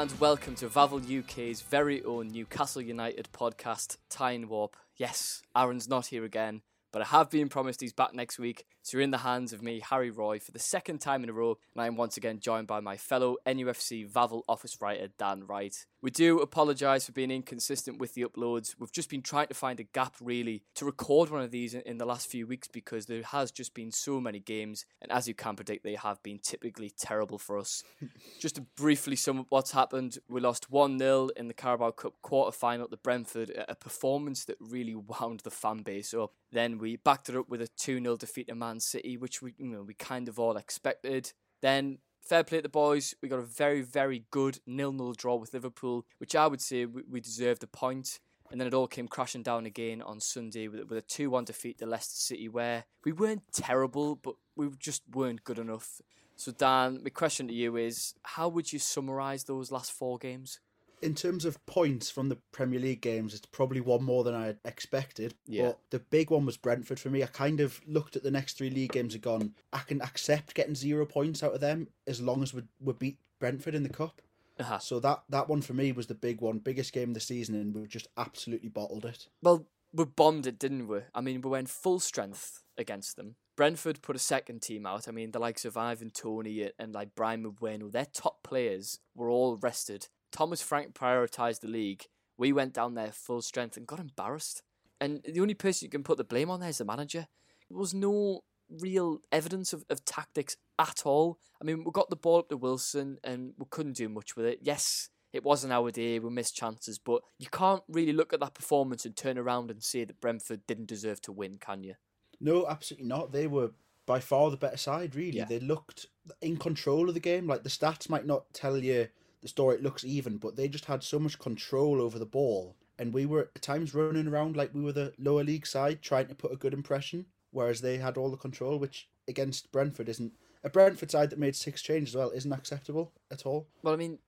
And 0.00 0.18
welcome 0.18 0.56
to 0.56 0.66
Vavel 0.66 0.98
UK's 1.20 1.60
very 1.60 2.02
own 2.02 2.26
Newcastle 2.26 2.82
United 2.82 3.28
podcast, 3.32 3.96
Time 4.10 4.48
Warp. 4.48 4.76
Yes, 4.96 5.40
Aaron's 5.56 5.88
not 5.88 6.06
here 6.06 6.24
again, 6.24 6.62
but 6.92 7.00
I 7.00 7.04
have 7.04 7.30
been 7.30 7.48
promised 7.48 7.80
he's 7.80 7.92
back 7.92 8.12
next 8.12 8.36
week, 8.36 8.66
so 8.84 8.96
you're 8.96 9.02
in 9.02 9.10
the 9.10 9.18
hands 9.18 9.52
of 9.52 9.62
me, 9.62 9.82
Harry 9.90 10.10
Roy, 10.10 10.38
for 10.38 10.52
the 10.52 10.58
second 10.60 11.00
time 11.00 11.24
in 11.24 11.30
a 11.30 11.32
row, 11.32 11.58
and 11.74 11.82
I 11.82 11.86
am 11.86 11.96
once 11.96 12.16
again 12.16 12.38
joined 12.38 12.68
by 12.68 12.80
my 12.80 12.96
fellow 12.96 13.36
NUFC 13.46 14.08
Vavel 14.08 14.42
office 14.48 14.80
writer, 14.80 15.08
Dan 15.18 15.44
Wright. 15.46 15.86
We 16.00 16.10
do 16.10 16.40
apologise 16.40 17.06
for 17.06 17.12
being 17.12 17.30
inconsistent 17.30 17.98
with 17.98 18.14
the 18.14 18.24
uploads. 18.24 18.74
We've 18.78 18.92
just 18.92 19.10
been 19.10 19.22
trying 19.22 19.48
to 19.48 19.54
find 19.54 19.80
a 19.80 19.84
gap, 19.84 20.14
really, 20.20 20.62
to 20.76 20.84
record 20.84 21.30
one 21.30 21.42
of 21.42 21.50
these 21.50 21.74
in, 21.74 21.98
the 21.98 22.04
last 22.04 22.26
few 22.26 22.46
weeks 22.46 22.68
because 22.68 23.06
there 23.06 23.22
has 23.22 23.50
just 23.50 23.74
been 23.74 23.90
so 23.90 24.20
many 24.20 24.38
games, 24.38 24.84
and 25.00 25.10
as 25.10 25.26
you 25.26 25.34
can 25.34 25.56
predict, 25.56 25.82
they 25.82 25.94
have 25.94 26.22
been 26.22 26.38
typically 26.38 26.90
terrible 26.90 27.38
for 27.38 27.58
us. 27.58 27.82
just 28.40 28.56
to 28.56 28.62
briefly 28.76 29.16
sum 29.16 29.40
up 29.40 29.46
what's 29.48 29.72
happened, 29.72 30.18
we 30.28 30.40
lost 30.40 30.70
1 30.70 30.98
0 30.98 31.30
in 31.36 31.48
the 31.48 31.54
Carabao 31.54 31.92
Cup 31.92 32.14
quarter 32.22 32.52
final 32.52 32.88
to 32.88 32.96
Brentford, 32.96 33.50
a 33.50 33.74
a 33.74 33.76
performance 33.76 34.44
that 34.44 34.56
really 34.60 34.94
wound 35.20 35.40
the 35.40 35.50
fan 35.50 35.78
base 35.78 36.14
up. 36.14 36.32
Then 36.52 36.78
we 36.78 36.96
backed 36.96 37.28
it 37.28 37.36
up 37.36 37.48
with 37.48 37.60
a 37.60 37.68
2 37.68 38.00
0 38.00 38.16
defeat 38.16 38.48
to 38.48 38.54
Man 38.54 38.73
City, 38.80 39.16
which 39.16 39.42
we, 39.42 39.54
you 39.58 39.66
know, 39.66 39.82
we 39.82 39.94
kind 39.94 40.28
of 40.28 40.38
all 40.38 40.56
expected. 40.56 41.32
Then 41.60 41.98
fair 42.20 42.44
play 42.44 42.58
to 42.58 42.62
the 42.62 42.68
boys. 42.68 43.14
We 43.22 43.28
got 43.28 43.38
a 43.38 43.42
very, 43.42 43.82
very 43.82 44.24
good 44.30 44.58
nil-nil 44.66 45.12
draw 45.12 45.36
with 45.36 45.52
Liverpool, 45.52 46.06
which 46.18 46.34
I 46.34 46.46
would 46.46 46.60
say 46.60 46.86
we, 46.86 47.02
we 47.08 47.20
deserved 47.20 47.62
a 47.62 47.66
point. 47.66 48.20
And 48.50 48.60
then 48.60 48.68
it 48.68 48.74
all 48.74 48.86
came 48.86 49.08
crashing 49.08 49.42
down 49.42 49.66
again 49.66 50.02
on 50.02 50.20
Sunday 50.20 50.68
with, 50.68 50.88
with 50.88 50.98
a 50.98 51.02
2 51.02 51.30
1 51.30 51.44
defeat 51.44 51.78
to 51.78 51.86
Leicester 51.86 52.16
City, 52.16 52.48
where 52.48 52.84
we 53.04 53.12
weren't 53.12 53.42
terrible, 53.52 54.16
but 54.16 54.34
we 54.54 54.68
just 54.78 55.02
weren't 55.12 55.44
good 55.44 55.58
enough. 55.58 56.00
So, 56.36 56.52
Dan, 56.52 57.00
my 57.02 57.10
question 57.10 57.48
to 57.48 57.54
you 57.54 57.76
is 57.76 58.14
how 58.22 58.48
would 58.48 58.72
you 58.72 58.78
summarise 58.78 59.44
those 59.44 59.70
last 59.70 59.92
four 59.92 60.18
games? 60.18 60.60
In 61.04 61.14
terms 61.14 61.44
of 61.44 61.64
points 61.66 62.10
from 62.10 62.30
the 62.30 62.38
Premier 62.50 62.80
League 62.80 63.02
games, 63.02 63.34
it's 63.34 63.44
probably 63.46 63.80
one 63.80 64.02
more 64.02 64.24
than 64.24 64.34
I 64.34 64.46
had 64.46 64.58
expected. 64.64 65.34
Yeah. 65.46 65.66
But 65.66 65.78
the 65.90 65.98
big 65.98 66.30
one 66.30 66.46
was 66.46 66.56
Brentford 66.56 66.98
for 66.98 67.10
me. 67.10 67.22
I 67.22 67.26
kind 67.26 67.60
of 67.60 67.80
looked 67.86 68.16
at 68.16 68.22
the 68.22 68.30
next 68.30 68.56
three 68.56 68.70
league 68.70 68.92
games 68.92 69.12
and 69.12 69.22
gone, 69.22 69.54
I 69.72 69.80
can 69.80 70.00
accept 70.00 70.54
getting 70.54 70.74
zero 70.74 71.04
points 71.04 71.42
out 71.42 71.54
of 71.54 71.60
them 71.60 71.88
as 72.06 72.22
long 72.22 72.42
as 72.42 72.54
we, 72.54 72.62
we 72.80 72.94
beat 72.94 73.18
Brentford 73.38 73.74
in 73.74 73.82
the 73.82 73.90
cup. 73.90 74.22
Uh-huh. 74.58 74.78
So 74.78 74.98
that, 75.00 75.24
that 75.28 75.48
one 75.48 75.60
for 75.60 75.74
me 75.74 75.92
was 75.92 76.06
the 76.06 76.14
big 76.14 76.40
one, 76.40 76.58
biggest 76.58 76.92
game 76.94 77.10
of 77.10 77.14
the 77.14 77.20
season, 77.20 77.54
and 77.56 77.74
we 77.74 77.86
just 77.86 78.08
absolutely 78.16 78.70
bottled 78.70 79.04
it. 79.04 79.28
Well, 79.42 79.66
we 79.92 80.06
bombed 80.06 80.46
it, 80.46 80.58
didn't 80.58 80.88
we? 80.88 81.00
I 81.14 81.20
mean, 81.20 81.42
we 81.42 81.50
went 81.50 81.68
full 81.68 82.00
strength 82.00 82.62
against 82.78 83.16
them. 83.16 83.36
Brentford 83.56 84.02
put 84.02 84.16
a 84.16 84.20
second 84.20 84.62
team 84.62 84.86
out. 84.86 85.06
I 85.06 85.12
mean, 85.12 85.30
the 85.30 85.38
likes 85.38 85.64
of 85.64 85.76
Ivan 85.76 86.10
Toney 86.10 86.70
and 86.78 86.92
like 86.92 87.14
Bryan 87.14 87.44
Mbeumo, 87.44 87.92
their 87.92 88.06
top 88.06 88.42
players 88.42 88.98
were 89.14 89.30
all 89.30 89.56
rested. 89.56 90.08
Thomas 90.34 90.60
Frank 90.60 90.94
prioritised 90.94 91.60
the 91.60 91.68
league. 91.68 92.06
We 92.36 92.52
went 92.52 92.74
down 92.74 92.94
there 92.94 93.12
full 93.12 93.40
strength 93.40 93.76
and 93.76 93.86
got 93.86 94.00
embarrassed. 94.00 94.62
And 95.00 95.22
the 95.22 95.40
only 95.40 95.54
person 95.54 95.86
you 95.86 95.90
can 95.90 96.02
put 96.02 96.18
the 96.18 96.24
blame 96.24 96.50
on 96.50 96.58
there 96.58 96.70
is 96.70 96.78
the 96.78 96.84
manager. 96.84 97.28
There 97.70 97.78
was 97.78 97.94
no 97.94 98.40
real 98.68 99.18
evidence 99.30 99.72
of, 99.72 99.84
of 99.88 100.04
tactics 100.04 100.56
at 100.76 101.02
all. 101.04 101.38
I 101.62 101.64
mean, 101.64 101.84
we 101.84 101.92
got 101.92 102.10
the 102.10 102.16
ball 102.16 102.40
up 102.40 102.48
to 102.48 102.56
Wilson 102.56 103.18
and 103.22 103.52
we 103.56 103.66
couldn't 103.70 103.96
do 103.96 104.08
much 104.08 104.34
with 104.34 104.46
it. 104.46 104.58
Yes, 104.60 105.08
it 105.32 105.44
wasn't 105.44 105.72
our 105.72 105.92
day, 105.92 106.18
we 106.18 106.30
missed 106.30 106.56
chances, 106.56 106.98
but 106.98 107.22
you 107.38 107.46
can't 107.46 107.84
really 107.86 108.12
look 108.12 108.32
at 108.32 108.40
that 108.40 108.54
performance 108.54 109.04
and 109.04 109.16
turn 109.16 109.38
around 109.38 109.70
and 109.70 109.84
say 109.84 110.04
that 110.04 110.20
Brentford 110.20 110.66
didn't 110.66 110.88
deserve 110.88 111.20
to 111.22 111.32
win, 111.32 111.58
can 111.58 111.84
you? 111.84 111.94
No, 112.40 112.66
absolutely 112.66 113.06
not. 113.06 113.30
They 113.30 113.46
were 113.46 113.70
by 114.04 114.18
far 114.18 114.50
the 114.50 114.56
better 114.56 114.76
side, 114.76 115.14
really. 115.14 115.38
Yeah. 115.38 115.44
They 115.44 115.60
looked 115.60 116.06
in 116.42 116.56
control 116.56 117.08
of 117.08 117.14
the 117.14 117.20
game. 117.20 117.46
Like 117.46 117.62
the 117.62 117.70
stats 117.70 118.08
might 118.08 118.26
not 118.26 118.52
tell 118.52 118.78
you 118.78 119.06
the 119.44 119.48
story, 119.48 119.76
it 119.76 119.82
looks 119.82 120.04
even, 120.04 120.38
but 120.38 120.56
they 120.56 120.66
just 120.66 120.86
had 120.86 121.04
so 121.04 121.18
much 121.20 121.38
control 121.38 122.00
over 122.00 122.18
the 122.18 122.26
ball. 122.26 122.74
And 122.98 123.12
we 123.12 123.26
were 123.26 123.50
at 123.54 123.62
times 123.62 123.94
running 123.94 124.26
around 124.26 124.56
like 124.56 124.74
we 124.74 124.82
were 124.82 124.92
the 124.92 125.12
lower 125.18 125.44
league 125.44 125.66
side 125.66 126.02
trying 126.02 126.28
to 126.28 126.34
put 126.34 126.52
a 126.52 126.56
good 126.56 126.72
impression, 126.72 127.26
whereas 127.50 127.80
they 127.80 127.98
had 127.98 128.16
all 128.16 128.30
the 128.30 128.36
control, 128.36 128.78
which 128.78 129.08
against 129.28 129.70
Brentford 129.70 130.08
isn't. 130.08 130.32
A 130.64 130.70
Brentford 130.70 131.10
side 131.10 131.30
that 131.30 131.38
made 131.38 131.54
six 131.54 131.82
changes 131.82 132.14
as 132.14 132.18
well 132.18 132.30
isn't 132.30 132.52
acceptable 132.52 133.12
at 133.30 133.44
all. 133.44 133.68
Well, 133.82 133.92
I 133.92 133.96
mean, 133.98 134.18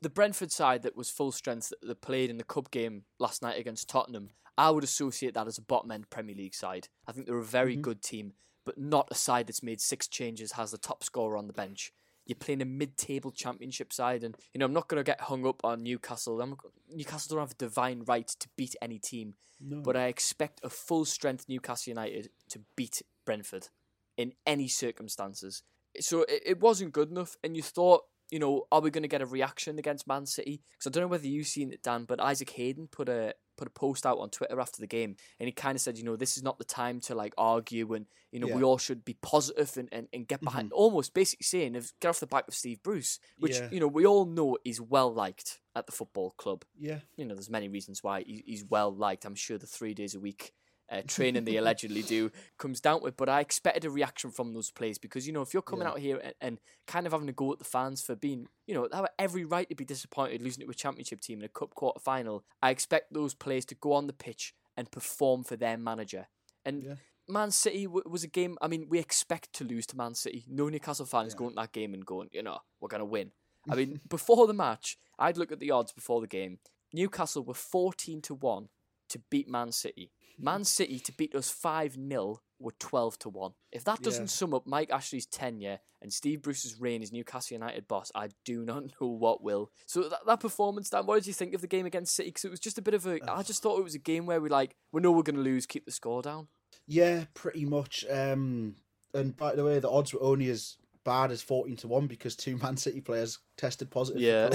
the- 0.00 0.10
Brentford 0.10 0.50
side 0.50 0.82
that 0.82 0.96
was 0.96 1.10
full 1.10 1.30
strength 1.30 1.68
that 1.68 1.80
that 1.82 2.00
played 2.00 2.30
in 2.30 2.38
the 2.38 2.44
cup 2.44 2.70
game 2.70 3.04
last 3.18 3.42
night 3.42 3.58
against 3.58 3.88
Tottenham, 3.88 4.30
I 4.58 4.70
would 4.70 4.84
associate 4.84 5.34
that 5.34 5.46
as 5.46 5.58
a 5.58 5.62
bottom 5.62 5.90
end 5.90 6.10
Premier 6.10 6.34
League 6.34 6.54
side. 6.54 6.88
I 7.06 7.12
think 7.12 7.26
they're 7.26 7.38
a 7.38 7.44
very 7.44 7.74
mm-hmm. 7.74 7.82
good 7.82 8.02
team, 8.02 8.32
but 8.64 8.78
not 8.78 9.08
a 9.10 9.14
side 9.14 9.46
that's 9.46 9.62
made 9.62 9.80
six 9.80 10.08
changes, 10.08 10.52
has 10.52 10.72
the 10.72 10.78
top 10.78 11.04
scorer 11.04 11.36
on 11.36 11.46
the 11.46 11.52
bench. 11.52 11.92
You're 12.26 12.36
playing 12.36 12.62
a 12.62 12.66
mid-table 12.66 13.30
championship 13.30 13.92
side, 13.92 14.24
and 14.24 14.36
you 14.52 14.58
know 14.58 14.66
I'm 14.66 14.72
not 14.72 14.88
going 14.88 14.98
to 14.98 15.04
get 15.04 15.20
hung 15.20 15.46
up 15.46 15.64
on 15.64 15.82
Newcastle. 15.82 16.40
I'm, 16.40 16.56
Newcastle 16.92 17.36
don't 17.36 17.46
have 17.46 17.52
a 17.52 17.54
divine 17.54 18.02
right 18.06 18.26
to 18.26 18.48
beat 18.56 18.74
any 18.82 18.98
team, 18.98 19.34
but 19.60 19.96
I 19.96 20.06
expect 20.06 20.60
a 20.62 20.68
full-strength 20.68 21.48
Newcastle 21.48 21.90
United 21.90 22.30
to 22.50 22.60
beat 22.76 23.02
Brentford 23.24 23.68
in 24.16 24.32
any 24.44 24.68
circumstances. 24.68 25.62
So 26.00 26.22
it, 26.22 26.42
it 26.44 26.60
wasn't 26.60 26.92
good 26.92 27.10
enough, 27.10 27.36
and 27.44 27.56
you 27.56 27.62
thought, 27.62 28.02
you 28.30 28.38
know, 28.38 28.66
are 28.72 28.80
we 28.80 28.90
going 28.90 29.02
to 29.02 29.08
get 29.08 29.22
a 29.22 29.26
reaction 29.26 29.78
against 29.78 30.08
Man 30.08 30.26
City? 30.26 30.62
Because 30.72 30.88
I 30.88 30.90
don't 30.90 31.04
know 31.04 31.08
whether 31.08 31.28
you've 31.28 31.46
seen 31.46 31.72
it, 31.72 31.82
Dan, 31.82 32.04
but 32.04 32.20
Isaac 32.20 32.50
Hayden 32.50 32.88
put 32.88 33.08
a 33.08 33.34
put 33.56 33.68
a 33.68 33.70
post 33.70 34.04
out 34.06 34.18
on 34.18 34.30
Twitter 34.30 34.60
after 34.60 34.80
the 34.80 34.86
game, 34.86 35.16
and 35.40 35.46
he 35.48 35.52
kind 35.52 35.76
of 35.76 35.80
said, 35.80 35.98
you 35.98 36.04
know, 36.04 36.16
this 36.16 36.36
is 36.36 36.42
not 36.42 36.58
the 36.58 36.64
time 36.64 37.00
to 37.00 37.14
like 37.14 37.34
argue, 37.38 37.92
and 37.94 38.06
you 38.32 38.40
know, 38.40 38.46
we 38.46 38.50
Yeah. 38.52 38.56
Mm-hmm. 38.56 38.64
all 38.64 38.78
should 38.78 39.04
be 39.04 39.14
positive 39.22 39.76
and, 39.76 39.88
and, 39.92 40.08
and 40.12 40.28
get 40.28 40.40
behind. 40.42 40.72
Almost 40.72 41.14
basically 41.14 41.44
saying, 41.44 41.72
get 42.00 42.08
off 42.08 42.20
the 42.20 42.26
back 42.26 42.46
of 42.48 42.54
Steve 42.54 42.82
Bruce, 42.82 43.18
which 43.38 43.56
Yeah. 43.56 43.68
you 43.70 43.80
know 43.80 43.88
we 43.88 44.04
all 44.06 44.26
know 44.26 44.58
is 44.64 44.80
well 44.80 45.12
liked 45.12 45.60
at 45.74 45.86
the 45.86 45.92
football 45.92 46.30
club. 46.36 46.64
Yeah. 46.78 47.00
You 47.16 47.24
know, 47.24 47.34
there's 47.34 47.50
many 47.50 47.68
reasons 47.68 48.02
why 48.02 48.22
he, 48.22 48.42
he's 48.46 48.64
well 48.64 48.94
liked. 48.94 49.24
I'm 49.24 49.34
sure 49.34 49.58
the 49.58 49.66
three 49.66 49.94
days 49.94 50.14
a 50.14 50.20
week 50.20 50.52
uh, 50.90 51.02
training 51.06 51.44
they 51.44 51.56
allegedly 51.56 52.02
do 52.02 52.30
comes 52.58 52.80
down 52.80 53.00
to 53.00 53.06
it. 53.06 53.16
But 53.16 53.28
I 53.28 53.40
expected 53.40 53.84
a 53.84 53.90
reaction 53.90 54.30
from 54.30 54.52
those 54.54 54.70
players 54.70 54.98
because 54.98 55.26
you 55.26 55.32
know 55.32 55.42
if 55.42 55.52
you're 55.52 55.62
coming 55.62 55.84
Yeah. 55.86 55.90
out 55.92 55.98
here 55.98 56.18
and, 56.22 56.34
and 56.40 56.58
kind 56.86 57.06
of 57.06 57.12
having 57.12 57.26
to 57.26 57.32
go 57.32 57.52
at 57.52 57.58
the 57.58 57.64
fans 57.64 58.02
for 58.02 58.14
being, 58.14 58.48
you 58.66 58.74
know, 58.74 58.86
they 58.88 58.96
have 58.96 59.08
every 59.18 59.44
right 59.44 59.68
to 59.68 59.74
be 59.74 59.84
disappointed 59.84 60.42
losing 60.42 60.64
to 60.64 60.70
a 60.70 60.74
championship 60.74 61.20
team 61.20 61.40
in 61.40 61.44
a 61.44 61.48
cup 61.48 61.74
quarter 61.74 62.00
final. 62.00 62.44
I 62.62 62.70
expect 62.70 63.12
those 63.12 63.34
players 63.34 63.64
to 63.66 63.74
go 63.74 63.92
on 63.92 64.06
the 64.06 64.12
pitch 64.12 64.54
and 64.76 64.90
perform 64.90 65.42
for 65.44 65.56
their 65.56 65.76
manager. 65.76 66.28
And 66.64 66.82
Yeah. 66.82 66.94
Man 67.28 67.50
City 67.50 67.86
w- 67.86 68.04
was 68.06 68.22
a 68.22 68.28
game. 68.28 68.56
I 68.62 68.68
mean, 68.68 68.86
we 68.88 69.00
expect 69.00 69.52
to 69.54 69.64
lose 69.64 69.84
to 69.88 69.96
Man 69.96 70.14
City. 70.14 70.44
No 70.48 70.68
Newcastle 70.68 71.06
fan 71.06 71.26
is 71.26 71.34
going 71.34 71.50
to 71.50 71.56
that 71.56 71.72
game 71.72 71.92
and 71.92 72.06
going, 72.06 72.28
you 72.30 72.40
know, 72.44 72.58
we're 72.80 72.86
going 72.88 73.00
to 73.00 73.04
win. 73.04 73.32
I 73.68 73.74
mean, 73.74 74.00
before 74.08 74.46
the 74.46 74.54
match, 74.54 74.96
I'd 75.18 75.36
look 75.36 75.50
at 75.50 75.58
the 75.58 75.72
odds 75.72 75.90
before 75.90 76.20
the 76.20 76.28
game. 76.28 76.60
Newcastle 76.92 77.42
were 77.42 77.54
14 77.54 78.22
to 78.22 78.34
1 78.34 78.68
to 79.10 79.20
beat 79.30 79.48
Man 79.48 79.72
City. 79.72 80.12
Man 80.38 80.64
City 80.78 80.98
to 81.00 81.12
beat 81.12 81.34
us 81.34 81.50
5 81.50 81.94
0 81.94 82.40
were 82.58 82.72
12 82.78 83.18
to 83.20 83.28
1. 83.28 83.52
If 83.72 83.84
that 83.84 84.02
doesn't 84.02 84.24
Yeah. 84.24 84.28
sum 84.28 84.54
up 84.54 84.66
Mike 84.66 84.90
Ashley's 84.90 85.26
tenure 85.26 85.78
and 86.00 86.10
Steve 86.12 86.40
Bruce's 86.42 86.80
reign 86.80 87.02
as 87.02 87.12
Newcastle 87.12 87.54
United 87.54 87.86
boss, 87.86 88.10
I 88.14 88.28
do 88.44 88.64
not 88.64 88.84
know 89.00 89.08
what 89.08 89.42
will. 89.42 89.70
So 89.86 90.08
that, 90.08 90.20
that 90.26 90.40
performance, 90.40 90.88
Dan, 90.90 91.04
what 91.06 91.16
did 91.16 91.26
you 91.26 91.32
think 91.34 91.54
of 91.54 91.60
the 91.60 91.66
game 91.66 91.84
against 91.86 92.14
City? 92.14 92.30
Because 92.30 92.44
it 92.46 92.50
was 92.50 92.60
just 92.60 92.78
a 92.78 92.82
bit 92.82 92.94
of 92.94 93.06
a. 93.06 93.18
I 93.30 93.42
just 93.42 93.62
thought 93.62 93.78
it 93.78 93.84
was 93.84 93.94
a 93.94 93.98
game 93.98 94.24
where 94.26 94.40
we 94.40 94.48
like, 94.48 94.74
we 94.92 95.00
know 95.02 95.12
we're 95.12 95.22
going 95.22 95.36
to 95.36 95.42
lose, 95.42 95.66
keep 95.66 95.84
the 95.84 95.92
score 95.92 96.22
down. 96.22 96.48
Yeah, 96.86 97.24
pretty 97.34 97.64
much. 97.64 98.04
Um, 98.10 98.76
and 99.12 99.36
by 99.36 99.54
the 99.54 99.64
way, 99.64 99.78
the 99.78 99.90
odds 99.90 100.14
were 100.14 100.22
only 100.22 100.48
as 100.48 100.76
bad 101.04 101.30
as 101.30 101.40
14 101.42 101.76
to 101.76 101.88
1 101.88 102.06
because 102.06 102.34
two 102.36 102.56
Man 102.62 102.76
City 102.76 103.00
players 103.00 103.38
tested 103.58 103.90
positive. 103.90 104.22
Yeah. 104.22 104.48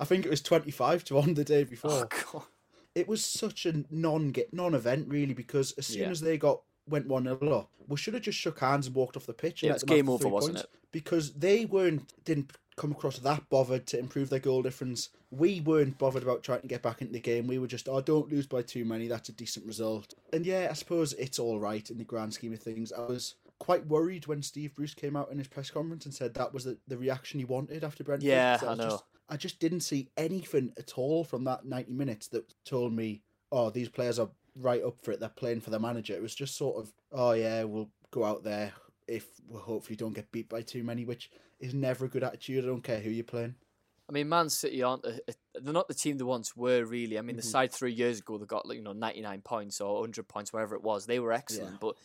I 0.00 0.04
think 0.04 0.24
it 0.24 0.30
was 0.30 0.40
25 0.42 1.04
to 1.04 1.14
1 1.16 1.34
the 1.34 1.44
day 1.44 1.64
before. 1.64 1.90
oh, 1.90 2.08
God. 2.32 2.42
It 2.96 3.06
was 3.06 3.22
such 3.22 3.66
a 3.66 3.84
non 3.90 4.30
get 4.30 4.52
non 4.52 4.74
event 4.74 5.06
really 5.08 5.34
because 5.34 5.72
as 5.72 5.86
soon 5.86 6.02
Yeah. 6.02 6.08
as 6.08 6.20
they 6.22 6.38
got 6.38 6.62
went 6.88 7.06
one 7.06 7.24
0 7.24 7.38
up, 7.52 7.70
we 7.88 7.96
should 7.96 8.14
have 8.14 8.22
just 8.22 8.38
shook 8.38 8.58
hands 8.60 8.86
and 8.86 8.96
walked 8.96 9.16
off 9.16 9.26
the 9.26 9.34
pitch. 9.34 9.62
Yeah, 9.62 9.72
it's 9.72 9.82
game 9.84 10.08
over, 10.08 10.28
wasn't 10.28 10.58
it? 10.60 10.66
Because 10.92 11.34
they 11.34 11.66
weren't 11.66 12.12
didn't 12.24 12.52
come 12.76 12.92
across 12.92 13.18
that 13.18 13.48
bothered 13.50 13.86
to 13.88 13.98
improve 13.98 14.30
their 14.30 14.38
goal 14.38 14.62
difference. 14.62 15.10
We 15.30 15.60
weren't 15.60 15.98
bothered 15.98 16.22
about 16.22 16.42
trying 16.42 16.62
to 16.62 16.66
get 16.68 16.82
back 16.82 17.00
into 17.00 17.12
the 17.12 17.20
game. 17.20 17.46
We 17.46 17.58
were 17.58 17.66
just, 17.66 17.88
oh, 17.88 18.00
don't 18.00 18.30
lose 18.30 18.46
by 18.46 18.62
too 18.62 18.84
many. 18.84 19.08
That's 19.08 19.28
a 19.28 19.32
decent 19.32 19.66
result. 19.66 20.14
And 20.32 20.44
yeah, 20.46 20.68
I 20.70 20.74
suppose 20.74 21.12
it's 21.14 21.38
all 21.38 21.58
right 21.58 21.88
in 21.90 21.98
the 21.98 22.04
grand 22.04 22.34
scheme 22.34 22.52
of 22.52 22.60
things. 22.60 22.92
I 22.92 23.00
was 23.00 23.34
quite 23.58 23.86
worried 23.86 24.26
when 24.26 24.42
Steve 24.42 24.74
Bruce 24.74 24.94
came 24.94 25.16
out 25.16 25.30
in 25.32 25.38
his 25.38 25.48
press 25.48 25.70
conference 25.70 26.04
and 26.04 26.14
said 26.14 26.34
that 26.34 26.52
was 26.52 26.64
the, 26.64 26.76
the 26.86 26.98
reaction 26.98 27.40
he 27.40 27.44
wanted 27.46 27.82
after 27.82 28.04
Brentford. 28.04 28.28
Yeah, 28.28 28.58
I 28.66 28.74
know. 28.74 28.90
Just, 28.90 29.04
I 29.28 29.36
just 29.36 29.58
didn't 29.58 29.80
see 29.80 30.08
anything 30.16 30.72
at 30.78 30.96
all 30.98 31.24
from 31.24 31.44
that 31.44 31.64
90 31.64 31.92
minutes 31.92 32.28
that 32.28 32.52
told 32.64 32.92
me, 32.92 33.22
oh, 33.52 33.70
these 33.70 33.88
players 33.88 34.18
are 34.18 34.28
right 34.54 34.82
up 34.82 35.00
for 35.00 35.10
it. 35.12 35.20
They're 35.20 35.28
playing 35.28 35.60
for 35.60 35.70
the 35.70 35.78
manager. 35.80 36.14
It 36.14 36.22
was 36.22 36.34
just 36.34 36.56
sort 36.56 36.76
of, 36.76 36.92
oh, 37.12 37.32
yeah, 37.32 37.64
we'll 37.64 37.90
go 38.12 38.24
out 38.24 38.44
there 38.44 38.72
if 39.08 39.26
we 39.48 39.58
hopefully 39.60 39.96
don't 39.96 40.14
get 40.14 40.30
beat 40.32 40.48
by 40.48 40.62
too 40.62 40.82
many, 40.84 41.04
which 41.04 41.30
is 41.60 41.74
never 41.74 42.04
a 42.04 42.08
good 42.08 42.22
attitude. 42.24 42.64
I 42.64 42.68
don't 42.68 42.82
care 42.84 43.00
who 43.00 43.10
you're 43.10 43.24
playing. 43.24 43.54
I 44.08 44.12
mean, 44.12 44.28
Man 44.28 44.48
City 44.48 44.82
aren't 44.84 45.04
a, 45.04 45.20
a- 45.28 45.60
they're 45.60 45.72
not 45.72 45.88
the 45.88 45.94
team 45.94 46.16
they 46.18 46.24
once 46.24 46.56
were. 46.56 46.84
Really, 46.84 47.18
I 47.18 47.22
mean, 47.22 47.34
the 47.36 47.42
Mm-hmm. 47.42 47.50
side 47.50 47.72
three 47.72 47.92
years 47.92 48.20
ago 48.20 48.38
they 48.38 48.46
got 48.46 48.64
like 48.66 48.76
you 48.76 48.84
know 48.84 48.92
ninety 48.92 49.20
nine 49.20 49.40
points 49.42 49.80
or 49.80 50.00
hundred 50.00 50.28
points, 50.28 50.52
whatever 50.52 50.76
it 50.76 50.82
was. 50.82 51.06
They 51.06 51.18
were 51.18 51.32
excellent, 51.32 51.72
Yeah. 51.72 51.78
but 51.80 51.96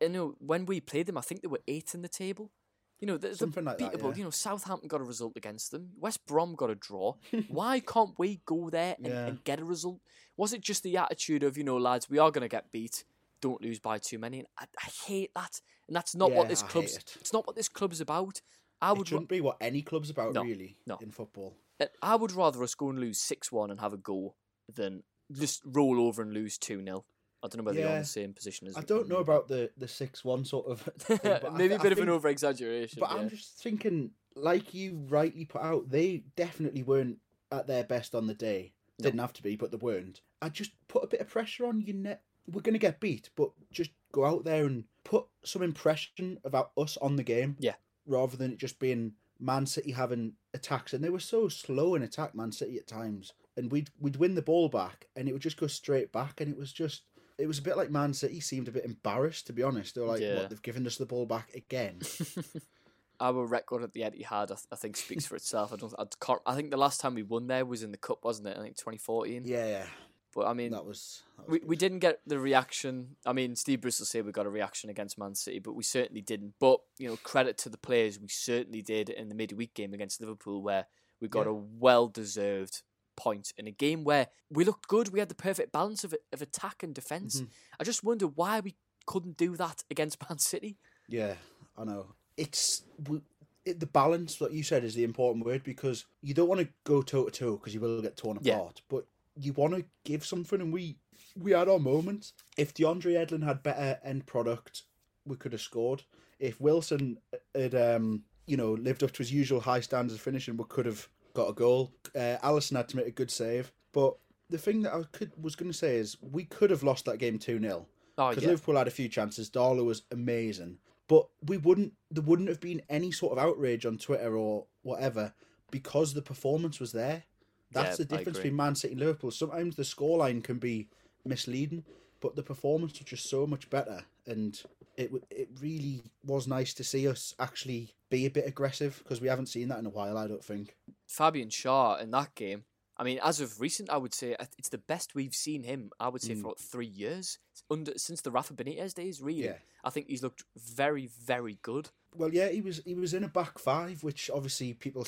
you 0.00 0.08
know 0.08 0.34
when 0.38 0.66
we 0.66 0.80
played 0.80 1.06
them, 1.06 1.18
I 1.18 1.22
think 1.22 1.42
they 1.42 1.48
were 1.48 1.60
eighth 1.66 1.96
in 1.96 2.02
the 2.02 2.08
table. 2.08 2.52
You 3.00 3.06
know, 3.06 3.16
they're, 3.16 3.30
they're 3.30 3.36
Something 3.36 3.64
like 3.64 3.78
that, 3.78 3.94
yeah. 4.00 4.12
You 4.14 4.24
know, 4.24 4.30
Southampton 4.30 4.88
got 4.88 5.00
a 5.00 5.04
result 5.04 5.34
against 5.36 5.70
them. 5.70 5.90
West 5.98 6.26
Brom 6.26 6.54
got 6.56 6.68
a 6.70 6.74
draw. 6.74 7.14
Why 7.48 7.80
can't 7.80 8.14
we 8.18 8.40
go 8.44 8.70
there 8.70 8.96
and, 8.98 9.06
Yeah. 9.06 9.26
and 9.26 9.44
get 9.44 9.60
a 9.60 9.64
result? 9.64 10.00
Was 10.36 10.52
it 10.52 10.60
just 10.60 10.82
the 10.82 10.96
attitude 10.96 11.42
of 11.44 11.56
you 11.56 11.64
know, 11.64 11.76
lads, 11.76 12.10
we 12.10 12.18
are 12.18 12.30
going 12.30 12.42
to 12.42 12.48
get 12.48 12.72
beat. 12.72 13.04
Don't 13.40 13.62
lose 13.62 13.78
by 13.78 13.98
too 13.98 14.18
many. 14.18 14.40
And 14.40 14.48
I, 14.58 14.64
I 14.84 14.90
hate 15.06 15.30
that, 15.36 15.60
and 15.86 15.94
that's 15.96 16.14
not 16.16 16.32
what 16.32 16.48
this 16.48 16.62
I 16.64 16.66
club's. 16.66 16.96
it. 16.96 17.16
It's 17.20 17.32
not 17.32 17.46
what 17.46 17.54
this 17.54 17.68
club's 17.68 18.00
about. 18.00 18.40
I 18.80 18.90
It 18.90 18.98
would. 18.98 19.06
ra- 19.06 19.10
shouldn't 19.10 19.28
be 19.28 19.40
what 19.40 19.56
any 19.60 19.82
club's 19.82 20.10
about, 20.10 20.32
No, 20.34 20.42
really, 20.42 20.76
no. 20.86 20.98
in 21.00 21.10
football. 21.12 21.56
Uh, 21.80 21.86
I 22.02 22.16
would 22.16 22.32
rather 22.32 22.62
us 22.64 22.74
go 22.74 22.90
and 22.90 22.98
lose 22.98 23.20
6 23.20 23.52
1 23.52 23.70
and 23.70 23.78
have 23.80 23.92
a 23.92 23.96
goal 23.96 24.34
than 24.72 25.04
just 25.30 25.62
roll 25.64 26.00
over 26.00 26.22
and 26.22 26.32
lose 26.32 26.58
2 26.58 26.82
0. 26.84 27.04
I 27.42 27.48
don't 27.48 27.58
know 27.58 27.64
whether 27.64 27.78
you're 27.78 27.88
on 27.88 27.94
Yeah. 27.94 28.00
the 28.00 28.04
same 28.06 28.32
position 28.32 28.66
as 28.68 28.76
I 28.76 28.80
don't 28.80 29.08
know 29.08 29.18
about 29.18 29.46
the, 29.48 29.70
the 29.76 29.86
6 29.88 30.24
1 30.24 30.44
sort 30.44 30.66
of. 30.66 30.80
thing, 30.98 31.18
Maybe 31.54 31.68
th- 31.68 31.72
a 31.72 31.80
I 31.80 31.82
bit 31.82 31.92
of 31.92 31.98
an 31.98 32.08
over 32.08 32.28
exaggeration. 32.28 32.98
But 33.00 33.10
yeah. 33.10 33.16
I'm 33.18 33.28
just 33.30 33.54
thinking, 33.58 34.10
like 34.34 34.74
you 34.74 35.04
rightly 35.08 35.44
put 35.44 35.62
out, 35.62 35.90
they 35.90 36.24
definitely 36.36 36.82
weren't 36.82 37.18
at 37.52 37.66
their 37.66 37.84
best 37.84 38.14
on 38.14 38.26
the 38.26 38.34
day. 38.34 38.72
Didn't 39.00 39.20
have 39.20 39.32
to 39.34 39.42
be, 39.44 39.54
but 39.54 39.70
they 39.70 39.76
weren't. 39.76 40.20
I 40.42 40.48
just 40.48 40.72
put 40.88 41.04
a 41.04 41.06
bit 41.06 41.20
of 41.20 41.28
pressure 41.28 41.64
on 41.66 41.80
you. 41.80 41.92
Ne- 41.94 42.18
we're 42.50 42.62
going 42.62 42.72
to 42.72 42.78
get 42.80 42.98
beat, 42.98 43.30
but 43.36 43.50
just 43.70 43.90
go 44.10 44.24
out 44.24 44.44
there 44.44 44.64
and 44.64 44.84
put 45.04 45.26
some 45.44 45.62
impression 45.62 46.38
about 46.44 46.72
us 46.76 46.96
on 46.96 47.14
the 47.14 47.22
game. 47.22 47.56
Yeah. 47.60 47.74
Rather 48.06 48.36
than 48.36 48.50
it 48.52 48.58
just 48.58 48.80
being 48.80 49.12
Man 49.38 49.66
City 49.66 49.92
having 49.92 50.32
attacks, 50.52 50.92
and 50.92 51.04
they 51.04 51.10
were 51.10 51.20
so 51.20 51.46
slow 51.48 51.94
in 51.94 52.02
attack, 52.02 52.34
Man 52.34 52.50
City 52.50 52.76
at 52.78 52.88
times, 52.88 53.34
and 53.56 53.70
we'd 53.70 53.90
we'd 54.00 54.16
win 54.16 54.34
the 54.34 54.42
ball 54.42 54.68
back, 54.68 55.06
and 55.14 55.28
it 55.28 55.32
would 55.32 55.42
just 55.42 55.58
go 55.60 55.68
straight 55.68 56.10
back, 56.10 56.40
and 56.40 56.50
it 56.50 56.58
was 56.58 56.72
just. 56.72 57.02
It 57.38 57.46
was 57.46 57.58
a 57.58 57.62
bit 57.62 57.76
like 57.76 57.90
Man 57.90 58.12
City 58.12 58.40
seemed 58.40 58.68
a 58.68 58.72
bit 58.72 58.84
embarrassed, 58.84 59.46
to 59.46 59.52
be 59.52 59.62
honest. 59.62 59.94
They 59.94 60.00
were 60.00 60.08
like, 60.08 60.20
Yeah. 60.20 60.36
"What? 60.40 60.50
They've 60.50 60.62
given 60.62 60.86
us 60.86 60.96
the 60.96 61.06
ball 61.06 61.24
back 61.26 61.54
again." 61.54 62.00
Our 63.20 63.44
record 63.46 63.82
at 63.82 63.92
the 63.94 64.02
Etihad, 64.02 64.44
I, 64.44 64.46
th- 64.46 64.58
I 64.70 64.76
think, 64.76 64.96
speaks 64.96 65.26
for 65.26 65.34
itself. 65.34 65.72
I 65.72 65.76
don't. 65.76 65.92
I, 65.98 66.04
can't, 66.20 66.40
I 66.46 66.54
think 66.54 66.70
the 66.70 66.76
last 66.76 67.00
time 67.00 67.14
we 67.16 67.24
won 67.24 67.48
there 67.48 67.64
was 67.64 67.82
in 67.82 67.90
the 67.90 67.96
cup, 67.96 68.24
wasn't 68.24 68.46
it? 68.46 68.56
I 68.56 68.62
think 68.62 68.76
2014. 68.76 69.42
yeah, 69.44 69.66
yeah. 69.66 69.86
But 70.34 70.46
I 70.46 70.52
mean, 70.52 70.70
That 70.70 70.84
was. 70.84 71.22
That 71.36 71.46
was 71.46 71.52
we, 71.52 71.58
good. 71.58 71.68
we 71.68 71.76
didn't 71.76 71.98
get 71.98 72.20
the 72.28 72.38
reaction. 72.38 73.16
I 73.26 73.32
mean, 73.32 73.56
Steve 73.56 73.80
Bruce 73.80 73.98
will 73.98 74.06
say 74.06 74.20
we 74.22 74.30
got 74.30 74.46
a 74.46 74.50
reaction 74.50 74.88
against 74.88 75.18
Man 75.18 75.34
City, 75.34 75.58
but 75.58 75.72
we 75.74 75.82
certainly 75.82 76.20
didn't. 76.20 76.54
But 76.60 76.78
you 76.98 77.08
know, 77.08 77.16
credit 77.24 77.58
to 77.58 77.68
the 77.68 77.78
players, 77.78 78.20
we 78.20 78.28
certainly 78.28 78.82
did 78.82 79.08
in 79.10 79.28
the 79.28 79.34
midweek 79.34 79.74
game 79.74 79.94
against 79.94 80.20
Liverpool, 80.20 80.62
where 80.62 80.86
we 81.20 81.26
got 81.26 81.46
Yeah. 81.46 81.52
a 81.52 81.54
well-deserved 81.54 82.82
point 83.18 83.52
in 83.58 83.66
a 83.66 83.70
game 83.70 84.04
where 84.04 84.28
we 84.50 84.64
looked 84.64 84.88
good. 84.88 85.08
We 85.12 85.18
had 85.18 85.28
the 85.28 85.34
perfect 85.48 85.72
balance 85.72 86.04
of 86.04 86.14
of 86.32 86.40
attack 86.42 86.82
and 86.82 86.94
defense 86.94 87.36
Mm-hmm. 87.40 87.50
I 87.80 87.84
just 87.84 88.02
wonder 88.04 88.26
why 88.26 88.60
we 88.60 88.74
couldn't 89.06 89.36
do 89.36 89.56
that 89.56 89.82
against 89.90 90.18
Man 90.28 90.38
City. 90.38 90.76
Yeah, 91.08 91.34
I 91.76 91.84
know. 91.84 92.14
It's 92.36 92.82
we- 93.08 93.22
it, 93.64 93.80
the 93.80 93.86
balance, 93.86 94.40
like 94.40 94.52
you 94.52 94.62
said, 94.62 94.82
is 94.84 94.94
the 94.94 95.04
important 95.04 95.44
word 95.44 95.62
because 95.62 96.06
you 96.22 96.32
don't 96.32 96.48
want 96.48 96.60
to 96.62 96.68
go 96.84 97.02
toe 97.02 97.24
to 97.26 97.30
toe 97.30 97.56
because 97.56 97.74
you 97.74 97.80
will 97.80 98.00
get 98.00 98.16
torn 98.16 98.38
Yeah. 98.40 98.54
apart. 98.54 98.80
But 98.88 99.04
you 99.38 99.52
want 99.52 99.74
to 99.74 99.84
give 100.04 100.24
something, 100.24 100.60
and 100.60 100.72
we 100.72 100.96
we 101.36 101.50
had 101.52 101.68
our 101.68 101.78
moments. 101.78 102.32
If 102.56 102.72
DeAndre 102.74 103.12
Yedlin 103.16 103.44
had 103.44 103.62
better 103.62 103.98
end 104.02 104.24
product, 104.26 104.84
we 105.26 105.36
could 105.36 105.52
have 105.52 105.60
scored. 105.60 106.02
If 106.38 106.60
Wilson 106.60 107.18
had, 107.54 107.74
um, 107.74 108.22
you 108.46 108.56
know, 108.56 108.72
lived 108.72 109.02
up 109.02 109.12
to 109.12 109.18
his 109.18 109.32
usual 109.32 109.60
high 109.60 109.80
standards 109.80 110.14
of 110.14 110.20
finishing, 110.20 110.56
we 110.56 110.64
could 110.68 110.86
have 110.86 111.06
got 111.38 111.50
a 111.50 111.54
goal. 111.54 111.92
Uh, 112.14 112.36
Alisson 112.42 112.76
had 112.76 112.88
to 112.88 112.96
make 112.96 113.06
a 113.06 113.12
good 113.12 113.30
save, 113.30 113.72
but 113.92 114.16
the 114.50 114.58
thing 114.58 114.82
that 114.82 114.92
I 114.92 115.02
could 115.12 115.32
was 115.40 115.54
going 115.54 115.70
to 115.70 115.76
say 115.76 115.96
is 115.96 116.16
we 116.20 116.44
could 116.44 116.70
have 116.70 116.82
lost 116.82 117.04
that 117.04 117.18
game 117.18 117.38
two 117.38 117.60
0 117.60 117.86
Oh 118.16 118.30
because 118.30 118.42
yeah, 118.42 118.50
Liverpool 118.50 118.76
had 118.76 118.88
a 118.88 118.92
few 118.92 119.08
chances. 119.08 119.48
Darlow 119.48 119.84
was 119.84 120.02
amazing, 120.10 120.78
but 121.06 121.28
we 121.46 121.56
wouldn't. 121.56 121.92
There 122.10 122.24
wouldn't 122.24 122.48
have 122.48 122.60
been 122.60 122.82
any 122.88 123.12
sort 123.12 123.32
of 123.32 123.38
outrage 123.38 123.86
on 123.86 123.98
Twitter 123.98 124.36
or 124.36 124.66
whatever 124.82 125.32
because 125.70 126.12
the 126.14 126.22
performance 126.22 126.80
was 126.80 126.90
there. 126.92 127.22
That's 127.70 128.00
Yeah, 128.00 128.04
the 128.04 128.16
difference 128.16 128.38
between 128.38 128.56
Man 128.56 128.74
City 128.74 128.94
and 128.94 129.00
Liverpool. 129.00 129.30
Sometimes 129.30 129.76
the 129.76 129.82
scoreline 129.84 130.42
can 130.42 130.58
be 130.58 130.88
misleading, 131.24 131.84
but 132.20 132.34
the 132.34 132.42
performance 132.42 132.98
was 132.98 133.06
just 133.08 133.30
so 133.30 133.46
much 133.46 133.70
better, 133.70 134.04
and 134.28 134.60
it 134.96 135.10
it 135.30 135.48
really 135.60 136.02
was 136.24 136.46
nice 136.46 136.74
to 136.74 136.84
see 136.84 137.08
us 137.08 137.34
actually 137.38 137.94
be 138.10 138.26
a 138.26 138.30
bit 138.30 138.46
aggressive 138.46 138.98
because 139.02 139.20
we 139.20 139.28
haven't 139.28 139.46
seen 139.46 139.68
that 139.68 139.78
in 139.78 139.86
a 139.86 139.90
while. 139.90 140.16
I 140.18 140.26
don't 140.28 140.44
think. 140.44 140.76
Fabian 141.06 141.48
Schär 141.48 142.00
in 142.02 142.10
that 142.12 142.34
game. 142.34 142.64
I 143.00 143.04
mean, 143.04 143.20
as 143.22 143.40
of 143.40 143.60
recent, 143.60 143.90
I 143.90 143.96
would 143.96 144.12
say 144.12 144.34
it's 144.58 144.70
the 144.70 144.78
best 144.78 145.14
we've 145.14 145.34
seen 145.34 145.62
him. 145.62 145.90
I 146.00 146.08
would 146.08 146.20
say 146.22 146.34
Mm. 146.34 146.40
for 146.42 146.48
what, 146.48 146.60
three 146.60 146.86
years, 146.88 147.38
under 147.70 147.92
since 147.96 148.20
the 148.22 148.32
Rafa 148.32 148.54
Benitez 148.54 148.92
days. 148.92 149.20
Really, 149.22 149.44
Yeah. 149.44 149.58
I 149.84 149.90
think 149.90 150.08
he's 150.08 150.22
looked 150.22 150.42
very, 150.56 151.06
very 151.06 151.58
good. 151.62 151.90
Well, 152.16 152.34
yeah, 152.34 152.48
he 152.48 152.60
was 152.60 152.82
he 152.84 152.94
was 152.94 153.14
in 153.14 153.22
a 153.22 153.28
back 153.28 153.58
five, 153.60 154.02
which 154.02 154.28
obviously 154.30 154.74
people 154.74 155.06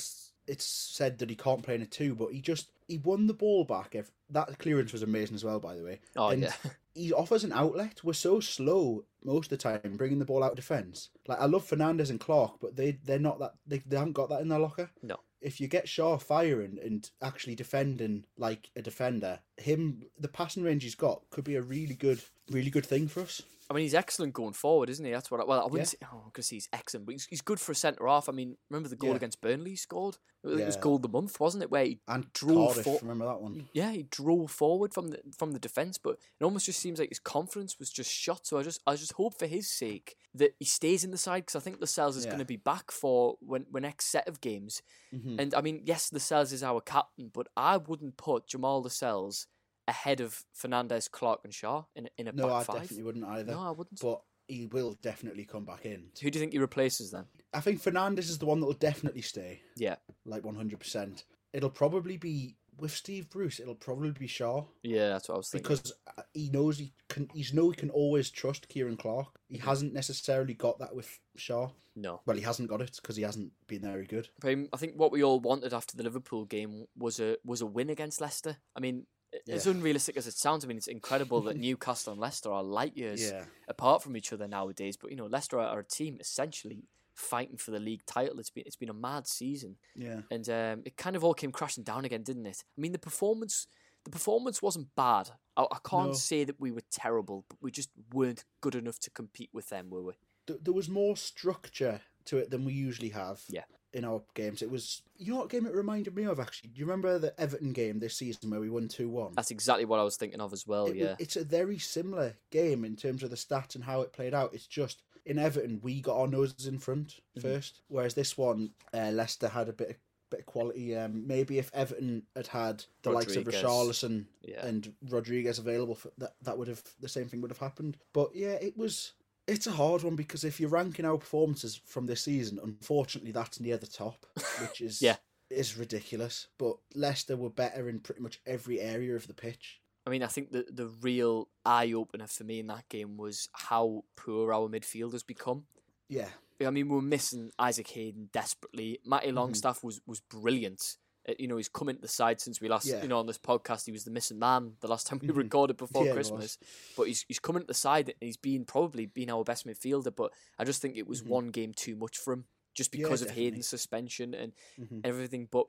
it's 0.51 0.65
said 0.65 1.17
that 1.19 1.29
he 1.29 1.35
can't 1.37 1.63
play 1.63 1.75
in 1.75 1.81
a 1.81 1.85
two, 1.85 2.13
but 2.13 2.33
he 2.33 2.41
just 2.41 2.67
he 2.89 2.97
won 2.97 3.25
the 3.25 3.33
ball 3.33 3.63
back. 3.63 3.95
If 3.95 4.11
that 4.31 4.59
clearance 4.59 4.91
was 4.91 5.01
amazing 5.01 5.35
as 5.35 5.45
well, 5.45 5.61
by 5.61 5.75
the 5.75 5.83
way. 5.83 6.01
Oh 6.17 6.27
And 6.27 6.41
yeah, 6.41 6.53
he 6.93 7.13
offers 7.13 7.45
an 7.45 7.53
outlet. 7.53 8.03
We're 8.03 8.11
so 8.11 8.41
slow 8.41 9.05
most 9.23 9.49
of 9.49 9.57
the 9.57 9.63
time 9.63 9.95
bringing 9.95 10.19
the 10.19 10.25
ball 10.25 10.43
out 10.43 10.51
of 10.51 10.57
defence. 10.57 11.09
Like 11.25 11.39
I 11.39 11.45
love 11.45 11.63
Fernandez 11.63 12.09
and 12.09 12.19
Clark, 12.19 12.55
but 12.59 12.75
they 12.75 12.99
they're 13.05 13.17
not 13.17 13.39
that 13.39 13.53
they, 13.65 13.81
they 13.87 13.95
haven't 13.95 14.11
got 14.11 14.27
that 14.27 14.41
in 14.41 14.49
their 14.49 14.59
locker. 14.59 14.89
No. 15.01 15.21
If 15.39 15.61
you 15.61 15.69
get 15.69 15.85
Schär 15.87 16.21
firing 16.21 16.77
and 16.83 17.09
actually 17.21 17.55
defending 17.55 18.25
like 18.37 18.69
a 18.75 18.81
defender, 18.81 19.39
him, 19.61 20.03
the 20.19 20.27
passing 20.27 20.63
range 20.63 20.83
he's 20.83 20.95
got, 20.95 21.21
could 21.29 21.43
be 21.43 21.55
a 21.55 21.61
really 21.61 21.95
good, 21.95 22.21
really 22.49 22.69
good 22.69 22.85
thing 22.85 23.07
for 23.07 23.21
us. 23.21 23.41
I 23.69 23.73
mean, 23.73 23.83
he's 23.83 23.93
excellent 23.93 24.33
going 24.33 24.51
forward, 24.51 24.89
isn't 24.89 25.05
he? 25.05 25.11
That's 25.11 25.31
what. 25.31 25.39
I, 25.39 25.45
well, 25.45 25.61
I 25.61 25.65
wouldn't 25.65 25.87
say. 25.87 25.97
Oh, 26.11 26.23
because 26.25 26.49
he's 26.49 26.67
excellent, 26.73 27.05
but 27.05 27.13
he's, 27.13 27.25
he's 27.27 27.39
good 27.41 27.57
for 27.59 27.71
a 27.71 27.75
centre 27.75 28.05
half. 28.05 28.27
I 28.27 28.33
mean, 28.33 28.57
remember 28.69 28.89
the 28.89 28.97
goal 28.97 29.11
Yeah. 29.11 29.15
against 29.15 29.39
Burnley 29.39 29.69
he 29.71 29.75
scored? 29.77 30.17
It 30.43 30.47
was 30.65 30.75
Yeah. 30.75 30.81
goal 30.81 30.95
of 30.95 31.03
the 31.03 31.07
month, 31.07 31.39
wasn't 31.39 31.63
it? 31.63 31.71
Where 31.71 31.85
he 31.85 31.99
And 32.07 32.33
drove 32.33 32.73
Cardiff, 32.75 32.83
for- 32.83 32.99
remember 33.01 33.25
that 33.27 33.41
one? 33.41 33.69
yeah, 33.73 33.91
he 33.91 34.03
drove 34.03 34.51
forward 34.51 34.93
from 34.93 35.09
the 35.09 35.21
from 35.37 35.51
the 35.53 35.59
defence, 35.59 35.97
but 35.99 36.17
it 36.39 36.43
almost 36.43 36.65
just 36.65 36.79
seems 36.79 36.99
like 36.99 37.09
his 37.09 37.19
confidence 37.19 37.79
was 37.79 37.89
just 37.91 38.11
shot. 38.11 38.45
So 38.45 38.57
I 38.57 38.63
just 38.63 38.81
I 38.85 38.95
just 38.95 39.13
hope 39.13 39.37
for 39.39 39.47
his 39.47 39.71
sake 39.71 40.17
that 40.33 40.53
he 40.59 40.65
stays 40.65 41.05
in 41.05 41.11
the 41.11 41.17
side 41.17 41.43
because 41.45 41.55
I 41.55 41.59
think 41.63 41.79
Lascelles 41.79 42.17
is 42.17 42.25
Yeah. 42.25 42.31
going 42.31 42.39
to 42.39 42.45
be 42.45 42.57
back 42.57 42.91
for 42.91 43.37
when 43.39 43.67
when 43.71 43.83
next 43.83 44.07
set 44.07 44.27
of 44.27 44.41
games. 44.41 44.81
Mm-hmm. 45.13 45.39
And 45.39 45.53
I 45.55 45.61
mean, 45.61 45.83
yes, 45.85 46.11
Lascelles 46.11 46.51
is 46.51 46.63
our 46.63 46.81
captain, 46.81 47.29
but 47.33 47.47
I 47.55 47.77
wouldn't 47.77 48.17
put 48.17 48.47
Jamal 48.47 48.81
Lascelles 48.81 49.47
ahead 49.91 50.21
of 50.21 50.43
Fernandez, 50.53 51.07
Clark, 51.07 51.41
and 51.43 51.53
Schär 51.53 51.85
in 51.95 52.07
a, 52.07 52.09
in 52.17 52.27
a 52.27 52.31
No, 52.31 52.47
back 52.47 52.53
I 52.53 52.63
five. 52.63 52.75
definitely 52.81 53.03
wouldn't 53.03 53.25
either. 53.25 53.51
No, 53.51 53.61
I 53.61 53.71
wouldn't. 53.71 53.99
But 54.01 54.21
he 54.47 54.65
will 54.65 54.97
definitely 55.01 55.45
come 55.45 55.65
back 55.65 55.85
in. 55.85 56.05
Who 56.21 56.29
do 56.31 56.37
you 56.37 56.41
think 56.41 56.53
he 56.53 56.59
replaces 56.59 57.11
then? 57.11 57.25
I 57.53 57.59
think 57.61 57.79
Fernandez 57.79 58.29
is 58.29 58.37
the 58.39 58.45
one 58.45 58.59
that 58.59 58.65
will 58.65 58.73
definitely 58.73 59.21
stay, 59.21 59.61
Yeah, 59.77 59.95
like 60.25 60.43
100%. 60.43 61.23
It'll 61.53 61.69
probably 61.69 62.17
be, 62.17 62.55
with 62.77 62.91
Steve 62.91 63.29
Bruce, 63.29 63.59
it'll 63.59 63.75
probably 63.75 64.11
be 64.11 64.27
Schär. 64.27 64.65
yeah, 64.83 65.09
that's 65.09 65.27
what 65.29 65.35
I 65.35 65.37
was 65.37 65.49
thinking. 65.49 65.69
because 65.69 65.93
uh, 66.17 66.21
he 66.33 66.49
knows 66.49 66.77
he 66.79 66.93
can. 67.09 67.29
He's 67.33 67.53
know 67.53 67.69
he 67.69 67.75
can 67.75 67.89
always 67.91 68.29
trust 68.29 68.67
Ciaran 68.69 68.97
Clark. 68.97 69.27
He 69.49 69.57
hasn't 69.57 69.93
necessarily 69.93 70.53
got 70.53 70.79
that 70.79 70.95
with 70.95 71.19
Schär. 71.37 71.71
no, 71.95 72.21
Well, 72.25 72.37
he 72.37 72.41
hasn't 72.43 72.69
got 72.69 72.81
it 72.81 72.95
because 73.01 73.17
he 73.17 73.23
hasn't 73.23 73.51
been 73.67 73.81
very 73.81 74.05
good. 74.07 74.29
I 74.43 74.55
think 74.77 74.93
what 74.95 75.11
we 75.11 75.23
all 75.23 75.39
wanted 75.41 75.73
after 75.73 75.95
the 75.97 76.03
Liverpool 76.03 76.45
game 76.45 76.85
was 76.97 77.19
a 77.19 77.35
was 77.45 77.59
a 77.61 77.65
win 77.65 77.89
against 77.89 78.21
Leicester. 78.21 78.57
I 78.75 78.79
mean, 78.79 79.05
as 79.49 79.67
unrealistic 79.67 80.17
as 80.17 80.27
it 80.27 80.33
sounds, 80.33 80.63
I 80.63 80.67
mean, 80.67 80.77
it's 80.77 80.87
incredible 80.87 81.41
that 81.41 81.57
Newcastle 81.65 82.11
and 82.13 82.21
Leicester 82.21 82.51
are 82.51 82.63
light 82.63 82.95
years 82.97 83.21
Yeah. 83.21 83.45
apart 83.67 84.03
from 84.03 84.15
each 84.17 84.33
other 84.33 84.47
nowadays. 84.47 84.97
But 84.97 85.11
you 85.11 85.17
know, 85.17 85.25
Leicester 85.27 85.59
are 85.59 85.79
a 85.79 85.83
team 85.83 86.17
essentially 86.19 86.83
fighting 87.13 87.57
for 87.57 87.71
the 87.71 87.79
league 87.79 88.05
title. 88.05 88.39
It's 88.39 88.49
been 88.49 88.63
it's 88.65 88.75
been 88.75 88.89
a 88.89 88.93
mad 88.93 89.27
season, 89.27 89.77
Yeah, 89.95 90.21
and 90.31 90.47
um, 90.49 90.81
it 90.85 90.97
kind 90.97 91.15
of 91.15 91.23
all 91.23 91.33
came 91.33 91.51
crashing 91.51 91.83
down 91.83 92.05
again, 92.05 92.23
didn't 92.23 92.45
it? 92.45 92.63
I 92.77 92.81
mean, 92.81 92.91
the 92.91 92.99
performance 92.99 93.67
the 94.03 94.09
performance 94.09 94.63
wasn't 94.63 94.87
bad. 94.95 95.29
I, 95.55 95.63
I 95.71 95.77
can't 95.87 96.07
No. 96.07 96.13
say 96.13 96.43
that 96.43 96.59
we 96.59 96.71
were 96.71 96.81
terrible, 96.89 97.45
but 97.47 97.59
we 97.61 97.69
just 97.69 97.89
weren't 98.13 98.45
good 98.59 98.73
enough 98.73 98.97
to 99.01 99.11
compete 99.11 99.51
with 99.53 99.69
them, 99.69 99.89
were 99.91 100.01
we? 100.01 100.13
There 100.47 100.73
was 100.73 100.89
more 100.89 101.15
structure 101.15 102.01
to 102.25 102.37
it 102.37 102.49
than 102.49 102.65
we 102.65 102.73
usually 102.73 103.09
have. 103.09 103.43
Yeah. 103.47 103.65
In 103.93 104.05
our 104.05 104.21
games, 104.35 104.61
it 104.61 104.71
was. 104.71 105.01
You 105.17 105.33
know 105.33 105.39
what 105.39 105.49
game 105.49 105.65
it 105.65 105.73
reminded 105.75 106.15
me 106.15 106.23
of? 106.23 106.39
Actually, 106.39 106.69
do 106.69 106.79
you 106.79 106.85
remember 106.85 107.19
the 107.19 107.37
Everton 107.39 107.73
game 107.73 107.99
this 107.99 108.15
season 108.15 108.49
where 108.49 108.59
we 108.61 108.69
won 108.69 108.87
two 108.87 109.09
one? 109.09 109.33
That's 109.35 109.51
exactly 109.51 109.83
what 109.85 109.99
I 109.99 110.03
was 110.03 110.15
thinking 110.15 110.39
of 110.39 110.53
as 110.53 110.65
well. 110.65 110.85
it, 110.87 110.95
yeah, 110.95 111.15
It's 111.19 111.35
a 111.35 111.43
very 111.43 111.77
similar 111.77 112.35
game 112.51 112.85
in 112.85 112.95
terms 112.95 113.21
of 113.21 113.29
the 113.29 113.35
stats 113.35 113.75
and 113.75 113.83
how 113.83 114.01
it 114.01 114.13
played 114.13 114.33
out. 114.33 114.53
It's 114.53 114.65
just 114.67 115.03
in 115.25 115.37
Everton 115.37 115.79
we 115.83 115.99
got 116.01 116.17
our 116.19 116.27
noses 116.27 116.67
in 116.67 116.79
front 116.79 117.19
Mm-hmm. 117.37 117.41
first, 117.47 117.81
whereas 117.89 118.13
this 118.13 118.37
one 118.37 118.71
uh, 118.93 119.11
Leicester 119.11 119.47
had 119.49 119.67
a 119.69 119.73
bit 119.73 119.89
of 119.91 119.95
bit 120.29 120.39
of 120.39 120.45
quality. 120.45 120.95
Um, 120.95 121.27
maybe 121.27 121.59
if 121.59 121.69
Everton 121.73 122.23
had 122.35 122.47
had 122.47 122.85
the 123.03 123.11
likes 123.11 123.35
of 123.35 123.45
Rodriguez. 123.45 123.61
Richarlison 123.63 124.25
Yeah. 124.43 124.65
and 124.65 124.93
Rodriguez 125.09 125.59
available, 125.59 125.95
for 125.95 126.11
that 126.17 126.35
that 126.43 126.57
would 126.57 126.69
have 126.69 126.81
the 127.01 127.09
same 127.09 127.27
thing 127.27 127.41
would 127.41 127.51
have 127.51 127.57
happened. 127.57 127.97
But 128.13 128.33
yeah, 128.33 128.53
it 128.53 128.77
was. 128.77 129.11
It's 129.47 129.67
a 129.67 129.71
hard 129.71 130.03
one 130.03 130.15
because 130.15 130.43
if 130.43 130.59
you're 130.59 130.69
ranking 130.69 131.05
our 131.05 131.17
performances 131.17 131.79
from 131.85 132.05
this 132.05 132.21
season, 132.21 132.59
unfortunately 132.63 133.31
that's 133.31 133.59
near 133.59 133.77
the 133.77 133.87
top, 133.87 134.25
which 134.61 134.81
is 134.87 135.01
Yeah. 135.01 135.17
is 135.49 135.77
ridiculous. 135.77 136.47
But 136.57 136.77
Leicester 136.95 137.35
were 137.35 137.49
better 137.49 137.89
in 137.89 137.99
pretty 137.99 138.21
much 138.21 138.39
every 138.45 138.79
area 138.79 139.15
of 139.15 139.27
the 139.27 139.33
pitch. 139.33 139.81
I 140.05 140.09
mean, 140.09 140.23
I 140.23 140.27
think 140.27 140.51
the 140.51 140.65
the 140.71 140.87
real 140.87 141.47
eye 141.65 141.91
opener 141.93 142.27
for 142.27 142.43
me 142.43 142.59
in 142.59 142.67
that 142.67 142.87
game 142.89 143.17
was 143.17 143.49
how 143.53 144.03
poor 144.15 144.53
our 144.53 144.67
midfielders 144.69 145.25
become. 145.25 145.65
Yeah, 146.07 146.29
I 146.59 146.69
mean, 146.71 146.89
we 146.89 146.95
were 146.95 147.01
missing 147.01 147.51
Isaac 147.59 147.87
Hayden 147.89 148.29
desperately. 148.31 148.99
Matty 149.05 149.27
Mm-hmm. 149.27 149.37
Longstaff 149.37 149.83
was 149.83 150.01
was 150.07 150.19
brilliant. 150.19 150.97
Uh, 151.29 151.33
You 151.37 151.47
know, 151.47 151.57
he's 151.57 151.69
come 151.69 151.89
into 151.89 152.01
the 152.01 152.07
side 152.07 152.41
since 152.41 152.59
we 152.61 152.67
last, 152.67 152.87
Yeah. 152.87 153.01
you 153.01 153.07
know, 153.07 153.19
on 153.19 153.27
this 153.27 153.37
podcast. 153.37 153.85
He 153.85 153.91
was 153.91 154.03
the 154.03 154.11
missing 154.11 154.39
man 154.39 154.75
the 154.81 154.87
last 154.87 155.07
time 155.07 155.19
we 155.21 155.29
recorded 155.29 155.77
before 155.77 156.05
Yeah, 156.05 156.13
Christmas. 156.13 156.57
But 156.97 157.07
he's 157.07 157.25
he's 157.27 157.39
come 157.39 157.55
into 157.57 157.67
the 157.67 157.73
side 157.73 158.09
and 158.09 158.17
he's 158.21 158.37
been 158.37 158.65
probably 158.65 159.05
been 159.05 159.29
our 159.29 159.43
best 159.43 159.65
midfielder. 159.67 160.15
But 160.15 160.31
I 160.57 160.63
just 160.63 160.81
think 160.81 160.97
it 160.97 161.07
was 161.07 161.23
one 161.23 161.47
game 161.49 161.73
too 161.73 161.95
much 161.95 162.17
for 162.17 162.33
him, 162.33 162.45
just 162.73 162.91
Mm-hmm. 162.91 163.01
Yeah, 163.01 163.05
because 163.07 163.21
of. 163.21 163.31
Hayden's 163.31 163.67
suspension 163.67 164.33
and 164.33 164.53
Mhm. 164.79 165.01
everything. 165.03 165.47
But 165.51 165.67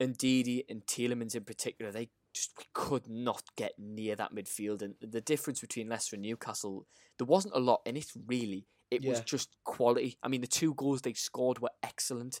and 0.00 0.18
Ndidi 0.18 0.64
and 0.68 0.84
Tielemans 0.86 1.34
in 1.34 1.44
particular, 1.44 1.92
they 1.92 2.10
just 2.34 2.52
could 2.72 3.08
not 3.08 3.44
get 3.56 3.78
near 3.78 4.16
that 4.16 4.32
midfield. 4.34 4.82
And 4.82 4.96
the 5.00 5.20
difference 5.20 5.60
between 5.60 5.88
Leicester 5.88 6.16
and 6.16 6.22
Newcastle, 6.22 6.86
there 7.18 7.26
wasn't 7.26 7.54
a 7.54 7.60
lot 7.60 7.82
in 7.86 7.96
it 7.96 8.10
really. 8.26 8.66
It 8.90 9.04
was 9.04 9.20
just 9.22 9.56
quality. 9.64 10.18
I 10.22 10.28
mean, 10.28 10.40
the 10.42 10.46
two 10.46 10.74
goals 10.74 11.00
they 11.02 11.14
scored 11.14 11.60
were 11.60 11.70
excellent. 11.82 12.40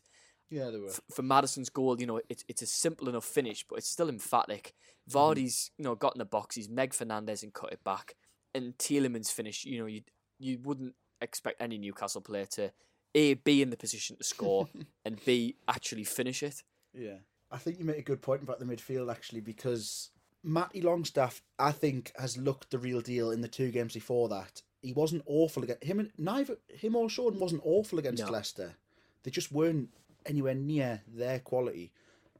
Yeah, 0.52 0.70
they 0.70 0.78
were. 0.78 0.88
F- 0.88 1.00
For 1.10 1.22
Maddison's 1.22 1.70
goal, 1.70 1.98
you 2.00 2.06
know, 2.06 2.20
it's 2.28 2.44
it's 2.46 2.62
a 2.62 2.66
simple 2.66 3.08
enough 3.08 3.24
finish, 3.24 3.64
but 3.68 3.78
it's 3.78 3.88
still 3.88 4.08
emphatic. 4.10 4.74
Mm-hmm. 5.08 5.18
Vardy's, 5.18 5.70
you 5.78 5.84
know, 5.84 5.94
got 5.94 6.14
in 6.14 6.18
the 6.18 6.24
box. 6.26 6.56
He's 6.56 6.68
Meg 6.68 6.92
Fernandez 6.92 7.42
and 7.42 7.52
cut 7.54 7.72
it 7.72 7.82
back. 7.82 8.14
And 8.54 8.76
Tielemans' 8.76 9.32
finish, 9.32 9.64
you 9.64 9.78
know, 9.78 9.86
you 9.86 10.02
you 10.38 10.58
wouldn't 10.62 10.94
expect 11.22 11.60
any 11.62 11.78
Newcastle 11.78 12.20
player 12.20 12.44
to 12.46 12.70
a 13.14 13.34
be 13.34 13.62
in 13.62 13.70
the 13.70 13.76
position 13.76 14.16
to 14.16 14.24
score 14.24 14.68
and 15.04 15.24
b 15.24 15.56
actually 15.68 16.04
finish 16.04 16.42
it. 16.42 16.62
Yeah, 16.92 17.16
I 17.50 17.56
think 17.58 17.78
you 17.78 17.84
made 17.86 17.96
a 17.98 18.02
good 18.02 18.20
point 18.20 18.42
about 18.42 18.58
the 18.58 18.64
midfield 18.66 19.10
actually 19.10 19.40
because 19.40 20.10
Matty 20.44 20.82
Longstaff, 20.82 21.40
I 21.58 21.72
think, 21.72 22.12
has 22.18 22.36
looked 22.36 22.70
the 22.70 22.78
real 22.78 23.00
deal 23.00 23.30
in 23.30 23.40
the 23.40 23.48
two 23.48 23.70
games 23.70 23.94
before 23.94 24.28
that. 24.28 24.60
He 24.82 24.92
wasn't 24.92 25.22
awful 25.26 25.62
against 25.62 25.84
him. 25.84 26.00
and 26.00 26.10
Neither 26.18 26.56
him 26.68 26.96
or 26.96 27.08
Sean 27.08 27.38
wasn't 27.38 27.62
awful 27.64 27.98
against 27.98 28.24
No. 28.24 28.30
Leicester. 28.30 28.74
They 29.22 29.30
just 29.30 29.52
weren't 29.52 29.90
anywhere 30.26 30.54
near 30.54 31.00
their 31.08 31.38
quality. 31.40 31.92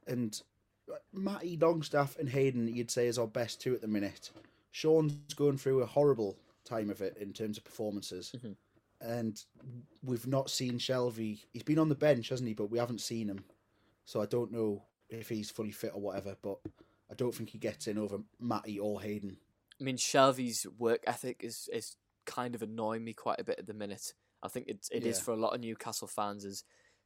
And 0.07 0.39
uh, 0.91 0.95
Matty 1.13 1.57
Longstaff 1.57 2.17
and 2.17 2.29
Hayden, 2.29 2.73
you'd 2.73 2.91
say, 2.91 3.07
is 3.07 3.17
our 3.17 3.27
best 3.27 3.61
two 3.61 3.73
at 3.73 3.81
the 3.81 3.87
minute. 3.87 4.31
Sean's 4.71 5.33
going 5.35 5.57
through 5.57 5.81
a 5.81 5.85
horrible 5.85 6.37
time 6.65 6.89
of 6.89 7.01
it 7.01 7.17
in 7.19 7.33
terms 7.33 7.57
of 7.57 7.63
performances. 7.63 8.35
And 9.01 9.43
we've 10.03 10.27
not 10.27 10.49
seen 10.49 10.79
Shelvey. 10.79 11.39
He's 11.51 11.63
been 11.63 11.79
on 11.79 11.89
the 11.89 11.95
bench, 11.95 12.29
hasn't 12.29 12.47
he? 12.47 12.53
But 12.53 12.71
we 12.71 12.79
haven't 12.79 13.01
seen 13.01 13.27
him. 13.27 13.43
So 14.05 14.21
I 14.21 14.25
don't 14.25 14.51
know 14.51 14.83
if 15.09 15.29
he's 15.29 15.51
fully 15.51 15.71
fit 15.71 15.91
or 15.93 16.01
whatever, 16.01 16.35
but 16.41 16.57
I 17.11 17.15
don't 17.15 17.35
think 17.35 17.49
he 17.49 17.57
gets 17.57 17.87
in 17.87 17.97
over 17.97 18.19
Matty 18.39 18.79
or 18.79 19.01
Hayden. 19.01 19.37
I 19.79 19.83
mean, 19.83 19.97
Shelvey's 19.97 20.65
work 20.77 21.03
ethic 21.05 21.41
is 21.43 21.69
is 21.73 21.95
kind 22.25 22.55
of 22.55 22.61
annoying 22.61 23.03
me 23.03 23.13
quite 23.13 23.39
a 23.39 23.43
bit 23.43 23.59
at 23.59 23.67
the 23.67 23.73
minute. 23.73 24.13
I 24.41 24.47
think 24.47 24.67
it 24.67 24.87
is 24.91 25.17
Yeah. 25.17 25.23
for 25.23 25.31
a 25.31 25.37
lot 25.37 25.53
of 25.53 25.61
Newcastle 25.61 26.07
fans. 26.07 26.45
Is 26.45 26.63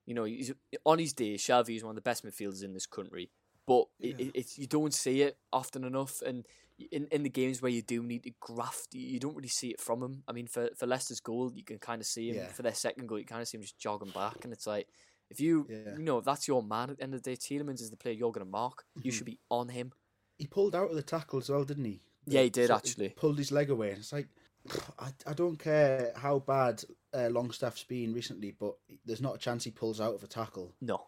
you 0.07 0.13
know, 0.15 0.23
he's, 0.23 0.53
on 0.85 0.97
his 0.97 1.13
day, 1.13 1.35
Shelvey 1.35 1.75
is 1.75 1.83
one 1.83 1.91
of 1.91 1.95
the 1.95 2.01
best 2.01 2.25
midfielders 2.25 2.63
in 2.63 2.73
this 2.73 2.87
country, 2.87 3.29
but 3.67 3.85
it, 3.99 4.19
it, 4.19 4.31
it's 4.33 4.57
you 4.57 4.65
don't 4.65 4.93
see 4.93 5.21
it 5.21 5.37
often 5.51 5.83
enough. 5.83 6.21
And 6.25 6.47
in 6.91 7.07
in 7.11 7.23
the 7.23 7.29
games 7.29 7.61
where 7.61 7.71
you 7.71 7.81
do 7.81 8.01
need 8.01 8.23
to 8.23 8.31
graft, 8.39 8.93
you, 8.93 9.19
don't 9.19 9.35
really 9.35 9.49
see 9.49 9.67
it 9.67 9.81
from 9.81 10.01
him. 10.01 10.23
I 10.25 10.31
mean, 10.31 10.47
for 10.47 10.69
for 10.77 10.87
Leicester's 10.87 11.19
goal, 11.19 11.51
you 11.53 11.65
can 11.65 11.77
kind 11.77 12.01
of 12.01 12.07
see 12.07 12.29
him. 12.29 12.37
Yeah. 12.37 12.47
For 12.47 12.63
their 12.63 12.73
second 12.73 13.07
goal, 13.07 13.19
you 13.19 13.25
kind 13.25 13.41
of 13.41 13.49
see 13.49 13.57
him 13.57 13.63
just 13.63 13.77
jogging 13.77 14.11
back, 14.11 14.43
and 14.43 14.53
it's 14.53 14.65
like. 14.65 14.87
If 15.29 15.41
you, 15.41 15.67
Yeah. 15.69 15.97
you 15.97 16.05
know, 16.05 16.19
if 16.19 16.23
that's 16.23 16.47
your 16.47 16.63
man 16.63 16.89
at 16.89 16.99
the 16.99 17.03
end 17.03 17.13
of 17.13 17.21
the 17.21 17.31
day, 17.31 17.35
Tielemans 17.35 17.81
is 17.81 17.89
the 17.89 17.97
player 17.97 18.13
you're 18.13 18.31
going 18.31 18.45
to 18.45 18.49
mark. 18.49 18.85
You 18.95 19.11
mm-hmm. 19.11 19.17
should 19.17 19.25
be 19.25 19.41
on 19.51 19.67
him. 19.67 19.91
He 20.37 20.47
pulled 20.47 20.73
out 20.73 20.89
of 20.89 20.95
the 20.95 21.03
tackle 21.03 21.39
as 21.39 21.49
well, 21.49 21.65
didn't 21.65 21.83
he? 21.83 21.99
Yeah, 22.25 22.43
he 22.43 22.49
did, 22.49 22.67
So 22.67 22.75
actually. 22.75 23.09
pulled 23.09 23.37
his 23.37 23.51
leg 23.51 23.69
away. 23.69 23.89
And 23.89 23.97
it's 23.97 24.13
like, 24.13 24.29
I, 24.99 25.09
I 25.25 25.33
don't 25.33 25.57
care 25.57 26.13
how 26.15 26.39
bad 26.39 26.81
uh, 27.17 27.29
Longstaff's 27.29 27.83
been 27.83 28.13
recently, 28.13 28.51
but 28.57 28.75
there's 29.05 29.21
not 29.21 29.35
a 29.35 29.39
chance 29.39 29.63
he 29.63 29.71
pulls 29.71 29.99
out 29.99 30.13
of 30.15 30.23
a 30.23 30.27
tackle. 30.27 30.73
No, 30.81 31.07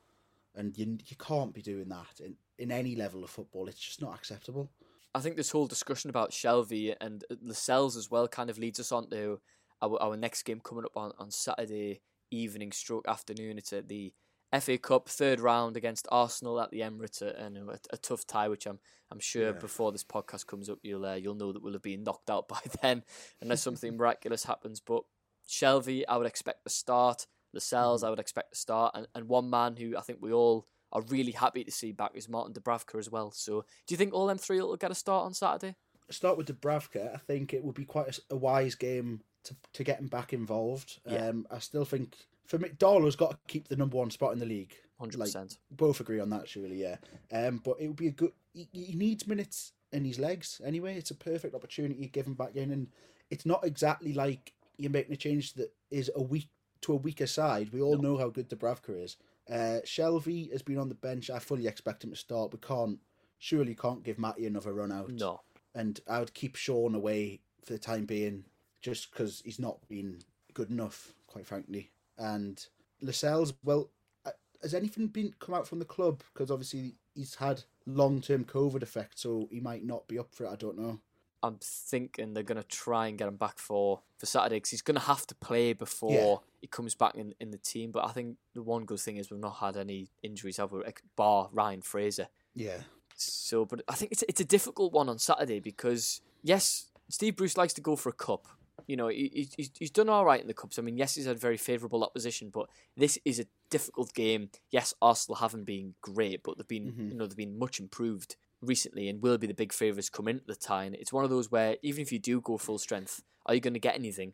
And 0.56 0.78
you, 0.78 0.98
you 1.06 1.16
can't 1.18 1.54
be 1.54 1.62
doing 1.62 1.88
that 1.90 2.20
in, 2.20 2.36
in 2.58 2.72
any 2.72 2.96
level 2.96 3.24
of 3.24 3.30
football. 3.30 3.68
It's 3.68 3.80
just 3.80 4.02
not 4.02 4.16
acceptable. 4.16 4.70
I 5.16 5.20
think 5.20 5.38
this 5.38 5.52
whole 5.52 5.68
discussion 5.68 6.10
about 6.10 6.32
Shelvey 6.32 6.96
and 7.00 7.24
Lascelles 7.42 7.96
as 7.98 8.12
well 8.12 8.28
kind 8.28 8.50
of 8.50 8.58
leads 8.60 8.80
us 8.80 8.92
on 8.92 9.10
to 9.12 9.40
our, 9.82 10.02
our 10.02 10.18
next 10.18 10.44
game 10.44 10.60
coming 10.60 10.86
up 10.86 10.98
on, 10.98 11.12
on 11.18 11.32
Saturday 11.32 12.02
evening 12.32 12.72
stroke 12.72 13.08
afternoon. 13.08 13.58
It's 13.58 13.74
at 13.74 13.88
the 13.88 14.14
FA 14.60 14.78
Cup 14.78 15.08
third 15.10 15.40
round 15.40 15.78
against 15.78 16.08
Arsenal 16.12 16.60
at 16.60 16.72
the 16.72 16.82
Emirates 16.82 17.22
and 17.22 17.58
a, 17.58 17.80
a 17.92 17.98
tough 17.98 18.26
tie, 18.26 18.48
which 18.48 18.66
I'm 18.66 18.80
I'm 19.12 19.20
sure 19.20 19.48
Yeah. 19.48 19.52
before 19.60 19.92
this 19.92 20.04
podcast 20.04 20.46
comes 20.48 20.70
up 20.70 20.80
you'll 20.84 21.06
uh, 21.06 21.16
you'll 21.16 21.36
know 21.36 21.52
that 21.52 21.64
we'll 21.64 21.74
have 21.74 21.82
been 21.82 22.04
knocked 22.04 22.30
out 22.30 22.48
by 22.48 22.60
then 22.82 23.04
unless 23.42 23.62
something 23.62 23.98
miraculous 23.98 24.44
happens. 24.46 24.80
But 24.80 25.04
Shelvey, 25.50 26.04
I 26.08 26.18
would 26.18 26.28
expect 26.28 26.64
to 26.66 26.70
start. 26.70 27.26
Lascelles, 27.54 28.04
I 28.04 28.12
would 28.12 28.20
expect 28.20 28.54
to 28.54 28.60
start, 28.60 28.94
and, 28.96 29.08
and 29.16 29.28
one 29.28 29.50
man 29.50 29.76
who 29.76 29.98
I 29.98 30.02
think 30.02 30.20
we 30.22 30.32
all 30.32 30.68
are 30.92 31.02
really 31.02 31.32
happy 31.32 31.64
to 31.64 31.72
see 31.72 31.92
back 31.92 32.12
is 32.14 32.30
Martin 32.30 32.54
Dubravka 32.54 33.00
as 33.00 33.10
well. 33.10 33.32
So, 33.32 33.66
do 33.88 33.94
you 33.94 33.98
think 33.98 34.14
all 34.14 34.28
them 34.28 34.38
three 34.38 34.62
will 34.62 34.76
get 34.78 34.92
a 34.92 34.96
start 34.96 35.26
on 35.26 35.34
Saturday? 35.34 35.76
Start 36.12 36.38
with 36.38 36.48
Dubravka. 36.48 37.14
I 37.14 37.18
think 37.18 37.54
it 37.54 37.64
would 37.64 37.74
be 37.76 37.86
quite 37.86 38.20
a 38.30 38.36
wise 38.36 38.76
game 38.76 39.22
to, 39.46 39.56
to 39.74 39.84
get 39.84 40.00
him 40.00 40.08
back 40.08 40.32
involved. 40.32 41.00
Yeah. 41.08 41.30
Um, 41.30 41.48
I 41.50 41.58
still 41.58 41.86
think, 41.86 42.16
for 42.46 42.60
me, 42.60 42.70
Darlow's 42.78 43.16
got 43.16 43.32
to 43.32 43.38
keep 43.48 43.68
the 43.68 43.76
number 43.76 43.98
one 43.98 44.12
spot 44.12 44.34
in 44.34 44.40
the 44.40 44.46
league. 44.46 44.76
Hundred 45.00 45.20
Like, 45.20 45.28
percent. 45.28 45.58
both 45.72 46.00
agree 46.02 46.20
on 46.20 46.30
that, 46.30 46.48
surely, 46.48 46.82
yeah. 46.82 46.98
Um, 47.32 47.62
but 47.64 47.78
it 47.80 47.88
would 47.88 47.96
be 47.96 48.08
a 48.08 48.12
good. 48.12 48.34
He, 48.54 48.68
he 48.72 48.94
needs 48.96 49.26
minutes 49.26 49.74
in 49.92 50.06
his 50.06 50.20
legs 50.20 50.62
anyway. 50.64 50.98
It's 50.98 51.12
a 51.12 51.16
perfect 51.16 51.56
opportunity 51.56 52.02
to 52.02 52.10
give 52.10 52.28
him 52.28 52.36
back 52.36 52.56
in, 52.56 52.70
and 52.72 52.88
it's 53.32 53.46
not 53.46 53.66
exactly 53.66 54.14
like 54.14 54.54
you're 54.80 54.92
making 54.92 55.14
a 55.14 55.18
change 55.18 55.54
that 55.54 55.72
is 55.92 56.10
a 56.16 56.22
weak 56.22 56.50
to 56.82 56.94
a 56.94 56.96
weaker 56.96 57.28
side. 57.28 57.72
We 57.74 57.82
all 57.82 57.98
know 57.98 58.18
how 58.18 58.30
good 58.30 58.50
Dubravka 58.50 59.04
is. 59.04 59.18
Uh, 59.50 59.82
Shelvey 59.86 60.52
has 60.52 60.62
been 60.62 60.78
on 60.78 60.90
the 60.90 60.96
bench. 60.96 61.30
I 61.30 61.40
fully 61.40 61.68
expect 61.68 62.04
him 62.04 62.12
to 62.12 62.16
start. 62.16 62.54
We 62.54 62.60
can't 62.60 63.00
surely 63.38 63.76
can't 63.76 64.04
give 64.04 64.20
Matty 64.20 64.46
another 64.46 64.74
run 64.74 64.92
out. 64.92 65.10
No. 65.12 65.42
and 65.76 66.00
I 66.08 66.20
would 66.20 66.34
keep 66.34 66.56
Sean 66.56 66.96
away 66.96 67.42
for 67.66 67.74
the 67.74 67.80
time 67.80 68.06
being, 68.06 68.46
just 68.82 69.12
because 69.12 69.42
he's 69.46 69.60
not 69.60 69.88
been 69.88 70.20
good 70.54 70.70
enough, 70.70 71.14
quite 71.28 71.46
frankly. 71.46 71.92
And 72.18 72.64
Lascelles, 73.02 73.54
well, 73.64 73.90
uh, 74.26 74.32
has 74.62 74.74
anything 74.74 75.08
been 75.08 75.34
come 75.40 75.56
out 75.56 75.68
from 75.68 75.80
the 75.80 75.86
club? 75.86 76.22
Because 76.34 76.52
obviously 76.52 76.96
he's 77.16 77.36
had 77.36 77.64
long 77.86 78.22
term 78.22 78.44
COVID 78.46 78.82
effect, 78.84 79.20
so 79.20 79.48
he 79.52 79.60
might 79.60 79.84
not 79.86 80.08
be 80.08 80.20
up 80.20 80.34
for 80.34 80.46
it. 80.46 80.52
I 80.52 80.56
don't 80.56 80.78
know. 80.78 81.00
I'm 81.42 81.58
thinking 81.62 82.34
they're 82.34 82.44
going 82.44 82.62
to 82.62 82.68
try 82.68 83.08
and 83.08 83.18
get 83.18 83.28
him 83.28 83.38
back 83.38 83.60
for, 83.60 84.02
for 84.18 84.26
Saturday 84.26 84.58
because 84.58 84.72
he's 84.72 84.82
going 84.82 84.96
to 85.00 85.06
have 85.06 85.26
to 85.28 85.36
play 85.36 85.74
before 85.74 86.12
Yeah. 86.12 86.36
he 86.62 86.68
comes 86.68 86.96
back 86.96 87.16
in, 87.16 87.34
in 87.40 87.52
the 87.52 87.58
team. 87.58 87.92
But 87.92 88.06
I 88.06 88.12
think 88.12 88.38
the 88.54 88.62
one 88.64 88.86
good 88.86 89.00
thing 89.00 89.18
is 89.18 89.30
we've 89.32 89.40
not 89.40 89.56
had 89.58 89.78
any 89.78 90.10
injuries, 90.24 90.58
have 90.58 90.72
we? 90.72 90.82
Bar 91.16 91.50
Ryan 91.54 91.82
Fraser. 91.82 92.28
Yeah, 92.56 92.80
So, 93.16 93.66
but 93.66 93.82
I 93.88 93.96
think 93.96 94.12
it's 94.12 94.24
it's 94.28 94.42
a 94.42 94.46
difficult 94.46 94.92
one 94.94 95.08
on 95.10 95.18
Saturday 95.20 95.60
because 95.60 96.22
yes, 96.44 96.88
Steve 97.10 97.36
Bruce 97.38 97.58
likes 97.58 97.74
to 97.74 97.82
go 97.82 97.96
for 97.96 98.10
a 98.10 98.14
cup. 98.14 98.48
You 98.88 98.98
know, 98.98 99.08
he, 99.08 99.30
he- 99.34 99.50
he's 99.56 99.72
he's 99.78 99.92
done 99.92 100.10
all 100.10 100.26
right 100.26 100.42
in 100.42 100.48
the 100.48 100.54
cups. 100.54 100.80
I 100.80 100.82
mean, 100.82 100.98
yes, 100.98 101.16
he's 101.16 101.26
had 101.26 101.38
very 101.40 101.58
favourable 101.58 102.04
opposition, 102.04 102.50
but 102.50 102.68
this 102.98 103.18
is 103.24 103.40
a 103.40 103.46
difficult 103.70 104.14
game. 104.14 104.50
Yes, 104.72 104.94
Arsenal 105.02 105.38
haven't 105.38 105.66
been 105.66 105.94
great, 106.02 106.44
but 106.44 106.58
they've 106.58 106.68
been 106.68 106.88
mm-hmm. 106.92 107.10
you 107.10 107.16
know 107.16 107.28
they've 107.28 107.38
been 107.38 107.60
much 107.60 107.80
improved 107.80 108.36
recently 108.62 109.08
and 109.10 109.22
will 109.22 109.38
be 109.38 109.48
the 109.48 109.54
big 109.54 109.72
favourites 109.74 110.10
coming 110.10 110.38
at 110.38 110.48
the 110.48 110.56
tie. 110.56 110.84
And 110.86 110.96
it's 110.96 111.14
one 111.14 111.24
of 111.24 111.30
those 111.30 111.50
where 111.52 111.78
even 111.82 112.02
if 112.02 112.12
you 112.12 112.20
do 112.20 112.42
go 112.42 112.58
full 112.58 112.78
strength, 112.78 113.24
are 113.46 113.54
you 113.56 113.62
going 113.62 113.74
to 113.74 113.80
get 113.80 113.96
anything? 113.96 114.34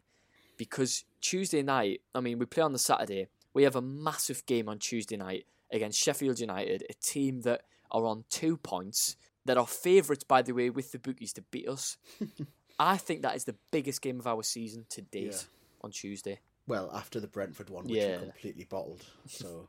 Because 0.58 1.04
Tuesday 1.22 1.62
night, 1.62 2.02
I 2.14 2.22
mean, 2.22 2.40
we 2.40 2.46
play 2.46 2.64
on 2.64 2.74
the 2.74 2.80
Saturday. 2.80 3.28
We 3.54 3.64
have 3.64 3.76
a 3.76 3.82
massive 3.82 4.46
game 4.46 4.68
on 4.70 4.80
Tuesday 4.80 5.18
night 5.18 5.46
against 5.72 6.00
Sheffield 6.00 6.40
United, 6.40 6.84
a 6.90 6.94
team 6.94 7.42
that 7.42 7.62
are 7.92 8.06
on 8.06 8.24
two 8.30 8.58
points, 8.58 9.16
that 9.46 9.58
are 9.58 9.68
favourites, 9.68 10.24
by 10.24 10.42
the 10.42 10.54
way, 10.54 10.70
with 10.70 10.92
the 10.92 11.00
bookies 11.00 11.34
to 11.34 11.42
beat 11.52 11.68
us. 11.68 11.98
I 12.80 12.98
think 12.98 13.22
that 13.22 13.36
is 13.36 13.46
the 13.46 13.56
biggest 13.72 14.02
game 14.02 14.20
of 14.20 14.28
our 14.28 14.44
season 14.44 14.86
to 14.90 15.02
date 15.02 15.32
Yeah. 15.32 15.38
on 15.82 15.92
Tuesday. 15.92 16.40
well, 16.68 16.90
after 16.94 17.20
the 17.20 17.28
Brentford 17.28 17.70
one, 17.70 17.84
which 17.86 17.94
Yeah. 17.96 18.18
we 18.18 18.24
completely 18.24 18.64
bottled. 18.66 19.06
So, 19.28 19.68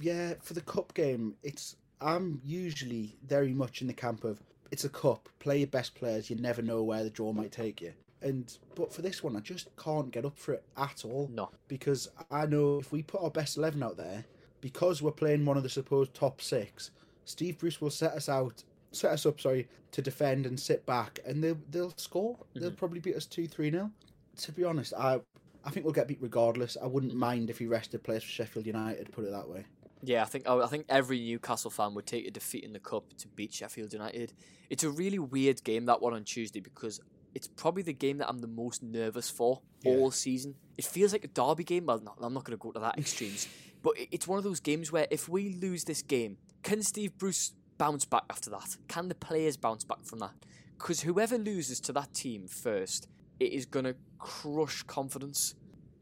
yeah, 0.00 0.34
for 0.42 0.52
the 0.54 0.60
cup 0.62 0.92
game, 0.94 1.36
it's 1.44 1.76
I'm 2.04 2.40
usually 2.44 3.16
very 3.26 3.54
much 3.54 3.80
in 3.80 3.86
the 3.86 3.94
camp 3.94 4.24
of 4.24 4.38
it's 4.70 4.84
a 4.84 4.90
cup. 4.90 5.28
Play 5.38 5.58
your 5.58 5.68
best 5.68 5.94
players. 5.94 6.28
You 6.28 6.36
never 6.36 6.60
know 6.60 6.82
where 6.82 7.02
the 7.02 7.10
draw 7.10 7.32
might 7.32 7.50
take 7.50 7.80
you. 7.80 7.92
And 8.20 8.56
but 8.74 8.92
for 8.92 9.02
this 9.02 9.22
one, 9.22 9.36
I 9.36 9.40
just 9.40 9.74
can't 9.76 10.10
get 10.10 10.24
up 10.24 10.38
for 10.38 10.54
it 10.54 10.64
at 10.76 11.04
all. 11.04 11.30
No. 11.32 11.50
because 11.68 12.08
I 12.30 12.46
know 12.46 12.78
if 12.78 12.92
we 12.92 13.02
put 13.02 13.22
our 13.22 13.30
best 13.30 13.56
eleven 13.56 13.82
out 13.82 13.96
there, 13.96 14.24
because 14.60 15.00
we're 15.00 15.12
playing 15.12 15.44
one 15.44 15.56
of 15.56 15.62
the 15.62 15.68
supposed 15.68 16.14
top 16.14 16.40
six, 16.40 16.90
Steve 17.24 17.58
Bruce 17.58 17.80
will 17.80 17.90
set 17.90 18.12
us 18.12 18.28
out, 18.28 18.62
set 18.92 19.12
us 19.12 19.24
up, 19.26 19.40
sorry, 19.40 19.68
to 19.92 20.02
defend 20.02 20.46
and 20.46 20.58
sit 20.58 20.84
back, 20.84 21.20
and 21.26 21.42
they'll 21.42 21.58
they'll 21.70 21.94
score. 21.96 22.36
They'll 22.54 22.68
mm-hmm. 22.68 22.76
probably 22.76 23.00
beat 23.00 23.16
us 23.16 23.26
two 23.26 23.46
three 23.46 23.70
nil. 23.70 23.90
To 24.38 24.52
be 24.52 24.64
honest, 24.64 24.92
I 24.94 25.20
I 25.64 25.70
think 25.70 25.84
we'll 25.84 25.94
get 25.94 26.08
beat 26.08 26.18
regardless. 26.20 26.76
I 26.82 26.86
wouldn't 26.86 27.14
mind 27.14 27.48
if 27.48 27.58
he 27.58 27.66
rested 27.66 28.02
players 28.02 28.24
for 28.24 28.30
Sheffield 28.30 28.66
United. 28.66 29.10
Put 29.12 29.24
it 29.24 29.30
that 29.30 29.48
way. 29.48 29.64
Yeah, 30.06 30.22
I 30.22 30.26
think 30.26 30.44
oh, 30.46 30.62
I 30.62 30.66
think 30.66 30.86
every 30.88 31.20
Newcastle 31.20 31.70
fan 31.70 31.94
would 31.94 32.06
take 32.06 32.26
a 32.26 32.30
defeat 32.30 32.64
in 32.64 32.72
the 32.72 32.78
cup 32.78 33.04
to 33.18 33.28
beat 33.28 33.52
Sheffield 33.52 33.92
United. 33.92 34.32
It's 34.70 34.84
a 34.84 34.90
really 34.90 35.18
weird 35.18 35.62
game 35.64 35.86
that 35.86 36.00
one 36.00 36.14
on 36.14 36.24
Tuesday 36.24 36.60
because 36.60 37.00
it's 37.34 37.48
probably 37.48 37.82
the 37.82 37.92
game 37.92 38.18
that 38.18 38.28
I'm 38.28 38.38
the 38.38 38.46
most 38.46 38.82
nervous 38.82 39.28
for 39.28 39.60
all 39.84 40.10
season. 40.10 40.54
It 40.78 40.84
feels 40.84 41.12
like 41.12 41.24
a 41.24 41.28
derby 41.28 41.64
game. 41.64 41.86
Well, 41.86 42.00
no, 42.00 42.14
I'm 42.20 42.32
not 42.32 42.44
going 42.44 42.56
to 42.56 42.62
go 42.62 42.72
to 42.72 42.80
that 42.80 42.98
extremes, 42.98 43.48
but 43.82 43.94
it's 44.10 44.28
one 44.28 44.38
of 44.38 44.44
those 44.44 44.60
games 44.60 44.92
where 44.92 45.06
if 45.10 45.28
we 45.28 45.50
lose 45.50 45.84
this 45.84 46.02
game, 46.02 46.38
can 46.62 46.82
Steve 46.82 47.16
Bruce 47.18 47.52
bounce 47.78 48.04
back 48.04 48.24
after 48.30 48.50
that? 48.50 48.76
Can 48.88 49.08
the 49.08 49.14
players 49.14 49.56
bounce 49.56 49.84
back 49.84 50.04
from 50.04 50.20
that? 50.20 50.32
Because 50.78 51.00
whoever 51.00 51.38
loses 51.38 51.80
to 51.80 51.92
that 51.92 52.14
team 52.14 52.46
first, 52.46 53.08
it 53.40 53.52
is 53.52 53.66
going 53.66 53.84
to 53.84 53.96
crush 54.18 54.82
confidence. 54.82 55.54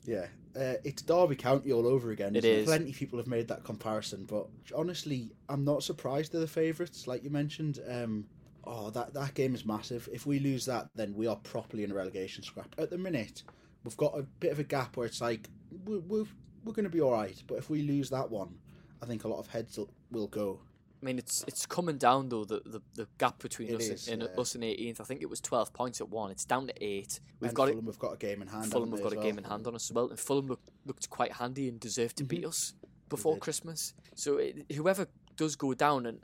Yeah, 0.04 0.26
uh, 0.56 0.74
it's 0.84 1.02
Derby 1.02 1.36
County 1.36 1.72
all 1.72 1.86
over 1.86 2.10
again. 2.10 2.34
It 2.36 2.44
is. 2.44 2.66
Plenty 2.66 2.90
of 2.90 2.96
people 2.96 3.18
have 3.18 3.28
made 3.28 3.48
that 3.48 3.64
comparison, 3.64 4.24
but 4.24 4.48
honestly, 4.74 5.30
I'm 5.48 5.64
not 5.64 5.82
surprised 5.82 6.32
they're 6.32 6.40
the 6.40 6.46
favourites. 6.46 7.06
Like 7.06 7.22
you 7.24 7.30
mentioned, 7.30 7.78
um, 7.88 8.26
oh, 8.64 8.90
that 8.90 9.14
that 9.14 9.34
game 9.34 9.54
is 9.54 9.64
massive. 9.64 10.08
If 10.12 10.26
we 10.26 10.40
lose 10.40 10.66
that, 10.66 10.88
then 10.94 11.14
we 11.14 11.26
are 11.26 11.36
properly 11.36 11.84
in 11.84 11.90
a 11.90 11.94
relegation 11.94 12.42
scrap. 12.42 12.74
At 12.78 12.90
the 12.90 12.98
minute, 12.98 13.44
we've 13.84 13.96
got 13.96 14.18
a 14.18 14.22
bit 14.22 14.52
of 14.52 14.58
a 14.58 14.64
gap 14.64 14.96
where 14.96 15.06
it's 15.06 15.20
like 15.20 15.48
we're 15.84 16.00
we're, 16.00 16.24
we're 16.64 16.72
going 16.72 16.84
to 16.84 16.90
be 16.90 17.00
all 17.00 17.12
right. 17.12 17.40
But 17.46 17.58
if 17.58 17.70
we 17.70 17.82
lose 17.82 18.10
that 18.10 18.30
one, 18.30 18.54
I 19.00 19.06
think 19.06 19.24
a 19.24 19.28
lot 19.28 19.38
of 19.38 19.46
heads 19.46 19.78
will, 19.78 19.90
will 20.10 20.28
go. 20.28 20.60
I 21.02 21.04
mean, 21.04 21.18
it's 21.18 21.44
it's 21.48 21.66
coming 21.66 21.98
down 21.98 22.28
though 22.28 22.44
the, 22.44 22.60
the, 22.64 22.80
the 22.94 23.08
gap 23.18 23.40
between 23.40 23.70
It 23.70 23.74
us 23.76 23.88
is, 23.88 24.08
and, 24.08 24.22
yeah. 24.22 24.40
us 24.40 24.54
and 24.54 24.62
18th. 24.62 25.00
I 25.00 25.04
think 25.04 25.20
it 25.20 25.28
was 25.28 25.40
12 25.40 25.72
points 25.72 26.00
at 26.00 26.08
one. 26.08 26.30
It's 26.30 26.44
down 26.44 26.68
to 26.68 26.74
eight. 26.84 27.18
We've 27.40 27.48
and 27.48 27.56
got 27.56 27.68
Fulham 27.68 27.84
it. 27.84 27.90
have 27.90 27.98
got 27.98 28.12
a 28.14 28.16
game 28.18 28.40
in 28.42 28.48
hand. 28.48 28.70
Fulham 28.70 28.92
have 28.92 29.02
got 29.02 29.12
a 29.12 29.16
game 29.16 29.36
in 29.38 29.44
hand 29.44 29.66
on 29.66 29.74
us 29.74 29.90
as 29.90 29.94
well, 29.94 30.08
and 30.10 30.18
Fulham 30.18 30.46
look, 30.46 30.60
looked 30.86 31.10
quite 31.10 31.32
handy 31.32 31.68
and 31.68 31.80
deserved 31.80 32.16
to 32.18 32.24
Mm-hmm. 32.24 32.28
beat 32.28 32.46
us 32.46 32.74
before. 33.08 33.36
Christmas. 33.38 33.94
So 34.14 34.36
it, 34.38 34.70
whoever 34.72 35.08
does 35.36 35.56
go 35.56 35.74
down, 35.74 36.06
and 36.06 36.20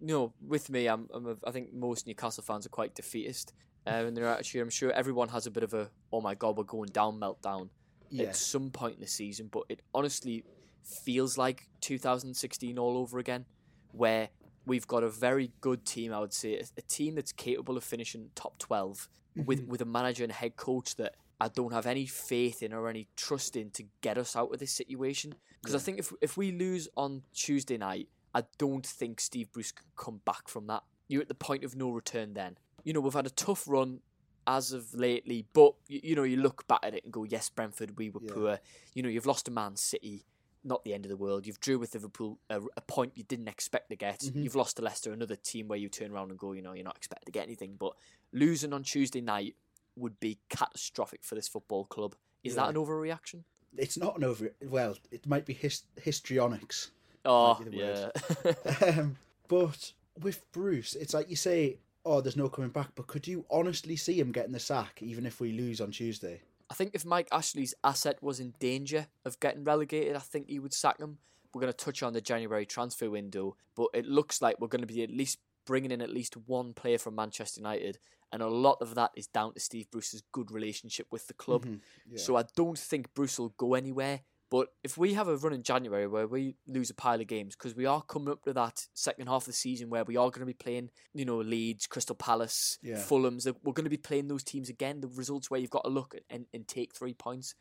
you 0.00 0.06
know, 0.14 0.32
with 0.46 0.70
me, 0.70 0.86
I'm, 0.88 1.08
I'm 1.12 1.26
a, 1.26 1.36
I 1.46 1.50
think 1.50 1.74
most 1.74 2.06
Newcastle 2.06 2.42
fans 2.42 2.64
are 2.64 2.70
quite 2.70 2.94
defeatist 2.94 3.52
uh, 3.86 4.04
in 4.06 4.14
their 4.14 4.28
attitude. 4.28 4.62
I'm 4.62 4.70
sure 4.70 4.90
everyone 4.92 5.28
has 5.28 5.46
a 5.46 5.50
bit 5.50 5.62
of 5.62 5.74
a 5.74 5.90
oh 6.12 6.20
my 6.22 6.34
god, 6.34 6.56
we're 6.56 6.64
going 6.64 6.88
down 6.90 7.20
meltdown 7.20 7.68
Yeah. 8.08 8.28
at 8.28 8.36
some 8.36 8.70
point 8.70 8.94
in 8.94 9.00
the 9.02 9.06
season, 9.08 9.48
but 9.52 9.64
it 9.68 9.82
honestly 9.94 10.44
feels 10.82 11.36
like 11.38 11.68
2016 11.80 12.78
all 12.78 12.96
over 12.98 13.18
again, 13.18 13.44
where 13.92 14.28
we've 14.66 14.86
got 14.86 15.02
a 15.02 15.08
very 15.08 15.52
good 15.60 15.84
team. 15.84 16.12
I 16.12 16.20
would 16.20 16.32
say 16.32 16.56
a, 16.56 16.64
a 16.76 16.82
team 16.82 17.14
that's 17.14 17.32
capable 17.32 17.76
of 17.76 17.84
finishing 17.84 18.30
top 18.34 18.58
12 18.58 19.08
with 19.34 19.60
mm-hmm. 19.60 19.70
with 19.70 19.80
a 19.80 19.86
manager 19.86 20.24
and 20.24 20.32
head 20.32 20.56
coach 20.56 20.96
that 20.96 21.14
I 21.40 21.48
don't 21.48 21.72
have 21.72 21.86
any 21.86 22.06
faith 22.06 22.62
in 22.62 22.72
or 22.72 22.88
any 22.88 23.08
trust 23.16 23.56
in 23.56 23.70
to 23.70 23.84
get 24.00 24.18
us 24.18 24.36
out 24.36 24.52
of 24.52 24.60
this 24.60 24.72
situation. 24.72 25.34
Because 25.60 25.74
I 25.74 25.78
think 25.78 25.98
if 25.98 26.12
if 26.20 26.36
we 26.36 26.52
lose 26.52 26.88
on 26.96 27.22
Tuesday 27.34 27.78
night, 27.78 28.08
I 28.34 28.44
don't 28.58 28.86
think 28.86 29.20
Steve 29.20 29.52
Bruce 29.52 29.72
can 29.72 29.86
come 29.96 30.20
back 30.24 30.48
from 30.48 30.66
that. 30.68 30.82
You're 31.08 31.22
at 31.22 31.28
the 31.28 31.34
point 31.34 31.64
of 31.64 31.76
no 31.76 31.90
return. 31.90 32.34
Then 32.34 32.58
you 32.84 32.92
know 32.92 33.00
we've 33.00 33.12
had 33.12 33.26
a 33.26 33.30
tough 33.30 33.64
run 33.66 34.00
as 34.46 34.72
of 34.72 34.92
lately, 34.94 35.46
but 35.52 35.74
you, 35.86 36.00
you 36.02 36.16
know 36.16 36.22
you 36.24 36.36
look 36.36 36.66
back 36.66 36.80
at 36.82 36.94
it 36.94 37.04
and 37.04 37.12
go, 37.12 37.24
yes, 37.24 37.48
Brentford, 37.48 37.96
we 37.98 38.10
were 38.10 38.20
Yeah. 38.22 38.32
poor. 38.32 38.58
You 38.94 39.02
know 39.02 39.08
you've 39.08 39.26
lost 39.26 39.46
to 39.46 39.50
Man 39.50 39.76
City. 39.76 40.24
Not 40.64 40.84
the 40.84 40.94
end 40.94 41.04
of 41.04 41.08
the 41.08 41.16
world. 41.16 41.46
You've 41.46 41.60
drew 41.60 41.78
with 41.78 41.94
Liverpool 41.94 42.38
a, 42.48 42.60
a 42.76 42.80
point 42.80 43.12
you 43.16 43.24
didn't 43.24 43.48
expect 43.48 43.90
to 43.90 43.96
get. 43.96 44.22
You've 44.34 44.54
lost 44.54 44.76
to 44.76 44.82
Leicester, 44.82 45.12
another 45.12 45.34
team 45.34 45.66
where 45.66 45.78
you 45.78 45.88
turn 45.88 46.12
around 46.12 46.30
and 46.30 46.38
go, 46.38 46.52
you 46.52 46.62
know, 46.62 46.72
you're 46.72 46.84
not 46.84 46.96
expected 46.96 47.26
to 47.26 47.32
get 47.32 47.44
anything. 47.44 47.74
But 47.78 47.94
losing 48.32 48.72
on 48.72 48.84
Tuesday 48.84 49.20
night 49.20 49.56
would 49.96 50.18
be 50.20 50.38
catastrophic 50.48 51.24
for 51.24 51.34
this 51.34 51.48
football 51.48 51.84
club. 51.84 52.14
Is 52.44 52.54
that 52.54 52.68
an 52.68 52.76
overreaction? 52.76 53.42
It's 53.76 53.96
not 53.96 54.16
an 54.16 54.24
over. 54.24 54.52
Well, 54.68 54.96
it 55.10 55.26
might 55.26 55.46
be 55.46 55.54
his, 55.54 55.82
histrionics. 55.96 56.90
Oh, 57.24 57.60
yeah. 57.70 58.10
um, 58.86 59.16
but 59.48 59.92
with 60.20 60.42
Bruce, 60.52 60.94
it's 60.94 61.14
like 61.14 61.30
you 61.30 61.36
say, 61.36 61.78
oh, 62.04 62.20
there's 62.20 62.36
no 62.36 62.48
coming 62.48 62.70
back. 62.70 62.90
But 62.94 63.06
could 63.06 63.26
you 63.26 63.44
honestly 63.50 63.96
see 63.96 64.18
him 64.18 64.32
getting 64.32 64.52
the 64.52 64.60
sack, 64.60 64.98
even 65.02 65.26
if 65.26 65.40
we 65.40 65.52
lose 65.52 65.80
on 65.80 65.90
Tuesday? 65.90 66.40
I 66.72 66.74
think 66.74 66.92
if 66.94 67.04
Mike 67.04 67.28
Ashley's 67.30 67.74
asset 67.84 68.16
was 68.22 68.40
in 68.40 68.54
danger 68.58 69.08
of 69.26 69.38
getting 69.40 69.62
relegated, 69.62 70.16
I 70.16 70.20
think 70.20 70.48
he 70.48 70.58
would 70.58 70.72
sack 70.72 70.98
him. 70.98 71.18
We're 71.52 71.60
going 71.60 71.70
to 71.70 71.76
touch 71.76 72.02
on 72.02 72.14
the 72.14 72.22
January 72.22 72.64
transfer 72.64 73.10
window, 73.10 73.56
but 73.76 73.88
it 73.92 74.06
looks 74.06 74.40
like 74.40 74.58
we're 74.58 74.68
going 74.68 74.80
to 74.80 74.86
be 74.86 75.02
at 75.02 75.10
least 75.10 75.38
bringing 75.66 75.90
in 75.90 76.00
at 76.00 76.08
least 76.08 76.34
one 76.46 76.72
player 76.72 76.96
from 76.96 77.14
Manchester 77.14 77.60
United, 77.60 77.98
and 78.32 78.40
a 78.40 78.46
lot 78.46 78.78
of 78.80 78.94
that 78.94 79.10
is 79.14 79.26
down 79.26 79.52
to 79.52 79.60
Steve 79.60 79.90
Bruce's 79.90 80.22
good 80.32 80.50
relationship 80.50 81.08
with 81.10 81.26
the 81.26 81.34
club. 81.34 81.66
Mm-hmm. 81.66 82.16
So 82.16 82.36
I 82.36 82.44
don't 82.56 82.78
think 82.78 83.12
Bruce 83.12 83.38
will 83.38 83.50
go 83.58 83.74
anywhere. 83.74 84.20
But 84.52 84.68
if 84.84 84.98
we 84.98 85.14
have 85.14 85.28
a 85.28 85.36
run 85.38 85.54
in 85.54 85.62
January 85.62 86.06
where 86.06 86.26
we 86.26 86.56
lose 86.66 86.90
a 86.90 86.94
pile 86.94 87.18
of 87.22 87.26
games, 87.26 87.56
because 87.56 87.74
we 87.74 87.86
are 87.86 88.02
coming 88.02 88.28
up 88.28 88.42
to 88.42 88.52
that 88.52 88.86
second 88.92 89.26
half 89.28 89.44
of 89.44 89.46
the 89.46 89.52
season 89.54 89.88
where 89.88 90.04
we 90.04 90.18
are 90.18 90.28
going 90.28 90.40
to 90.40 90.46
be 90.46 90.52
playing, 90.52 90.90
you 91.14 91.24
know, 91.24 91.38
Leeds, 91.38 91.86
Crystal 91.86 92.14
Palace, 92.14 92.78
Yeah. 92.82 92.98
Fulham's, 92.98 93.46
we're 93.46 93.72
going 93.72 93.84
to 93.84 93.90
be 93.90 93.96
playing 93.96 94.28
those 94.28 94.44
teams 94.44 94.68
again. 94.68 95.00
The 95.00 95.08
results 95.08 95.50
where 95.50 95.58
you've 95.58 95.70
got 95.70 95.84
to 95.84 95.90
look 95.90 96.14
at 96.14 96.24
and, 96.28 96.44
and 96.52 96.68
take 96.68 96.94
three 96.94 97.14
points. 97.14 97.54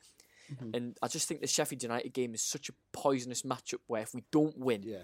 Mm-hmm. 0.54 0.70
And 0.74 0.98
I 1.02 1.08
just 1.08 1.30
think 1.30 1.40
the 1.40 1.48
Sheffield 1.48 1.82
United 1.82 2.12
game 2.12 2.34
is 2.34 2.42
such 2.44 2.68
a 2.68 2.74
poisonous 2.92 3.44
matchup 3.44 3.80
where 3.88 4.02
if 4.02 4.14
we 4.14 4.26
don't 4.30 4.58
win, 4.58 4.84
Yeah. 4.84 4.98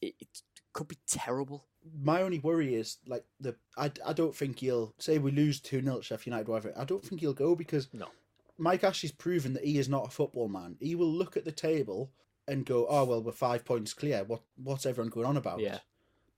it, 0.00 0.14
it 0.18 0.28
could 0.72 0.88
be 0.88 0.96
terrible. 1.06 1.66
My 2.02 2.22
only 2.22 2.38
worry 2.38 2.74
is 2.74 2.96
like 3.06 3.26
the 3.40 3.56
I, 3.76 3.92
I 4.06 4.14
don't 4.14 4.34
think 4.34 4.60
he'll 4.60 4.94
say 4.98 5.18
we 5.18 5.32
lose 5.32 5.60
two 5.60 5.82
0 5.82 6.00
Sheffield 6.00 6.26
United 6.26 6.48
whatever. 6.48 6.72
I 6.78 6.84
don't 6.84 7.04
think 7.04 7.20
he'll 7.20 7.34
go 7.34 7.54
because 7.54 7.88
No. 7.92 8.08
Mike 8.58 8.84
Ashley's 8.84 9.12
proven 9.12 9.52
that 9.54 9.64
he 9.64 9.78
is 9.78 9.88
not 9.88 10.06
a 10.06 10.10
football 10.10 10.48
man. 10.48 10.76
He 10.80 10.94
will 10.94 11.10
look 11.10 11.36
at 11.36 11.44
the 11.44 11.52
table 11.52 12.10
and 12.48 12.64
go, 12.64 12.86
"Oh 12.88 13.04
well, 13.04 13.22
we're 13.22 13.32
five 13.32 13.64
points 13.64 13.92
clear. 13.92 14.24
What 14.24 14.42
what's 14.56 14.86
everyone 14.86 15.10
going 15.10 15.26
on 15.26 15.36
about?" 15.36 15.60
Yeah. 15.60 15.80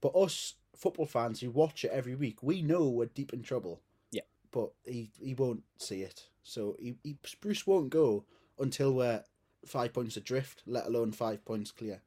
But 0.01 0.15
us 0.15 0.55
football 0.75 1.05
fans 1.05 1.41
who 1.41 1.51
watch 1.51 1.83
it 1.83 1.91
every 1.91 2.15
week, 2.15 2.41
we 2.41 2.61
know 2.61 2.89
we're 2.89 3.05
deep 3.07 3.33
in 3.33 3.43
trouble. 3.43 3.81
Yeah. 4.11 4.21
But 4.51 4.71
he 4.85 5.11
he 5.19 5.33
won't 5.33 5.63
see 5.77 6.01
it, 6.01 6.27
so 6.43 6.75
he, 6.79 6.95
he 7.03 7.17
Bruce 7.41 7.65
won't 7.65 7.89
go 7.89 8.25
until 8.57 8.93
we're 8.93 9.23
five 9.65 9.93
points 9.93 10.17
adrift, 10.17 10.63
let 10.65 10.85
alone 10.87 11.11
five 11.11 11.43
points 11.45 11.71
clear. 11.71 12.01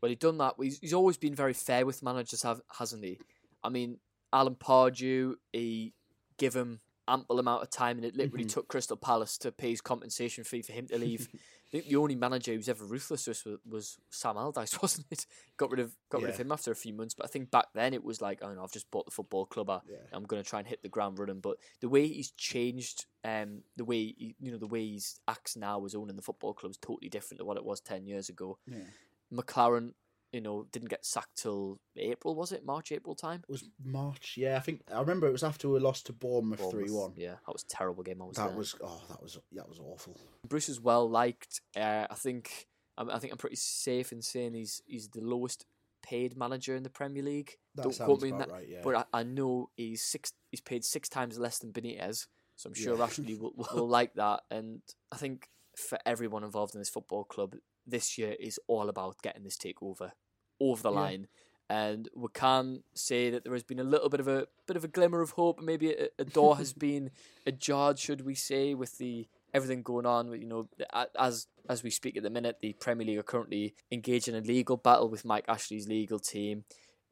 Well, 0.00 0.08
he's 0.08 0.18
done 0.18 0.38
that. 0.38 0.54
He's, 0.60 0.78
he's 0.80 0.92
always 0.92 1.16
been 1.16 1.34
very 1.34 1.52
fair 1.52 1.86
with 1.86 2.02
managers, 2.02 2.42
have, 2.42 2.60
hasn't 2.78 3.04
he? 3.04 3.20
I 3.62 3.68
mean, 3.68 3.98
Alan 4.32 4.56
Pardew, 4.56 5.34
he 5.52 5.94
give 6.38 6.54
him 6.54 6.80
ample 7.08 7.38
amount 7.38 7.62
of 7.62 7.70
time, 7.70 7.96
and 7.96 8.04
it 8.04 8.16
literally 8.16 8.44
took 8.44 8.68
Crystal 8.68 8.96
Palace 8.96 9.38
to 9.38 9.52
pay 9.52 9.70
his 9.70 9.80
compensation 9.80 10.44
fee 10.44 10.62
for 10.62 10.72
him 10.72 10.86
to 10.88 10.98
leave. 10.98 11.28
I 11.32 11.70
think 11.70 11.88
the 11.88 11.96
only 11.96 12.14
manager 12.14 12.52
who's 12.52 12.68
ever 12.68 12.84
ruthless 12.84 13.26
was, 13.26 13.44
was 13.68 13.98
Sam 14.10 14.36
Allardyce, 14.36 14.78
wasn't 14.82 15.06
it? 15.10 15.26
Got 15.56 15.70
rid 15.70 15.80
of 15.80 15.96
got 16.10 16.20
rid 16.20 16.30
of 16.30 16.38
him 16.38 16.52
after 16.52 16.70
a 16.70 16.76
few 16.76 16.92
months, 16.92 17.14
but 17.14 17.24
I 17.24 17.28
think 17.28 17.50
back 17.50 17.66
then 17.74 17.94
it 17.94 18.04
was 18.04 18.20
like, 18.20 18.40
oh 18.42 18.52
no, 18.52 18.62
I've 18.62 18.72
just 18.72 18.90
bought 18.90 19.06
the 19.06 19.10
football 19.10 19.46
club. 19.46 19.70
I, 19.70 19.80
Yeah. 19.88 19.96
I'm 20.12 20.24
going 20.24 20.42
to 20.42 20.48
try 20.48 20.58
and 20.58 20.68
hit 20.68 20.82
the 20.82 20.88
ground 20.88 21.18
running. 21.18 21.40
But 21.40 21.56
the 21.80 21.88
way 21.88 22.06
he's 22.06 22.30
changed, 22.32 23.06
um, 23.24 23.62
the 23.76 23.84
way 23.84 24.14
he, 24.16 24.36
you 24.38 24.52
know, 24.52 24.58
the 24.58 24.66
way 24.66 24.84
he's 24.84 25.18
acts 25.26 25.56
now 25.56 25.84
as 25.84 25.94
owning 25.94 26.16
the 26.16 26.22
football 26.22 26.52
club 26.52 26.70
is 26.70 26.76
totally 26.78 27.08
different 27.08 27.38
to 27.38 27.44
what 27.44 27.56
it 27.56 27.64
was 27.64 27.80
ten 27.80 28.06
years 28.06 28.28
ago. 28.28 28.58
Yeah. 28.66 28.84
McClaren, 29.32 29.92
you 30.32 30.40
know, 30.40 30.66
didn't 30.72 30.88
get 30.88 31.04
sacked 31.04 31.36
till 31.36 31.78
April, 31.96 32.34
was 32.34 32.52
it? 32.52 32.64
March, 32.64 32.90
April 32.92 33.14
time? 33.14 33.42
It 33.48 33.52
was 33.52 33.68
March, 33.84 34.34
yeah. 34.38 34.56
I 34.56 34.60
think 34.60 34.80
I 34.92 34.98
remember 35.00 35.26
it 35.26 35.32
was 35.32 35.44
after 35.44 35.68
we 35.68 35.78
lost 35.78 36.06
to 36.06 36.12
Bournemouth 36.12 36.70
three 36.70 36.90
one. 36.90 37.12
Yeah, 37.16 37.36
that 37.46 37.52
was 37.52 37.62
a 37.64 37.68
terrible 37.68 38.02
game. 38.02 38.20
I 38.22 38.26
was 38.26 38.36
That 38.36 38.48
there. 38.48 38.56
was 38.56 38.74
oh, 38.82 39.02
that 39.08 39.22
was 39.22 39.38
that 39.52 39.68
was 39.68 39.78
awful. 39.78 40.18
Bruce 40.48 40.68
is 40.68 40.80
well 40.80 41.08
liked. 41.08 41.60
Uh, 41.76 42.06
I 42.10 42.14
think 42.14 42.66
I, 42.96 43.04
I 43.04 43.18
think 43.18 43.32
I'm 43.32 43.38
pretty 43.38 43.56
safe 43.56 44.10
in 44.12 44.22
saying 44.22 44.54
he's 44.54 44.82
he's 44.86 45.08
the 45.08 45.20
lowest 45.20 45.66
paid 46.02 46.36
manager 46.36 46.74
in 46.74 46.82
the 46.82 46.90
Premier 46.90 47.22
League. 47.22 47.52
That 47.74 47.82
Don't 47.84 47.92
sounds 47.94 48.06
quote 48.06 48.22
me 48.22 48.30
on 48.30 48.36
about 48.36 48.48
that, 48.48 48.54
right, 48.54 48.68
yeah. 48.68 48.80
but 48.82 48.96
I, 49.12 49.20
I 49.20 49.22
know 49.22 49.68
he's 49.76 50.02
six. 50.02 50.32
He's 50.50 50.60
paid 50.60 50.84
six 50.84 51.08
times 51.08 51.38
less 51.38 51.58
than 51.58 51.72
Benitez, 51.72 52.26
so 52.56 52.68
I'm 52.68 52.74
sure 52.74 52.96
Yeah. 52.96 53.04
Ashley 53.04 53.34
will, 53.34 53.52
will 53.74 53.86
like 53.88 54.14
that. 54.14 54.40
And 54.50 54.80
I 55.12 55.16
think 55.16 55.48
for 55.76 55.98
everyone 56.04 56.42
involved 56.44 56.74
in 56.74 56.80
this 56.80 56.90
football 56.90 57.24
club, 57.24 57.54
this 57.86 58.18
year 58.18 58.34
is 58.38 58.58
all 58.66 58.88
about 58.88 59.16
getting 59.22 59.42
this 59.44 59.56
takeover 59.56 60.10
over 60.70 60.82
the 60.82 60.92
Yeah. 60.92 61.00
line. 61.00 61.28
And 61.68 62.08
we 62.14 62.28
can 62.34 62.82
say 62.92 63.30
that 63.30 63.44
there 63.44 63.52
has 63.54 63.62
been 63.62 63.78
a 63.78 63.84
little 63.84 64.10
bit 64.10 64.20
of 64.20 64.28
a 64.28 64.46
bit 64.66 64.76
of 64.76 64.84
a 64.84 64.88
glimmer 64.88 65.22
of 65.22 65.30
hope. 65.30 65.60
Maybe 65.60 65.90
a, 65.92 66.08
a 66.18 66.24
door 66.24 66.56
has 66.58 66.72
been 66.88 67.10
ajar, 67.46 67.96
should 67.96 68.26
we 68.26 68.34
say, 68.34 68.74
with 68.74 68.98
the 68.98 69.26
everything 69.54 69.82
going 69.82 70.04
on. 70.04 70.30
You 70.38 70.46
know, 70.46 70.68
as 71.18 71.46
as 71.68 71.82
we 71.82 71.88
speak 71.90 72.16
at 72.16 72.22
the 72.24 72.30
minute, 72.30 72.58
the 72.60 72.74
Premier 72.74 73.06
League 73.06 73.18
are 73.18 73.22
currently 73.22 73.74
engaged 73.90 74.28
in 74.28 74.34
a 74.34 74.40
legal 74.40 74.76
battle 74.76 75.08
with 75.08 75.24
Mike 75.24 75.46
Ashley's 75.48 75.88
legal 75.88 76.18
team. 76.18 76.64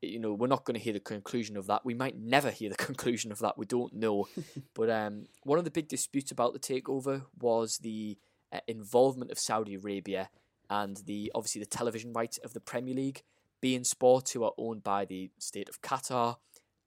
You 0.02 0.18
know, 0.18 0.34
we're 0.34 0.46
not 0.46 0.64
going 0.64 0.74
to 0.74 0.80
hear 0.80 0.94
the 0.94 1.00
conclusion 1.00 1.56
of 1.56 1.66
that. 1.68 1.84
We 1.84 1.94
might 1.94 2.18
never 2.18 2.50
hear 2.50 2.68
the 2.68 2.76
conclusion 2.88 3.32
of 3.32 3.38
that. 3.38 3.56
We 3.56 3.64
don't 3.66 3.94
know. 3.94 4.28
but 4.74 4.90
um, 4.90 5.26
one 5.44 5.58
of 5.58 5.64
the 5.64 5.70
big 5.70 5.88
disputes 5.88 6.32
about 6.32 6.52
the 6.52 6.58
takeover 6.58 7.24
was 7.38 7.78
the 7.78 8.18
uh, 8.52 8.60
involvement 8.66 9.30
of 9.30 9.38
Saudi 9.38 9.74
Arabia 9.74 10.28
and 10.68 10.98
the 11.06 11.30
obviously 11.34 11.60
the 11.60 11.66
television 11.66 12.12
rights 12.12 12.38
of 12.38 12.52
the 12.54 12.60
Premier 12.60 12.94
League, 12.94 13.22
beIN 13.62 13.84
Sports, 13.84 14.32
who 14.32 14.44
are 14.44 14.52
owned 14.58 14.82
by 14.82 15.04
the 15.04 15.30
state 15.38 15.68
of 15.68 15.82
Qatar. 15.82 16.36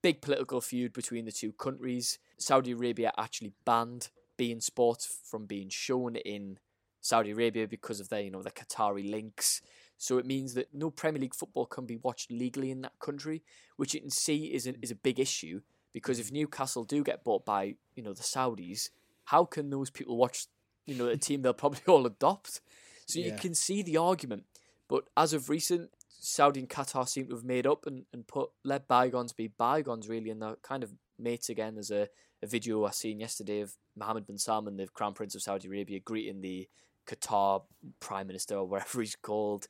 Big 0.02 0.22
political 0.22 0.60
feud 0.60 0.94
between 0.94 1.26
the 1.26 1.32
two 1.32 1.54
countries. 1.54 2.20
Saudi 2.38 2.72
Arabia 2.72 3.12
actually 3.18 3.54
banned 3.66 4.10
beIN 4.38 4.62
Sports 4.62 5.20
from 5.24 5.46
being 5.46 5.70
shown 5.70 6.16
in 6.18 6.60
Saudi 7.00 7.32
Arabia 7.32 7.68
because 7.68 8.00
of 8.00 8.10
their, 8.10 8.22
you 8.22 8.32
know, 8.32 8.42
the 8.42 8.52
Qatari 8.52 9.10
links. 9.10 9.62
So 9.98 10.18
it 10.18 10.26
means 10.26 10.54
that 10.56 10.74
no 10.74 10.90
Premier 10.90 11.22
League 11.22 11.36
football 11.36 11.66
can 11.66 11.86
be 11.86 11.98
watched 11.98 12.32
legally 12.32 12.72
in 12.72 12.82
that 12.82 13.00
country, 13.00 13.44
which 13.78 13.94
you 13.94 14.02
can 14.02 14.10
see 14.10 14.54
is 14.54 14.68
a, 14.68 14.74
is 14.82 14.92
a 14.92 14.96
big 14.96 15.20
issue 15.20 15.62
because 15.94 16.20
if 16.20 16.32
Newcastle 16.32 16.84
do 16.84 17.04
get 17.04 17.24
bought 17.24 17.46
by, 17.46 17.76
you 17.96 18.04
know, 18.04 18.14
the 18.14 18.24
Saudis, 18.24 18.90
how 19.26 19.46
can 19.46 19.70
those 19.70 19.90
people 19.90 20.18
watch, 20.18 20.48
you 20.86 20.96
know, 20.96 21.08
a 21.08 21.16
team 21.16 21.42
they'll 21.42 21.54
probably 21.54 21.82
all 21.88 22.06
adopt? 22.06 22.62
So 23.06 23.20
you 23.20 23.34
can 23.34 23.54
see 23.54 23.82
the 23.84 23.98
argument. 23.98 24.46
But 24.88 25.06
as 25.16 25.34
of 25.34 25.50
recent, 25.50 25.92
Saudi 26.26 26.62
and 26.62 26.70
Qatar 26.70 27.06
seem 27.06 27.28
to 27.28 27.36
have 27.36 27.44
made 27.44 27.68
up 27.68 27.86
and, 27.86 28.06
and 28.14 28.26
put 28.26 28.50
let 28.64 28.88
bygones 28.88 29.34
be 29.34 29.50
bygones 29.50 30.08
really 30.08 30.30
and 30.30 30.42
they're 30.42 30.56
kind 30.64 30.82
of 30.82 30.94
mates 31.20 31.50
again. 31.50 31.74
There's 31.76 31.92
a, 31.92 32.08
a 32.42 32.48
video 32.48 32.86
I 32.86 32.92
seen 32.92 33.20
yesterday 33.20 33.60
of 33.60 33.74
Mohammed 33.98 34.26
bin 34.26 34.38
Salman, 34.38 34.78
the 34.78 34.88
Crown 34.88 35.14
Prince 35.14 35.36
of 35.36 35.42
Saudi 35.42 35.68
Arabia, 35.68 36.00
greeting 36.00 36.40
the 36.40 36.70
Qatar 37.06 37.64
Prime 38.00 38.26
Minister 38.26 38.56
or 38.56 38.66
whatever 38.66 39.00
he's 39.02 39.18
called. 39.18 39.68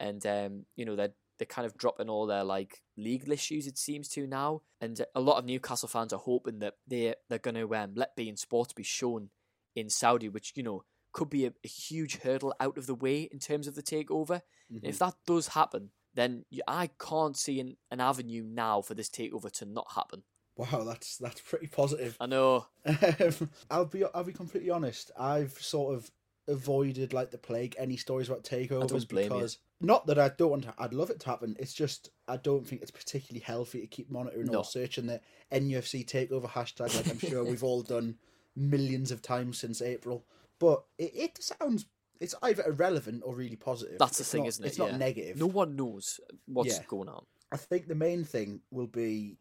And 0.00 0.26
um, 0.26 0.66
you 0.74 0.84
know, 0.84 0.96
they're 0.96 1.14
they're 1.38 1.46
kind 1.46 1.66
of 1.66 1.76
dropping 1.76 2.08
all 2.08 2.26
their 2.26 2.42
like 2.42 2.82
legal 2.96 3.32
issues 3.32 3.68
it 3.68 3.78
seems 3.78 4.08
to 4.08 4.26
now. 4.26 4.62
And 4.80 5.00
a 5.14 5.20
lot 5.20 5.38
of 5.38 5.44
Newcastle 5.44 5.88
fans 5.88 6.12
are 6.12 6.18
hoping 6.18 6.58
that 6.58 6.74
they 6.84 7.14
they're 7.28 7.38
gonna 7.38 7.70
um, 7.74 7.92
let 7.94 8.16
beIN 8.16 8.36
Sports 8.36 8.72
be 8.72 8.82
shown 8.82 9.30
in 9.76 9.88
Saudi, 9.88 10.28
which, 10.28 10.52
you 10.56 10.64
know, 10.64 10.82
could 11.12 11.30
be 11.30 11.46
a, 11.46 11.52
a 11.64 11.68
huge 11.68 12.18
hurdle 12.22 12.54
out 12.58 12.76
of 12.76 12.86
the 12.86 12.94
way 12.94 13.28
in 13.30 13.38
terms 13.38 13.68
of 13.68 13.74
the 13.76 13.82
takeover. 13.82 14.40
And 14.72 14.84
If 14.84 14.98
that 14.98 15.14
does 15.26 15.48
happen, 15.48 15.90
then 16.14 16.44
you, 16.50 16.62
I 16.68 16.90
can't 16.98 17.36
see 17.36 17.60
an, 17.60 17.76
an 17.90 18.00
avenue 18.00 18.42
now 18.44 18.82
for 18.82 18.94
this 18.94 19.08
takeover 19.08 19.50
to 19.52 19.64
not 19.64 19.86
happen. 19.94 20.22
Wow, 20.56 20.84
that's 20.84 21.16
that's 21.16 21.40
pretty 21.40 21.66
positive. 21.68 22.16
I 22.20 22.26
know. 22.26 22.66
Um, 22.86 23.50
I'll 23.70 23.86
be 23.86 24.04
I'll 24.14 24.24
be 24.24 24.32
completely 24.34 24.70
honest. 24.70 25.10
I've 25.18 25.52
sort 25.52 25.94
of 25.94 26.10
avoided 26.48 27.12
like 27.12 27.30
the 27.30 27.38
plague 27.38 27.74
any 27.78 27.96
stories 27.96 28.28
about 28.28 28.44
takeovers 28.44 29.08
blame 29.08 29.24
you. 29.24 29.30
because 29.30 29.58
not 29.80 30.06
that 30.06 30.18
I 30.18 30.28
don't 30.36 30.50
want 30.50 30.64
to. 30.64 30.74
I'd 30.78 30.92
love 30.92 31.10
it 31.10 31.20
to 31.20 31.26
happen. 31.26 31.56
It's 31.58 31.72
just 31.72 32.10
I 32.28 32.36
don't 32.36 32.66
think 32.66 32.82
it's 32.82 32.90
particularly 32.90 33.42
healthy 33.42 33.80
to 33.80 33.86
keep 33.86 34.10
monitoring 34.10 34.46
No. 34.46 34.58
or 34.58 34.64
searching 34.64 35.06
the 35.06 35.20
NUFC 35.52 36.04
takeover 36.06 36.48
hashtag. 36.48 36.94
Like 36.96 37.08
I'm 37.08 37.18
sure 37.18 37.44
we've 37.50 37.64
all 37.64 37.82
done 37.82 38.16
millions 38.54 39.10
of 39.10 39.22
times 39.22 39.58
since 39.58 39.80
April. 39.80 40.26
But 40.58 40.84
it, 40.98 41.12
it 41.14 41.42
sounds 41.42 41.86
it's 42.22 42.34
either 42.42 42.62
irrelevant 42.66 43.22
or 43.24 43.34
really 43.34 43.56
positive. 43.56 43.98
That's 43.98 44.16
the 44.18 44.22
It's 44.22 44.30
thing, 44.30 44.42
not- 44.42 44.48
isn't 44.48 44.64
it? 44.64 44.68
It's 44.68 44.78
not 44.78 44.90
Yeah. 44.92 44.96
negative. 44.96 45.36
No 45.36 45.46
one 45.46 45.76
knows 45.76 46.20
what's 46.46 46.76
Yeah. 46.78 46.84
going 46.86 47.08
on. 47.08 47.26
I 47.50 47.56
think 47.56 47.86
the 47.88 47.94
main 47.94 48.24
thing 48.24 48.62
will 48.70 48.86
be 48.86 49.38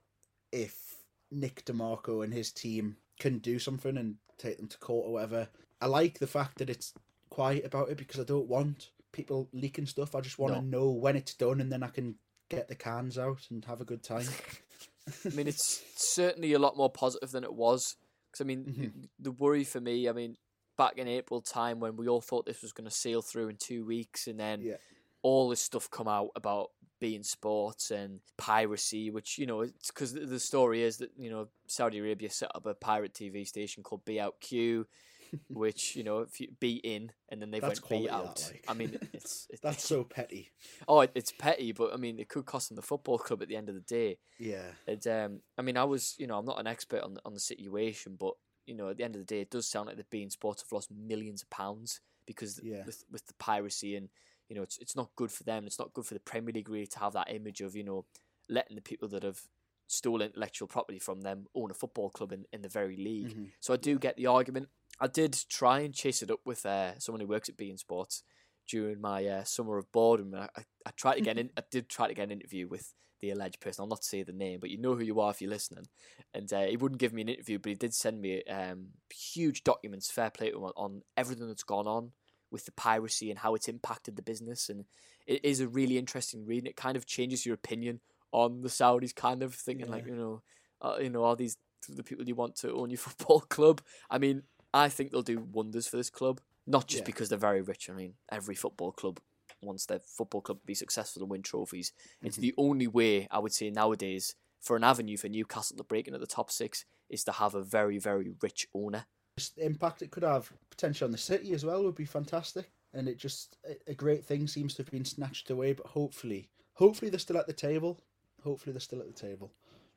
if 0.52 1.04
Nick 1.30 1.64
De 1.66 1.74
Marco 1.74 2.22
and 2.22 2.34
his 2.34 2.52
team 2.52 2.98
can 3.20 3.40
do 3.40 3.60
something 3.60 3.98
and 3.98 4.18
take 4.38 4.58
them 4.58 4.68
to 4.68 4.78
court 4.80 5.06
or 5.08 5.14
whatever. 5.14 5.50
I 5.80 5.86
like 5.86 6.20
the 6.20 6.28
fact 6.28 6.58
that 6.58 6.70
it's 6.70 6.94
quiet 7.30 7.64
about 7.64 7.90
it 7.90 7.98
because 7.98 8.20
I 8.20 8.24
don't 8.26 8.48
want 8.50 8.92
people 9.14 9.48
leaking 9.54 9.86
stuff. 9.86 10.16
I 10.16 10.22
just 10.22 10.40
want 10.40 10.54
to 10.56 10.62
No. 10.62 10.80
know 10.80 10.90
when 10.92 11.16
it's 11.16 11.34
done 11.36 11.62
and 11.62 11.72
then 11.72 11.84
I 11.84 11.88
can 11.90 12.18
get 12.50 12.68
the 12.68 12.76
cans 12.76 13.18
out 13.18 13.50
and 13.50 13.64
have 13.66 13.80
a 13.80 13.86
good 13.86 14.04
time. 14.04 14.26
I 15.26 15.30
mean, 15.30 15.48
it's 15.48 15.82
certainly 15.96 16.54
a 16.54 16.60
lot 16.60 16.76
more 16.78 16.90
positive 16.92 17.32
than 17.32 17.44
it 17.44 17.54
was. 17.54 17.96
Because 18.32 18.42
I 18.42 18.44
mean, 18.46 18.66
Mm-hmm. 18.66 19.02
the 19.20 19.32
worry 19.32 19.64
for 19.64 19.80
me, 19.82 20.10
I 20.10 20.12
mean, 20.14 20.38
back 20.84 20.98
in 20.98 21.08
April 21.08 21.42
time 21.42 21.80
when 21.80 21.96
we 21.96 22.08
all 22.08 22.22
thought 22.22 22.46
this 22.46 22.62
was 22.62 22.72
going 22.74 22.90
to 22.90 22.96
sail 23.06 23.22
through 23.22 23.50
in 23.50 23.58
two 23.58 23.86
weeks, 23.86 24.28
and 24.28 24.40
then 24.40 24.62
Yeah. 24.62 24.78
all 25.22 25.50
this 25.50 25.62
stuff 25.62 25.90
come 25.90 26.08
out 26.08 26.30
about 26.36 26.68
beIN 27.02 27.26
Sports 27.26 27.92
and 27.92 28.20
piracy, 28.38 29.10
which 29.10 29.38
you 29.40 29.46
know, 29.46 29.62
it's 29.62 29.90
because 29.92 30.14
the 30.14 30.40
story 30.40 30.84
is 30.84 30.98
that 30.98 31.12
you 31.18 31.30
know 31.30 31.48
Saudi 31.68 31.98
Arabia 32.00 32.30
set 32.30 32.52
up 32.56 32.66
a 32.66 32.74
pirate 32.74 33.14
TV 33.14 33.46
station 33.46 33.84
called 33.84 34.06
beoutQ. 34.06 34.86
Which 35.48 35.96
you 35.96 36.04
know, 36.04 36.20
if 36.28 36.42
you 36.42 36.50
be 36.60 36.74
in, 36.96 37.04
and 37.30 37.42
then 37.42 37.52
they 37.52 37.62
That's 37.62 37.82
went 37.90 38.04
be 38.04 38.08
that, 38.08 38.14
out. 38.14 38.52
like. 38.52 38.66
I 38.68 38.74
mean, 38.74 38.98
it's, 39.14 39.48
it's 39.50 39.62
That's 39.62 39.82
so 39.88 40.04
petty. 40.04 40.52
oh, 40.90 41.00
it- 41.06 41.14
it's 41.16 41.32
petty, 41.32 41.72
but 41.72 41.94
I 41.94 41.96
mean, 41.98 42.20
it 42.20 42.28
could 42.28 42.46
cost 42.46 42.68
them 42.68 42.76
the 42.76 42.82
football 42.82 43.18
club 43.18 43.42
at 43.42 43.48
the 43.48 43.56
end 43.56 43.70
of 43.70 43.76
the 43.76 43.88
day. 44.00 44.18
Yeah. 44.38 44.68
And 44.88 45.08
um, 45.08 45.40
I 45.58 45.62
mean, 45.62 45.78
I 45.78 45.86
was, 45.86 46.16
you 46.20 46.28
know, 46.28 46.38
I'm 46.38 46.44
not 46.52 46.60
an 46.60 46.68
expert 46.68 47.02
on 47.02 47.14
the, 47.14 47.22
on 47.24 47.34
the 47.34 47.40
situation, 47.40 48.18
but 48.20 48.34
you 48.66 48.76
know, 48.76 48.90
at 48.90 48.98
the 48.98 49.04
end 49.04 49.16
of 49.16 49.22
the 49.22 49.26
day, 49.26 49.42
it 49.42 49.50
does 49.50 49.68
sound 49.68 49.88
like 49.88 49.98
the 49.98 50.04
beIN 50.18 50.32
Sports 50.32 50.62
have 50.62 50.72
lost 50.72 50.92
millions 50.92 51.42
of 51.44 51.50
pounds 51.50 52.00
because 52.26 52.60
Yeah. 52.64 52.86
with 52.86 53.04
with 53.12 53.26
the 53.28 53.34
piracy 53.36 53.96
and 53.96 54.10
you 54.50 54.56
know, 54.56 54.64
it's 54.64 54.78
it's 54.80 54.96
not 54.96 55.10
good 55.16 55.32
for 55.32 55.44
them. 55.44 55.66
It's 55.66 55.80
not 55.80 55.94
good 55.94 56.06
for 56.06 56.14
the 56.14 56.20
Premier 56.20 56.54
League 56.54 56.70
really 56.70 56.88
to 56.88 57.00
have 57.00 57.14
that 57.14 57.32
image 57.32 57.62
of 57.62 57.76
you 57.76 57.84
know 57.84 58.06
letting 58.50 58.76
the 58.76 58.82
people 58.82 59.08
that 59.10 59.24
have 59.24 59.42
stolen 59.88 60.28
intellectual 60.28 60.68
property 60.68 61.00
from 61.00 61.22
them 61.22 61.48
own 61.56 61.72
a 61.72 61.74
football 61.74 62.10
club 62.10 62.32
in, 62.32 62.46
in 62.54 62.62
the 62.62 62.70
very 62.70 62.96
league. 62.96 63.30
Mm-hmm. 63.30 63.46
So 63.60 63.74
I 63.74 63.78
do 63.78 63.98
get 64.00 64.16
the 64.18 64.28
argument. 64.28 64.70
I 65.00 65.08
did 65.08 65.38
try 65.50 65.80
and 65.80 65.94
chase 65.94 66.22
it 66.22 66.30
up 66.32 66.40
with 66.46 66.66
uh, 66.66 66.98
someone 67.00 67.22
who 67.22 67.28
works 67.28 67.50
at 67.50 67.58
beIN 67.58 67.80
Sports 67.80 68.24
during 68.72 69.02
my 69.02 69.26
uh, 69.26 69.44
summer 69.44 69.78
of 69.78 69.92
boredom. 69.92 70.34
I, 70.34 70.48
I, 70.56 70.64
I 70.86 70.92
tried 70.96 71.16
to 71.16 71.22
get 71.22 71.38
in. 71.38 71.50
I 71.58 71.64
did 71.70 71.90
try 71.90 72.08
to 72.08 72.14
get 72.14 72.24
an 72.24 72.32
interview 72.32 72.68
with 72.68 72.94
the 73.20 73.32
alleged 73.32 73.60
person. 73.60 73.84
I'll 73.84 73.88
not 73.88 74.04
say 74.04 74.24
the 74.24 74.32
name, 74.32 74.60
but 74.60 74.70
you 74.70 74.80
know 74.80 74.96
who 74.96 75.04
you 75.04 75.20
are 75.20 75.32
if 75.32 75.42
you're 75.42 75.50
listening. 75.50 75.86
And 76.34 76.52
uh, 76.52 76.62
he 76.62 76.78
wouldn't 76.78 77.00
give 77.00 77.14
me 77.14 77.22
an 77.22 77.30
interview, 77.30 77.60
but 77.60 77.70
he 77.70 77.76
did 77.76 77.94
send 77.94 78.22
me 78.22 78.44
um, 78.46 78.88
huge 79.14 79.64
documents, 79.64 80.10
fair 80.10 80.32
play 80.32 80.50
to 80.50 80.58
him, 80.58 80.64
on, 80.64 80.74
on 80.76 81.02
everything 81.18 81.48
that's 81.48 81.64
gone 81.64 81.88
on 81.88 82.12
with 82.50 82.66
the 82.66 82.72
piracy 82.72 83.30
and 83.30 83.40
how 83.40 83.54
it's 83.54 83.68
impacted 83.68 84.16
the 84.16 84.22
business. 84.22 84.70
And 84.70 84.86
it 85.28 85.44
is 85.46 85.60
a 85.60 85.68
really 85.68 85.98
interesting 85.98 86.46
read. 86.46 86.60
And 86.60 86.68
it 86.68 86.76
kind 86.76 86.98
of 86.98 87.06
changes 87.06 87.46
your 87.46 87.56
opinion 87.56 88.00
on 88.32 88.62
the 88.62 88.70
Saudis, 88.70 89.14
kind 89.14 89.44
of 89.44 89.54
thinking 89.54 89.92
like, 89.92 90.06
you 90.08 90.16
know, 90.16 90.42
uh, 90.82 90.98
you 91.00 91.10
know, 91.10 91.26
are 91.26 91.36
these 91.36 91.58
the 91.90 92.04
people 92.04 92.26
you 92.26 92.36
want 92.36 92.56
to 92.56 92.72
own 92.74 92.90
your 92.90 92.98
football 93.00 93.42
club? 93.42 93.82
I 94.10 94.18
mean, 94.18 94.44
I 94.74 94.90
think 94.90 95.12
they'll 95.12 95.22
do 95.22 95.46
wonders 95.52 95.88
for 95.88 95.98
this 95.98 96.10
club. 96.10 96.40
Not 96.68 96.88
just 96.88 97.02
Yeah. 97.02 97.06
because 97.06 97.30
they're 97.30 97.38
very 97.38 97.62
rich. 97.62 97.90
I 97.90 97.94
mean, 97.94 98.16
every 98.32 98.56
football 98.56 98.92
club 98.92 99.20
wants 99.62 99.86
their 99.86 100.00
football 100.00 100.42
club 100.42 100.60
to 100.62 100.66
be 100.66 100.74
successful 100.76 101.22
and 101.22 101.32
win 101.32 101.42
trophies. 101.44 101.92
It's 102.22 102.36
Mm-hmm. 102.38 102.42
the 102.42 102.54
only 102.58 102.88
way 102.88 103.28
I 103.30 103.40
would 103.40 103.54
say 103.54 103.70
nowadays 103.70 104.36
for 104.60 104.76
an 104.76 104.84
avenue 104.84 105.18
for 105.18 105.28
Newcastle 105.30 105.78
to 105.78 105.84
break 105.84 106.08
into 106.08 106.20
the 106.20 106.28
top 106.28 106.52
six 106.52 106.86
is 107.10 107.24
to 107.26 107.32
have 107.34 107.56
a 107.56 107.64
very, 107.64 107.98
very 107.98 108.32
rich 108.42 108.68
owner. 108.74 109.06
Just 109.38 109.56
the 109.56 109.66
impact 109.66 110.02
it 110.02 110.12
could 110.12 110.24
have 110.24 110.52
potentially 110.70 111.06
on 111.08 111.12
the 111.12 111.18
city 111.18 111.54
as 111.54 111.66
well 111.66 111.84
would 111.84 111.96
be 111.96 112.06
fantastic. 112.06 112.72
And 112.94 113.08
it 113.08 113.18
just 113.18 113.58
a- 113.88 113.94
great 113.94 114.26
thing 114.26 114.48
seems 114.48 114.74
to 114.76 114.84
have 114.84 114.92
been 114.92 115.06
snatched 115.06 115.50
away, 115.50 115.74
but 115.74 115.88
hopefully, 115.88 116.50
hopefully 116.74 117.10
they're 117.10 117.20
still 117.20 117.38
at 117.38 117.48
the 117.48 117.54
table. 117.54 118.00
Hopefully 118.44 118.74
they're 118.74 118.80
still 118.82 119.00
at 119.00 119.08
the 119.08 119.14
table. 119.14 119.52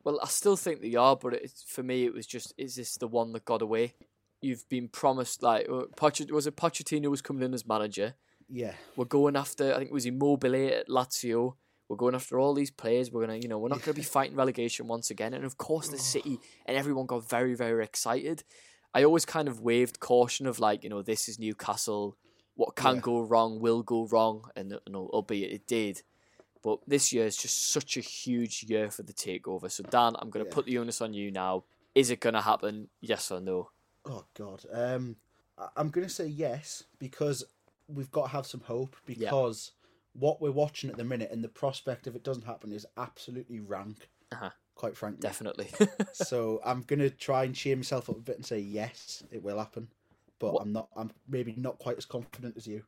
Well, 0.04 0.20
I 0.22 0.28
still 0.28 0.56
think 0.56 0.80
they 0.82 0.94
are, 0.94 1.16
but 1.16 1.32
it's, 1.34 1.62
for 1.62 1.82
me, 1.82 2.04
it 2.04 2.12
was 2.14 2.26
just, 2.26 2.52
is 2.58 2.76
this 2.76 2.96
the 2.96 3.08
one 3.08 3.32
that 3.32 3.44
got 3.46 3.62
away? 3.62 3.94
You've 4.44 4.68
been 4.68 4.88
promised, 4.88 5.42
like, 5.42 5.66
uh, 5.68 5.86
Poch- 5.96 6.30
was 6.30 6.46
it 6.46 6.54
Pochettino 6.56 7.08
was 7.10 7.22
coming 7.22 7.42
in 7.42 7.54
as 7.54 7.66
manager? 7.66 8.14
Yeah, 8.48 8.74
We're 8.94 9.06
going 9.06 9.36
after, 9.36 9.72
I 9.72 9.78
think 9.78 9.90
it 9.90 9.94
was 9.94 10.04
Immobile 10.04 10.54
at 10.68 10.88
Lazio. 10.88 11.54
We're 11.88 11.96
going 11.96 12.14
after 12.14 12.38
all 12.38 12.52
these 12.54 12.70
players. 12.70 13.10
We're 13.10 13.22
gonna, 13.26 13.38
you 13.38 13.48
know, 13.48 13.58
we're 13.58 13.70
not 13.70 13.82
gonna 13.82 13.94
be 13.94 14.02
fighting 14.02 14.36
relegation 14.36 14.86
once 14.86 15.10
again. 15.10 15.32
And 15.32 15.44
of 15.44 15.56
course, 15.56 15.88
the 15.88 15.98
City 15.98 16.38
and 16.66 16.76
everyone 16.76 17.06
got 17.06 17.26
very, 17.28 17.54
very 17.54 17.82
excited. 17.82 18.44
I 18.92 19.02
always 19.02 19.24
kind 19.24 19.48
of 19.48 19.60
waved 19.60 19.98
caution 20.00 20.46
of 20.46 20.60
like, 20.60 20.84
you 20.84 20.90
know, 20.90 21.00
this 21.02 21.28
is 21.28 21.38
Newcastle. 21.38 22.16
What 22.54 22.76
can 22.76 22.96
Yeah. 22.96 23.00
go 23.00 23.20
wrong 23.20 23.60
will 23.60 23.82
go 23.82 24.06
wrong, 24.06 24.50
and 24.54 24.70
you 24.72 24.92
know, 24.92 25.08
albeit 25.12 25.52
it 25.52 25.66
did. 25.66 26.02
But 26.62 26.80
this 26.86 27.12
year 27.12 27.24
is 27.26 27.36
just 27.36 27.70
such 27.72 27.96
a 27.96 28.00
huge 28.00 28.64
year 28.68 28.90
for 28.90 29.02
the 29.02 29.12
takeover. 29.14 29.70
So 29.70 29.82
Dan, 29.84 30.14
I'm 30.18 30.30
gonna 30.30 30.44
Yeah. 30.46 30.54
put 30.54 30.66
the 30.66 30.78
onus 30.78 31.00
on 31.00 31.12
you 31.14 31.30
now. 31.30 31.64
Is 31.94 32.10
it 32.10 32.20
gonna 32.20 32.42
happen? 32.42 32.88
Yes 33.00 33.30
or 33.30 33.40
no? 33.40 33.70
Oh 34.06 34.24
God. 34.34 34.64
Um, 34.72 35.16
I- 35.58 35.68
I'm 35.76 35.90
gonna 35.90 36.08
say 36.08 36.26
yes 36.26 36.84
because 36.98 37.44
we've 37.88 38.10
got 38.10 38.24
to 38.26 38.28
have 38.30 38.46
some 38.46 38.60
hope 38.62 38.96
because 39.06 39.72
what 40.14 40.40
we're 40.40 40.50
watching 40.50 40.88
at 40.90 40.96
the 40.96 41.04
minute 41.04 41.30
and 41.30 41.42
the 41.44 41.48
prospect 41.48 42.06
of 42.06 42.14
it 42.16 42.22
doesn't 42.24 42.44
happen 42.46 42.72
is 42.72 42.86
absolutely 42.96 43.60
rank. 43.60 44.08
Uh-huh. 44.32 44.50
Quite 44.74 44.96
frankly. 44.96 45.20
Definitely. 45.20 45.68
so 46.12 46.60
I'm 46.64 46.82
gonna 46.82 47.10
try 47.10 47.44
and 47.44 47.54
cheer 47.54 47.76
myself 47.76 48.08
up 48.10 48.16
a 48.16 48.20
bit 48.20 48.36
and 48.36 48.46
say 48.46 48.58
yes, 48.58 49.22
it 49.30 49.42
will 49.42 49.58
happen. 49.58 49.88
But 50.38 50.54
What- 50.54 50.62
I'm 50.62 50.72
not. 50.72 50.88
I'm 50.96 51.10
maybe 51.28 51.54
not 51.56 51.78
quite 51.78 51.96
as 51.96 52.04
confident 52.06 52.56
as 52.56 52.66
you. 52.66 52.82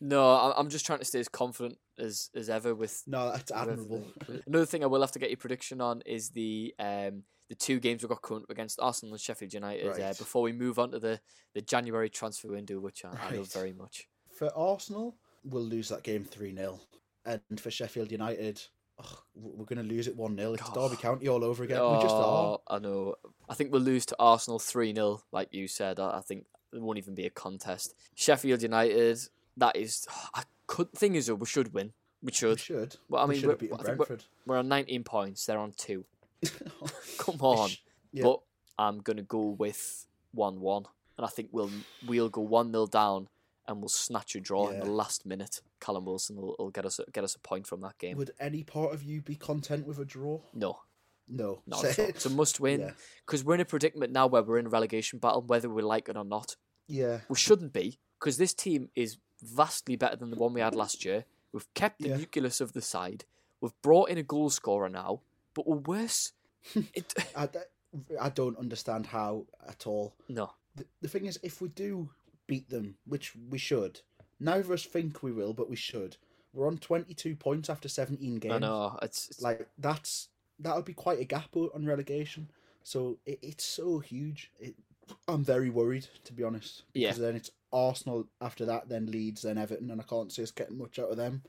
no, 0.00 0.30
I- 0.34 0.58
I'm 0.58 0.68
just 0.70 0.86
trying 0.86 0.98
to 1.00 1.04
stay 1.04 1.20
as 1.20 1.28
confident 1.28 1.78
as 1.98 2.30
as 2.34 2.48
ever 2.50 2.74
with 2.74 3.02
No, 3.06 3.30
that's 3.32 3.52
admirable. 3.52 4.04
the- 4.26 4.42
Another 4.46 4.66
thing 4.66 4.82
I 4.82 4.86
will 4.86 5.00
have 5.02 5.12
to 5.12 5.18
get 5.18 5.30
your 5.30 5.36
prediction 5.38 5.80
on 5.80 6.02
is 6.06 6.30
the 6.30 6.74
um 6.78 7.24
the 7.48 7.54
two 7.54 7.78
games 7.80 8.02
we've 8.02 8.08
got 8.08 8.22
coming 8.22 8.42
up 8.42 8.50
against 8.50 8.80
Arsenal 8.80 9.14
and 9.14 9.20
Sheffield 9.20 9.54
United. 9.54 9.86
Uh, 10.00 10.08
before 10.18 10.42
we 10.42 10.52
move 10.52 10.78
on 10.78 10.90
to 10.90 10.98
the, 10.98 11.20
the 11.54 11.60
January 11.62 12.10
transfer 12.10 12.48
window, 12.48 12.78
which 12.80 13.04
I, 13.04 13.10
I 13.30 13.36
love 13.36 13.52
very 13.52 13.72
much. 13.72 14.08
For 14.32 14.50
Arsenal, 14.56 15.16
we'll 15.44 15.62
lose 15.62 15.88
that 15.90 16.02
game 16.02 16.24
three 16.24 16.54
0 16.54 16.80
and 17.24 17.40
for 17.60 17.70
Sheffield 17.70 18.12
United, 18.12 18.62
ugh, 18.98 19.18
we're 19.34 19.64
gonna 19.64 19.82
lose 19.82 20.06
it 20.08 20.16
one 20.16 20.36
0 20.36 20.54
It's 20.54 20.70
Derby 20.70 20.96
County 20.96 21.28
all 21.28 21.42
over 21.44 21.64
again. 21.64 21.80
we 21.80 22.02
just 22.02 22.14
are. 22.14 22.58
Oh, 22.58 22.62
I 22.68 22.78
know. 22.78 23.14
I 23.48 23.54
think 23.54 23.72
we'll 23.72 23.82
lose 23.82 24.06
to 24.06 24.16
Arsenal 24.18 24.58
3 24.58 24.94
0, 24.94 25.22
like 25.32 25.52
you 25.52 25.66
said. 25.68 25.98
I, 26.00 26.18
I 26.18 26.20
think 26.20 26.44
it 26.72 26.80
won't 26.82 26.98
even 26.98 27.14
be 27.14 27.26
a 27.26 27.30
contest. 27.30 27.94
Sheffield 28.14 28.62
United, 28.62 29.18
that 29.56 29.76
is. 29.76 30.06
I 30.34 30.42
could. 30.66 30.92
Thing 30.92 31.14
is, 31.14 31.30
we 31.30 31.46
should 31.46 31.72
win. 31.72 31.92
We 32.22 32.32
should. 32.32 32.56
We 32.58 32.62
should. 32.62 32.96
Well, 33.08 33.22
I 33.22 33.24
We 33.26 33.32
mean, 33.34 33.40
should 33.40 33.48
we're- 33.62 33.72
I 33.72 33.76
we're- 33.82 33.96
Brentford. 33.96 34.24
We're 34.46 34.58
on 34.58 34.68
19 34.68 35.04
points. 35.04 35.46
They're 35.46 35.58
on 35.58 35.72
two. 35.76 36.04
Come 37.18 37.36
on. 37.40 37.70
Yeah. 38.12 38.24
But 38.24 38.40
I'm 38.78 38.98
gonna 39.00 39.22
go 39.22 39.40
with 39.58 40.06
one 40.32 40.60
one, 40.60 40.84
and 41.16 41.24
I 41.26 41.28
think 41.28 41.48
we'll 41.52 41.70
we'll 42.06 42.28
go 42.28 42.40
one 42.42 42.70
0 42.72 42.86
down, 42.86 43.28
and 43.66 43.80
we'll 43.80 43.88
snatch 43.88 44.34
a 44.36 44.40
draw 44.40 44.68
in 44.68 44.80
the 44.80 44.86
last 44.90 45.24
minute. 45.26 45.60
Callum 45.80 46.04
Wilson 46.06 46.36
will, 46.36 46.56
will 46.58 46.70
get 46.70 46.84
us 46.86 46.98
a, 46.98 47.10
get 47.10 47.24
us 47.24 47.34
a 47.34 47.38
point 47.40 47.66
from 47.66 47.80
that 47.82 47.98
game. 47.98 48.16
Would 48.16 48.32
any 48.40 48.62
part 48.64 48.92
of 48.94 49.02
you 49.02 49.20
be 49.22 49.34
content 49.34 49.86
with 49.86 49.98
a 49.98 50.04
draw? 50.04 50.40
no, 50.54 50.80
No. 51.28 51.62
not 51.66 51.84
at 51.84 51.98
all. 51.98 52.06
It's 52.06 52.26
a 52.26 52.30
must 52.30 52.60
win 52.60 52.80
Yeah. 52.80 52.90
because 53.24 53.44
we're 53.44 53.54
in 53.56 53.60
a 53.60 53.64
predicament 53.66 54.12
now 54.12 54.26
where 54.26 54.42
we're 54.42 54.58
in 54.58 54.66
a 54.66 54.70
relegation 54.70 55.18
battle, 55.18 55.42
whether 55.42 55.68
we 55.68 55.82
like 55.82 56.08
it 56.08 56.16
or 56.16 56.24
not. 56.24 56.56
yeah. 56.86 57.20
We 57.28 57.36
shouldn't 57.36 57.72
be 57.72 57.98
because 58.18 58.36
this 58.38 58.54
team 58.54 58.88
is 58.94 59.18
vastly 59.42 59.96
better 59.96 60.16
than 60.16 60.30
the 60.30 60.36
one 60.36 60.54
we 60.54 60.60
had 60.62 60.74
last 60.74 61.04
year. 61.04 61.24
We've 61.52 61.72
kept 61.74 62.00
the 62.00 62.08
Yeah. 62.10 62.16
nucleus 62.16 62.60
of 62.60 62.72
the 62.72 62.80
side. 62.82 63.24
We've 63.60 63.80
brought 63.82 64.08
in 64.10 64.16
a 64.18 64.22
goal 64.22 64.48
scorer 64.50 64.88
now, 64.88 65.20
but 65.54 65.66
we're 65.66 65.76
worse. 65.76 66.32
It, 66.94 67.14
I, 67.36 67.48
I 68.20 68.28
don't 68.30 68.58
understand 68.58 69.06
how 69.06 69.44
at 69.68 69.86
all. 69.86 70.14
no, 70.28 70.50
The, 70.74 70.84
the 71.02 71.08
thing 71.08 71.26
is, 71.26 71.38
if 71.42 71.60
we 71.60 71.68
do 71.68 72.10
beat 72.46 72.68
them, 72.70 72.96
which 73.06 73.32
we 73.50 73.58
should, 73.58 74.00
neither 74.40 74.60
of 74.60 74.70
us 74.70 74.84
think 74.84 75.22
we 75.22 75.32
will, 75.32 75.52
but 75.52 75.70
we 75.70 75.76
should. 75.76 76.16
We're 76.52 76.68
on 76.68 76.78
22 76.78 77.36
points 77.36 77.68
after 77.68 77.88
17 77.88 78.36
games. 78.36 78.54
I 78.54 78.58
know 78.58 78.98
it's, 79.02 79.28
it's 79.30 79.42
Like, 79.42 79.68
that's 79.78 80.28
that 80.60 80.74
would 80.74 80.86
be 80.86 80.94
quite 80.94 81.20
a 81.20 81.24
gap 81.24 81.54
on 81.54 81.84
relegation. 81.84 82.50
So 82.82 83.18
it, 83.26 83.38
it's 83.42 83.64
so 83.64 83.98
huge. 83.98 84.50
It, 84.58 84.74
I'm 85.28 85.44
very 85.44 85.70
worried, 85.70 86.06
to 86.24 86.32
be 86.32 86.42
honest. 86.42 86.84
Yeah. 86.94 87.08
Because 87.08 87.20
then 87.20 87.36
it's 87.36 87.50
Arsenal 87.72 88.26
after 88.40 88.64
that, 88.64 88.88
then 88.88 89.06
Leeds, 89.06 89.42
then 89.42 89.58
Everton, 89.58 89.90
and 89.90 90.00
I 90.00 90.04
can't 90.04 90.32
see 90.32 90.42
us 90.42 90.50
getting 90.50 90.78
much 90.78 90.98
out 90.98 91.10
of 91.10 91.16
them. 91.16 91.42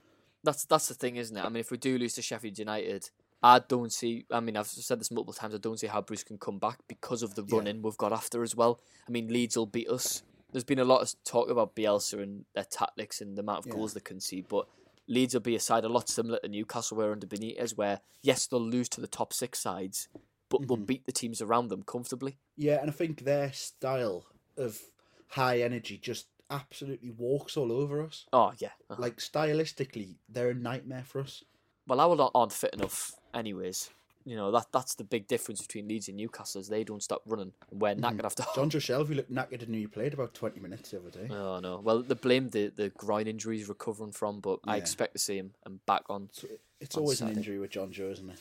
that's 0.44 0.66
that's 0.66 0.88
the 0.88 0.94
thing, 0.94 1.16
isn't 1.16 1.36
it? 1.36 1.44
I 1.46 1.50
mean, 1.50 1.62
if 1.62 1.72
we 1.72 1.78
do 1.78 1.98
lose 1.98 2.14
to 2.16 2.22
Sheffield 2.22 2.60
United, 2.60 3.10
I 3.44 3.60
don't 3.60 3.92
see. 3.94 4.26
I 4.32 4.40
mean, 4.40 4.58
I've 4.58 4.68
said 4.68 5.00
this 5.00 5.12
multiple 5.12 5.34
times. 5.34 5.54
I 5.54 5.60
don't 5.60 5.80
see 5.80 5.88
how 5.88 6.02
Bruce 6.02 6.24
can 6.24 6.38
come 6.38 6.58
back 6.60 6.80
because 6.88 7.22
of 7.24 7.36
the 7.36 7.44
Yeah. 7.48 7.58
running 7.58 7.82
we've 7.82 7.98
got 7.98 8.12
after 8.12 8.42
as 8.44 8.56
well. 8.56 8.80
I 9.08 9.12
mean, 9.12 9.28
Leeds 9.28 9.56
will 9.56 9.66
beat 9.68 9.90
us. 9.90 10.24
There's 10.52 10.64
been 10.64 10.80
a 10.80 10.86
lot 10.86 11.02
of 11.02 11.14
talk 11.24 11.50
about 11.50 11.76
Bielsa 11.76 12.22
and 12.22 12.46
their 12.56 12.64
tactics 12.64 13.22
and 13.22 13.38
the 13.38 13.42
amount 13.42 13.60
of 13.60 13.68
Yeah. 13.68 13.74
goals 13.74 13.94
they 13.94 14.00
can 14.00 14.20
see, 14.20 14.42
but 14.42 14.68
Leeds 15.08 15.34
will 15.34 15.42
be 15.42 15.56
a 15.56 15.60
side 15.60 15.86
a 15.86 15.90
lot 15.90 16.10
similar 16.10 16.40
to 16.40 16.48
Newcastle 16.48 16.98
were 16.98 17.12
under 17.12 17.28
Benitez, 17.28 17.78
where 17.78 18.02
yes, 18.22 18.48
they'll 18.48 18.60
lose 18.60 18.90
to 18.90 19.02
the 19.02 19.08
top 19.08 19.34
six 19.34 19.60
sides, 19.60 20.08
but 20.50 20.68
they'll 20.68 20.78
Mhm. 20.78 20.86
beat 20.88 21.06
the 21.06 21.12
teams 21.12 21.42
around 21.42 21.68
them 21.68 21.84
comfortably. 21.84 22.40
Yeah, 22.56 22.82
and 22.82 22.90
I 22.90 22.94
think 22.94 23.24
their 23.24 23.54
style 23.54 24.26
of 24.58 24.82
high 25.30 25.62
energy 25.62 25.98
just 25.98 26.28
absolutely 26.50 27.10
walks 27.12 27.56
all 27.58 27.72
over 27.72 28.02
us. 28.02 28.26
Oh 28.34 28.54
yeah. 28.58 28.72
Uh-huh. 28.90 29.02
Like 29.02 29.18
stylistically, 29.18 30.16
they're 30.30 30.50
a 30.52 30.56
nightmare 30.56 31.04
for 31.04 31.20
us. 31.22 31.44
Well, 31.88 32.00
our 32.02 32.16
lot 32.16 32.32
aren't 32.36 32.52
fit 32.54 32.74
enough, 32.74 33.14
anyways. 33.34 33.90
You 34.26 34.36
know 34.36 34.52
that 34.52 34.68
that's 34.74 34.96
the 34.96 35.06
big 35.06 35.26
difference 35.28 35.62
between 35.62 35.88
Leeds 35.88 36.10
and 36.10 36.18
Newcastle. 36.18 36.60
Is 36.60 36.68
they 36.68 36.84
don't 36.84 37.02
stop 37.02 37.22
running, 37.26 37.54
and 37.72 37.80
we're 37.82 37.96
not 37.96 38.12
gonna 38.18 38.24
have 38.24 38.36
to. 38.36 38.44
Jonjo 38.44 38.82
Shelvey 38.82 39.16
looked 39.16 39.32
knackered 39.32 39.64
and 39.64 39.74
he 39.74 39.88
played 39.88 40.14
about 40.14 40.34
twenty 40.34 40.60
minutes 40.60 40.92
the 40.92 41.00
other 41.00 41.10
day. 41.12 41.34
Oh 41.34 41.60
no! 41.62 41.80
Well, 41.80 42.02
they 42.04 42.14
blame 42.14 42.50
the 42.50 42.68
the 42.68 42.90
groin 42.90 43.28
injury 43.28 43.58
he's 43.58 43.70
recovering 43.70 44.12
from, 44.12 44.42
but 44.42 44.60
I 44.66 44.76
Yeah. 44.76 44.82
expect 44.82 45.14
to 45.14 45.20
see 45.20 45.38
him 45.38 45.54
and 45.66 45.84
back 45.86 46.04
on. 46.10 46.28
So 46.34 46.48
it- 46.48 46.60
it's 46.82 46.98
On 46.98 47.04
always 47.04 47.22
an 47.22 47.28
Saturday. 47.28 47.40
injury 47.40 47.60
with 47.60 47.72
Jonjo, 47.72 48.12
isn't 48.12 48.30
it? 48.30 48.40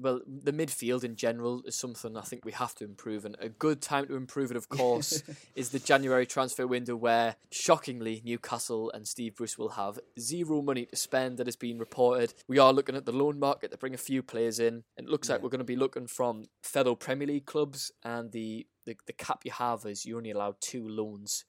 Well, 0.00 0.20
the 0.26 0.52
midfield 0.52 1.02
in 1.02 1.16
general 1.16 1.62
is 1.66 1.74
something 1.74 2.16
I 2.16 2.22
think 2.22 2.44
we 2.44 2.52
have 2.52 2.74
to 2.76 2.84
improve, 2.84 3.24
and 3.24 3.36
a 3.40 3.48
good 3.48 3.82
time 3.82 4.06
to 4.06 4.14
improve 4.14 4.50
it, 4.50 4.56
of 4.56 4.68
course, 4.68 5.22
is 5.56 5.70
the 5.70 5.78
January 5.78 6.24
transfer 6.24 6.66
window, 6.66 6.94
where 6.94 7.36
shockingly 7.50 8.22
Newcastle 8.24 8.90
and 8.92 9.08
Steve 9.08 9.34
Bruce 9.36 9.58
will 9.58 9.70
have 9.70 9.98
zero 10.18 10.62
money 10.62 10.86
to 10.86 10.96
spend. 10.96 11.38
That 11.38 11.46
has 11.46 11.56
been 11.56 11.78
reported. 11.78 12.34
We 12.46 12.58
are 12.58 12.72
looking 12.72 12.96
at 12.96 13.06
the 13.06 13.12
loan 13.12 13.38
market 13.38 13.72
to 13.72 13.78
bring 13.78 13.94
a 13.94 13.98
few 13.98 14.22
players 14.22 14.60
in, 14.60 14.84
and 14.96 15.08
it 15.08 15.10
looks 15.10 15.28
like 15.28 15.42
we're 15.42 15.48
going 15.48 15.58
to 15.58 15.64
be 15.64 15.76
looking 15.76 16.06
from 16.06 16.44
fellow 16.62 16.94
Premier 16.94 17.26
League 17.26 17.46
clubs, 17.46 17.90
and 18.04 18.32
the 18.32 18.66
the, 18.86 18.96
the 19.06 19.12
cap 19.12 19.42
you 19.44 19.50
have 19.50 19.84
is 19.84 20.06
you're 20.06 20.16
only 20.16 20.30
allowed 20.30 20.56
two 20.60 20.88
loans 20.88 21.44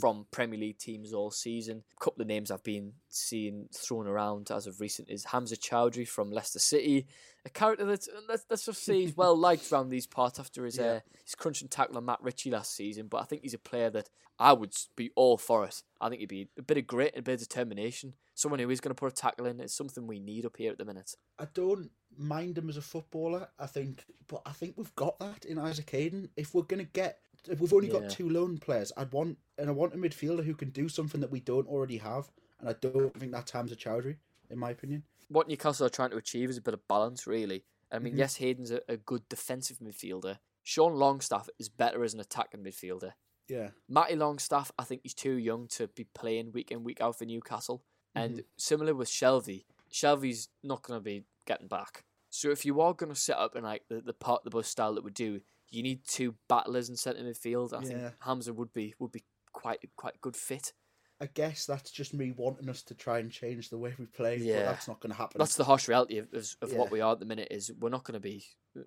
from 0.00 0.26
Premier 0.30 0.58
League 0.58 0.78
teams 0.78 1.12
all 1.12 1.30
season. 1.30 1.82
A 1.96 2.04
couple 2.04 2.22
of 2.22 2.28
names 2.28 2.50
I've 2.50 2.64
been 2.64 2.92
seeing 3.08 3.68
thrown 3.74 4.06
around 4.06 4.50
as 4.50 4.66
of 4.66 4.80
recent 4.80 5.08
is 5.10 5.24
Hamza 5.26 5.56
Choudhury 5.56 6.06
from 6.06 6.30
Leicester 6.30 6.58
City, 6.58 7.06
a 7.44 7.50
character 7.50 7.84
that 7.84 8.06
let's, 8.28 8.44
let's 8.50 8.66
just 8.66 8.84
say 8.84 9.00
he's 9.00 9.16
well 9.16 9.36
liked 9.38 9.70
around 9.72 9.88
these 9.88 10.06
parts 10.06 10.38
after 10.38 10.64
his 10.64 10.78
uh, 10.78 11.00
his 11.24 11.34
crunch 11.34 11.60
and 11.62 11.70
tackle 11.70 11.96
on 11.96 12.04
Matt 12.04 12.22
Ritchie 12.22 12.50
last 12.50 12.74
season. 12.74 13.06
But 13.08 13.22
I 13.22 13.24
think 13.24 13.42
he's 13.42 13.54
a 13.54 13.58
player 13.58 13.90
that 13.90 14.10
I 14.38 14.52
would 14.52 14.74
be 14.96 15.10
all 15.16 15.36
for 15.36 15.64
it. 15.64 15.82
I 16.00 16.08
think 16.08 16.20
he'd 16.20 16.28
be 16.28 16.48
a 16.58 16.62
bit 16.62 16.78
of 16.78 16.86
grit 16.86 17.12
and 17.14 17.20
a 17.20 17.22
bit 17.22 17.34
of 17.34 17.48
determination. 17.48 18.14
Someone 18.34 18.58
who 18.58 18.70
is 18.70 18.80
going 18.80 18.94
to 18.94 18.98
put 18.98 19.12
a 19.12 19.14
tackle 19.14 19.46
in. 19.46 19.60
It's 19.60 19.74
something 19.74 20.06
we 20.06 20.18
need 20.18 20.46
up 20.46 20.56
here 20.56 20.72
at 20.72 20.78
the 20.78 20.84
minute. 20.86 21.14
I 21.38 21.46
don't 21.52 21.90
mind 22.16 22.56
him 22.56 22.68
as 22.68 22.76
a 22.76 22.82
footballer. 22.82 23.48
I 23.58 23.66
think, 23.66 24.04
but 24.26 24.42
I 24.46 24.52
think 24.52 24.74
we've 24.76 24.94
got 24.96 25.18
that 25.20 25.44
in 25.44 25.58
Isaac 25.58 25.90
Hayden. 25.90 26.30
If 26.36 26.54
we're 26.54 26.62
gonna 26.62 26.84
get, 26.84 27.18
if 27.29 27.29
we've 27.58 27.72
only 27.72 27.88
Yeah. 27.88 28.00
got 28.00 28.10
two 28.10 28.28
loan 28.28 28.58
players, 28.58 28.92
I'd 28.96 29.12
want, 29.12 29.38
and 29.58 29.68
I 29.68 29.72
want 29.72 29.94
a 29.94 29.96
midfielder 29.96 30.44
who 30.44 30.54
can 30.54 30.70
do 30.70 30.88
something 30.88 31.20
that 31.20 31.30
we 31.30 31.40
don't 31.40 31.66
already 31.68 31.98
have. 31.98 32.30
And 32.58 32.68
I 32.68 32.74
don't 32.74 33.14
think 33.18 33.32
that's 33.32 33.50
Hamza 33.52 33.76
Choudhury, 33.76 34.18
in 34.50 34.58
my 34.58 34.70
opinion. 34.70 35.04
what 35.28 35.46
Newcastle 35.46 35.86
are 35.86 35.90
trying 35.90 36.10
to 36.10 36.16
achieve 36.16 36.50
is 36.50 36.56
a 36.56 36.60
bit 36.60 36.74
of 36.74 36.88
balance, 36.88 37.24
really. 37.24 37.64
I 37.92 38.00
mean, 38.00 38.14
Mhm. 38.14 38.18
yes, 38.18 38.36
Hayden's 38.36 38.72
a, 38.72 38.82
a 38.88 38.96
good 38.96 39.28
defensive 39.28 39.78
midfielder. 39.78 40.40
Sean 40.64 40.94
Longstaff 40.94 41.48
is 41.56 41.68
better 41.68 42.02
as 42.02 42.14
an 42.14 42.18
attacking 42.20 42.64
midfielder. 42.64 43.12
Yeah, 43.46 43.70
Matty 43.88 44.16
Longstaff, 44.16 44.72
I 44.76 44.82
think 44.82 45.02
he's 45.04 45.14
too 45.14 45.34
young 45.34 45.68
to 45.68 45.86
be 45.86 46.02
playing 46.04 46.50
week 46.50 46.72
in, 46.72 46.82
week 46.82 47.00
out 47.00 47.16
for 47.16 47.26
Newcastle. 47.26 47.84
And 48.12 48.44
similar 48.56 48.92
with 48.92 49.08
Shelvey, 49.08 49.66
Shelvey's 49.92 50.48
not 50.64 50.82
going 50.82 50.98
to 50.98 51.02
be 51.04 51.24
getting 51.46 51.68
back. 51.68 52.04
So 52.28 52.50
if 52.50 52.64
you 52.64 52.80
are 52.80 52.92
going 52.94 53.12
to 53.12 53.18
set 53.20 53.36
up 53.38 53.54
in 53.54 53.62
like 53.62 53.86
the, 53.88 54.00
the 54.00 54.12
part 54.12 54.42
the 54.42 54.50
bus 54.50 54.66
style 54.68 54.94
that 54.96 55.04
we 55.04 55.12
do, 55.12 55.42
you 55.70 55.82
need 55.82 56.00
two 56.06 56.34
battlers 56.48 56.88
in 56.88 56.96
centre 56.96 57.22
midfield. 57.22 57.72
I 57.72 57.80
Yeah. 57.82 57.86
think 57.88 58.14
Hamza 58.20 58.52
would 58.52 58.72
be 58.72 58.94
would 58.98 59.12
be 59.12 59.24
quite 59.52 59.78
quite 59.96 60.16
a 60.16 60.18
good 60.20 60.36
fit. 60.36 60.72
I 61.22 61.26
guess 61.26 61.66
that's 61.66 61.90
just 61.90 62.14
me 62.14 62.32
wanting 62.32 62.70
us 62.70 62.82
to 62.84 62.94
try 62.94 63.18
and 63.18 63.30
change 63.30 63.68
the 63.68 63.76
way 63.76 63.94
we 63.98 64.06
play. 64.06 64.38
Yeah. 64.38 64.60
but 64.60 64.64
that's 64.70 64.88
not 64.88 65.00
going 65.00 65.10
to 65.10 65.18
happen. 65.18 65.38
That's 65.38 65.54
the 65.56 65.64
harsh 65.64 65.86
reality 65.86 66.16
of, 66.16 66.32
of, 66.32 66.46
of 66.62 66.72
Yeah. 66.72 66.78
what 66.78 66.90
we 66.90 67.02
are 67.02 67.12
at 67.12 67.20
the 67.20 67.26
minute. 67.26 67.48
Is 67.50 67.70
we're 67.78 67.90
not 67.90 68.04
going 68.04 68.14
to 68.14 68.20
be, 68.20 68.42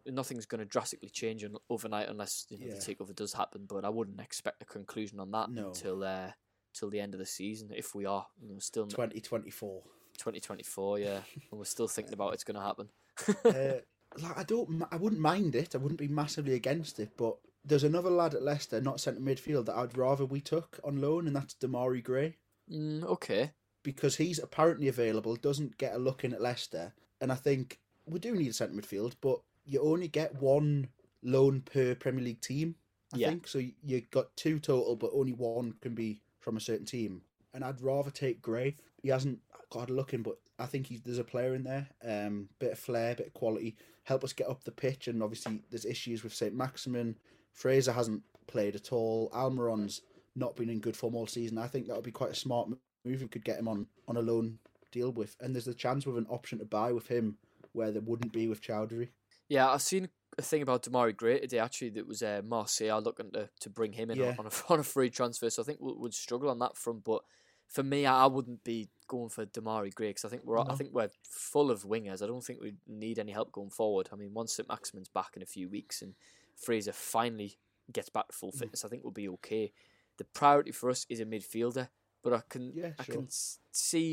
nothing's 0.08 0.48
going 0.48 0.58
to 0.58 0.66
drastically 0.66 1.10
change 1.10 1.44
on- 1.44 1.58
overnight 1.70 2.10
unless 2.10 2.48
you 2.50 2.58
know, 2.58 2.66
Yeah. 2.66 2.74
the 2.74 2.80
takeover 2.80 3.16
does 3.16 3.34
happen. 3.34 3.66
But 3.68 3.86
I 3.86 3.90
wouldn't 3.90 4.20
expect 4.20 4.64
a 4.64 4.66
conclusion 4.66 5.20
on 5.20 5.30
that 5.30 5.52
No. 5.52 5.68
until 5.68 6.04
uh, 6.04 6.32
till 6.74 6.90
the 6.90 7.00
end 7.02 7.14
of 7.14 7.20
the 7.20 7.26
season. 7.28 7.70
If 7.72 7.94
we 7.94 8.06
are, 8.08 8.26
you 8.42 8.50
know, 8.52 8.58
still 8.60 8.88
twenty 8.88 9.22
twenty 9.22 9.52
four. 9.52 9.84
2024, 10.18 11.00
yeah, 11.00 11.22
and 11.52 11.60
we're 11.60 11.66
still 11.66 11.88
thinking 11.96 12.14
about 12.14 12.34
it's 12.34 12.44
going 12.44 12.56
to 12.56 12.62
happen. 12.62 12.90
uh, 13.46 13.82
like 14.22 14.38
I 14.38 14.44
don't, 14.44 14.84
I 14.92 14.98
wouldn't 14.98 15.22
mind 15.22 15.56
it. 15.56 15.76
I 15.76 15.78
wouldn't 15.78 16.00
be 16.00 16.08
massively 16.08 16.54
against 16.54 17.00
it. 17.00 17.12
But 17.18 17.38
there's 17.66 17.84
another 17.84 18.10
lad 18.10 18.34
at 18.34 18.44
Leicester, 18.44 18.82
not 18.82 19.00
centre 19.00 19.22
midfield, 19.22 19.66
that 19.66 19.76
I'd 19.76 19.98
rather 19.98 20.26
we 20.26 20.42
took 20.42 20.80
on 20.84 21.02
loan, 21.02 21.28
and 21.28 21.36
that's 21.36 21.54
Demarai 21.56 22.04
Gray 22.04 22.38
Mm, 22.72 23.04
okay, 23.04 23.52
because 23.84 24.16
he's 24.16 24.40
apparently 24.40 24.88
available, 24.88 25.36
doesn't 25.36 25.78
get 25.78 25.94
a 25.96 25.98
look 25.98 26.24
in 26.24 26.34
at 26.34 26.42
Leicester, 26.42 26.94
and 27.20 27.32
I 27.32 27.36
think 27.36 27.80
we 28.06 28.20
do 28.20 28.34
need 28.36 28.50
a 28.50 28.54
centre 28.54 28.74
midfield, 28.82 29.16
but 29.22 29.42
you 29.66 29.82
only 29.82 30.08
get 30.08 30.42
one 30.42 30.88
loan 31.22 31.62
per 31.62 31.96
Premier 31.96 32.24
League 32.24 32.42
team. 32.42 32.76
I 33.14 33.18
Yeah. 33.18 33.30
think 33.30 33.48
so. 33.48 33.60
You 33.60 34.02
got 34.12 34.36
two 34.36 34.60
total, 34.60 34.96
but 34.96 35.12
only 35.14 35.34
one 35.34 35.74
can 35.82 35.94
be 35.94 36.22
from 36.40 36.58
a 36.58 36.62
certain 36.62 36.86
team. 36.86 37.22
And 37.54 37.64
I'd 37.64 37.82
rather 37.82 38.12
take 38.12 38.42
Gray. 38.42 38.76
He 39.02 39.10
hasn't 39.10 39.40
got 39.70 39.90
a 39.90 39.94
look 39.94 40.14
in, 40.14 40.24
but 40.24 40.38
I 40.58 40.66
think 40.66 40.88
he's, 40.88 41.02
there's 41.02 41.20
a 41.20 41.24
player 41.24 41.54
in 41.54 41.64
there. 41.64 41.90
Um, 42.04 42.50
bit 42.60 42.72
of 42.74 42.80
flair, 42.80 43.16
bit 43.16 43.28
of 43.28 43.34
quality, 43.34 43.76
help 44.04 44.24
us 44.24 44.34
get 44.34 44.50
up 44.50 44.64
the 44.64 44.72
pitch. 44.72 45.08
And 45.08 45.22
obviously, 45.24 45.62
there's 45.70 45.86
issues 45.86 46.24
with 46.24 46.34
Saint 46.34 46.54
Maximin. 46.56 47.18
Fraser 47.52 47.92
hasn't 47.92 48.24
played 48.48 48.76
at 48.76 48.92
all. 48.92 49.30
Almiron's 49.34 50.02
not 50.36 50.56
been 50.56 50.70
in 50.70 50.80
good 50.80 50.98
form 50.98 51.16
all 51.16 51.28
season. 51.28 51.58
I 51.58 51.68
think 51.68 51.88
that 51.88 51.96
would 51.96 52.04
be 52.06 52.12
quite 52.12 52.32
a 52.32 52.36
smart 52.36 52.70
move. 52.70 52.80
We 53.22 53.28
could 53.28 53.46
get 53.46 53.60
him 53.60 53.68
on 53.68 53.88
on 54.08 54.18
a 54.18 54.22
loan 54.22 54.58
deal 54.92 55.12
with, 55.12 55.36
and 55.40 55.54
there's 55.56 55.68
a 55.68 55.74
chance 55.74 56.06
with 56.06 56.18
an 56.18 56.28
option 56.30 56.60
to 56.60 56.66
buy 56.66 56.92
with 56.92 57.08
him 57.08 57.38
where 57.74 57.92
there 57.92 58.02
wouldn't 58.02 58.32
be 58.34 58.48
with 58.48 58.62
Choudhury. 58.62 59.10
yeah, 59.50 59.70
I've 59.70 59.82
seen 59.82 60.10
a 60.38 60.42
thing 60.42 60.62
about 60.62 60.84
Demarai 60.84 61.16
Gray 61.16 61.40
today. 61.40 61.60
Actually, 61.60 61.90
that 61.92 62.08
was 62.08 62.22
uh, 62.22 62.42
Marseille 62.46 63.02
looking 63.02 63.32
to, 63.32 63.50
to 63.62 63.70
bring 63.70 63.94
him 63.94 64.10
in 64.12 64.18
Yeah. 64.18 64.36
on, 64.40 64.46
a, 64.48 64.52
on 64.74 64.80
a 64.80 64.84
free 64.84 65.10
transfer. 65.10 65.50
So 65.50 65.62
I 65.62 65.66
think 65.66 65.80
we'll, 65.82 65.98
we'd 66.00 66.14
struggle 66.14 66.50
on 66.50 66.60
that 66.60 66.78
front. 66.78 67.04
But 67.04 67.22
for 67.68 67.82
me, 67.84 68.06
I 68.06 68.26
wouldn't 68.28 68.64
be 68.64 68.90
going 69.18 69.30
for 69.30 69.46
Demarai 69.46 69.94
Gray 69.94 70.10
because 70.10 70.26
I 70.26 70.30
think 70.30 70.44
we're 70.46 70.60
I 70.60 70.76
think 70.76 70.90
we're 70.94 71.10
full 71.24 71.70
of 71.72 71.84
wingers. 71.84 72.22
I 72.24 72.28
don't 72.28 72.44
think 72.44 72.60
we 72.62 72.74
need 72.88 73.18
any 73.20 73.32
help 73.32 73.52
going 73.52 73.70
forward. 73.70 74.10
I 74.12 74.16
mean, 74.16 74.34
once 74.34 74.54
St 74.54 74.68
Maximin's 74.68 75.10
back 75.10 75.32
in 75.36 75.42
a 75.44 75.46
few 75.56 75.68
weeks 75.70 76.02
and 76.02 76.16
Fraser 76.56 76.94
finally 76.94 77.58
gets 77.92 78.10
back 78.10 78.28
to 78.30 78.34
full 78.34 78.52
Mm. 78.52 78.60
fitness, 78.60 78.84
I 78.86 78.90
think 78.90 79.04
we'll 79.04 79.12
be 79.26 79.30
okay. 79.38 79.72
The 80.18 80.24
priority 80.26 80.72
for 80.72 80.90
us 80.90 81.06
is 81.10 81.20
a 81.20 81.26
midfielder, 81.26 81.90
but 82.24 82.34
I 82.34 82.42
can 82.50 82.72
Yeah, 82.76 82.94
I 83.00 83.04
can 83.04 83.28
see 83.72 84.08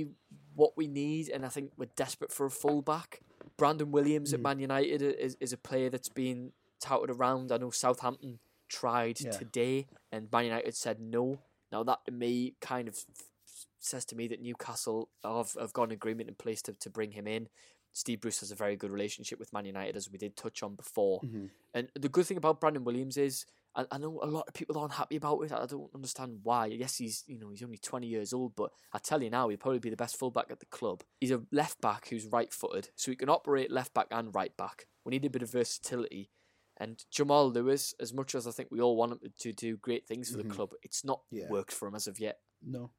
what 0.55 0.77
we 0.77 0.87
need, 0.87 1.29
and 1.29 1.45
I 1.47 1.49
think 1.49 1.73
we're 1.79 1.95
desperate 2.05 2.33
for 2.33 2.45
a 2.47 2.51
fullback. 2.51 3.23
Brandon 3.57 3.91
Williams 3.91 4.33
at 4.35 4.41
Mm. 4.41 4.45
Man 4.49 4.59
United 4.61 5.03
is, 5.03 5.37
is 5.41 5.53
a 5.53 5.59
player 5.69 5.89
that's 5.91 6.09
been 6.11 6.53
touted 6.79 7.11
around. 7.17 7.53
I 7.53 7.57
know 7.59 7.71
Southampton 7.71 8.39
tried 8.69 9.21
Yeah. 9.21 9.31
today, 9.33 9.87
and 10.13 10.31
Man 10.33 10.45
United 10.47 10.75
said 10.75 11.01
no. 11.01 11.39
Now 11.73 11.83
that 11.85 12.05
to 12.07 12.11
me 12.13 12.57
kind 12.61 12.89
of 12.89 12.95
says 13.81 14.05
to 14.07 14.17
me 14.17 14.29
that 14.29 14.41
Newcastle 14.43 15.09
have, 15.25 15.55
have 15.59 15.73
got 15.73 15.85
an 15.85 15.93
agreement 15.93 16.29
in 16.29 16.35
place 16.35 16.63
to, 16.63 16.73
to 16.75 16.91
bring 16.91 17.13
him 17.13 17.27
in. 17.27 17.49
Steve 17.93 18.21
Bruce 18.21 18.41
has 18.41 18.53
a 18.53 18.55
very 18.55 18.77
good 18.77 18.93
relationship 18.93 19.39
with 19.41 19.53
Man 19.53 19.65
United, 19.65 19.97
as 19.97 20.09
we 20.11 20.17
did 20.19 20.37
touch 20.37 20.63
on 20.63 20.77
before. 20.77 21.21
Mhm. 21.23 21.51
And 21.75 21.89
the 21.99 22.09
good 22.09 22.25
thing 22.27 22.37
about 22.37 22.61
Brandon 22.61 22.85
Williams 22.85 23.17
is, 23.17 23.45
I, 23.75 23.85
I 23.91 23.99
know 23.99 24.21
a 24.23 24.27
lot 24.27 24.45
of 24.47 24.55
people 24.55 24.79
aren't 24.79 24.93
happy 24.93 25.17
about 25.17 25.41
it. 25.41 25.53
I 25.53 25.67
don't 25.67 25.91
understand 25.95 26.41
why. 26.45 26.67
Yes, 26.67 26.99
he's 26.99 27.25
you 27.27 27.39
know 27.39 27.51
he's 27.51 27.63
only 27.65 27.79
twenty 27.79 28.07
years 28.07 28.33
old, 28.33 28.55
but 28.55 28.71
I 28.93 28.99
tell 28.99 29.23
you 29.23 29.31
now, 29.31 29.49
he'll 29.49 29.59
probably 29.59 29.79
be 29.81 29.91
the 29.91 29.97
best 29.97 30.17
fullback 30.17 30.51
at 30.51 30.61
the 30.61 30.67
club. 30.67 31.03
He's 31.21 31.31
a 31.33 31.43
left 31.51 31.81
back 31.81 32.09
who's 32.09 32.27
right 32.27 32.53
footed, 32.53 32.91
so 32.95 33.11
he 33.11 33.17
can 33.17 33.29
operate 33.29 33.71
left 33.73 33.93
back 33.95 34.07
and 34.13 34.33
right 34.35 34.57
back. 34.57 34.87
We 35.05 35.11
need 35.11 35.25
a 35.25 35.31
bit 35.31 35.43
of 35.43 35.51
versatility. 35.51 36.31
And 36.77 37.05
Jamal 37.11 37.51
Lewis, 37.51 37.93
as 38.01 38.15
much 38.15 38.35
as 38.35 38.47
I 38.47 38.53
think 38.53 38.71
we 38.71 38.81
all 38.81 38.97
want 38.97 39.13
him 39.23 39.33
to 39.41 39.53
do 39.53 39.77
great 39.77 40.07
things 40.07 40.31
for 40.31 40.37
the 40.39 40.45
Mhm. 40.45 40.51
club, 40.53 40.73
it's 40.83 41.05
not 41.05 41.23
Yeah. 41.31 41.49
worked 41.51 41.73
for 41.73 41.87
him 41.89 41.95
as 41.95 42.07
of 42.07 42.19
yet. 42.19 42.41
No. 42.63 42.91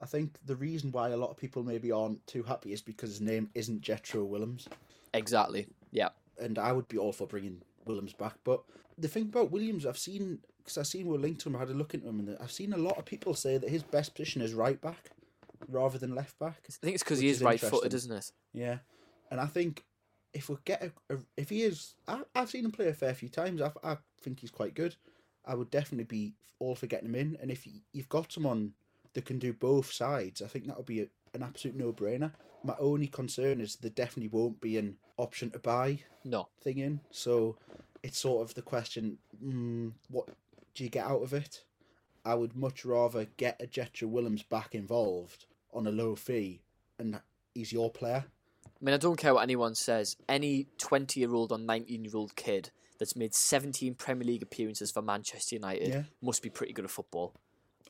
I 0.00 0.06
think 0.06 0.38
the 0.44 0.54
reason 0.56 0.92
why 0.92 1.08
a 1.10 1.16
lot 1.16 1.30
of 1.30 1.36
people 1.36 1.62
maybe 1.64 1.90
aren't 1.90 2.24
too 2.26 2.42
happy 2.44 2.72
is 2.72 2.80
because 2.82 3.10
his 3.10 3.20
name 3.20 3.50
isn't 3.54 3.82
Jetro 3.82 4.24
Willems. 4.26 4.68
Exactly. 5.12 5.66
Yeah. 5.90 6.10
And 6.38 6.58
I 6.58 6.72
would 6.72 6.86
be 6.88 6.98
all 6.98 7.12
for 7.12 7.26
bringing 7.26 7.62
Willems 7.84 8.12
back. 8.12 8.34
But 8.44 8.62
the 8.96 9.08
thing 9.08 9.24
about 9.24 9.50
Williams, 9.50 9.84
I've 9.86 9.98
seen, 9.98 10.38
because 10.58 10.78
I've 10.78 10.86
seen 10.86 11.06
we're 11.08 11.18
linked 11.18 11.40
to 11.42 11.48
him, 11.48 11.56
I 11.56 11.60
had 11.60 11.70
a 11.70 11.74
look 11.74 11.94
into 11.94 12.08
him, 12.08 12.20
and 12.20 12.36
I've 12.40 12.52
seen 12.52 12.72
a 12.72 12.76
lot 12.78 12.96
of 12.98 13.04
people 13.04 13.34
say 13.34 13.58
that 13.58 13.68
his 13.70 13.82
best 13.82 14.14
position 14.14 14.40
is 14.42 14.54
right 14.54 14.80
back 14.80 15.10
rather 15.68 15.98
than 15.98 16.14
left 16.14 16.38
back. 16.38 16.58
I 16.68 16.72
think 16.80 16.94
it's 16.94 17.02
because 17.02 17.18
he 17.18 17.28
is 17.28 17.38
is 17.38 17.42
right 17.42 17.58
footed, 17.60 17.94
isn't 17.94 18.12
it? 18.12 18.30
Yeah. 18.52 18.78
And 19.30 19.40
I 19.40 19.46
think 19.46 19.84
if 20.32 20.48
we 20.48 20.56
get 20.64 20.82
a, 20.82 21.14
a 21.14 21.18
if 21.36 21.48
he 21.48 21.62
is, 21.62 21.94
I, 22.06 22.20
I've 22.36 22.50
seen 22.50 22.64
him 22.64 22.70
play 22.70 22.86
a 22.86 22.94
fair 22.94 23.14
few 23.14 23.28
times. 23.28 23.60
I, 23.60 23.72
I 23.82 23.96
think 24.22 24.38
he's 24.40 24.50
quite 24.52 24.74
good. 24.74 24.94
I 25.44 25.54
would 25.54 25.70
definitely 25.70 26.04
be 26.04 26.34
all 26.60 26.74
for 26.76 26.86
getting 26.86 27.08
him 27.08 27.14
in. 27.14 27.36
And 27.40 27.50
if 27.50 27.66
you- 27.66 27.80
you've 27.92 28.08
got 28.08 28.30
someone 28.30 28.74
that 29.14 29.24
can 29.24 29.38
do 29.38 29.52
both 29.52 29.90
sides, 29.92 30.42
I 30.42 30.46
think 30.46 30.66
that 30.66 30.76
would 30.76 30.86
be 30.86 31.00
a, 31.02 31.06
an 31.34 31.42
absolute 31.42 31.76
no 31.76 31.92
brainer. 31.92 32.32
My 32.64 32.74
only 32.78 33.06
concern 33.06 33.60
is 33.60 33.76
there 33.76 33.90
definitely 33.90 34.28
won't 34.28 34.60
be 34.60 34.76
an 34.78 34.96
option 35.16 35.50
to 35.52 35.58
buy 35.58 36.00
No. 36.24 36.48
thing 36.62 36.78
in. 36.78 37.00
So 37.10 37.56
it's 38.02 38.18
sort 38.18 38.42
of 38.48 38.54
the 38.54 38.62
question: 38.62 39.18
mm, 39.44 39.92
what 40.10 40.28
do 40.74 40.84
you 40.84 40.90
get 40.90 41.06
out 41.06 41.22
of 41.22 41.32
it? 41.32 41.62
I 42.24 42.34
would 42.34 42.54
much 42.56 42.84
rather 42.84 43.26
get 43.36 43.60
a 43.62 43.66
Jetro 43.66 44.08
Willems 44.08 44.42
back 44.42 44.74
involved 44.74 45.46
on 45.72 45.86
a 45.86 45.90
low 45.92 46.14
fee, 46.16 46.60
and 46.98 47.20
he's 47.54 47.72
your 47.72 47.90
player. 47.90 48.24
I 48.66 48.84
mean, 48.84 48.94
I 48.94 48.98
don't 48.98 49.16
care 49.16 49.34
what 49.34 49.42
anyone 49.42 49.74
says. 49.74 50.16
Any 50.28 50.66
20 50.78 51.20
year 51.20 51.32
old 51.32 51.52
or 51.52 51.58
19 51.58 52.04
year 52.04 52.16
old 52.16 52.36
kid 52.36 52.70
that's 52.98 53.16
made 53.16 53.34
17 53.34 53.94
Premier 53.94 54.26
League 54.26 54.42
appearances 54.42 54.90
for 54.90 55.00
Manchester 55.02 55.54
United 55.56 55.88
Yeah. 55.88 56.02
must 56.20 56.42
be 56.42 56.50
pretty 56.50 56.72
good 56.72 56.84
at 56.84 56.90
football. 56.90 57.34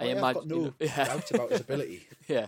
Oh, 0.01 0.05
yeah, 0.05 0.25
I've 0.25 0.35
got 0.35 0.47
no 0.47 0.75
yeah. 0.81 1.05
doubt 1.05 1.31
about 1.31 1.51
his 1.51 1.61
ability. 1.61 2.07
yeah. 2.29 2.47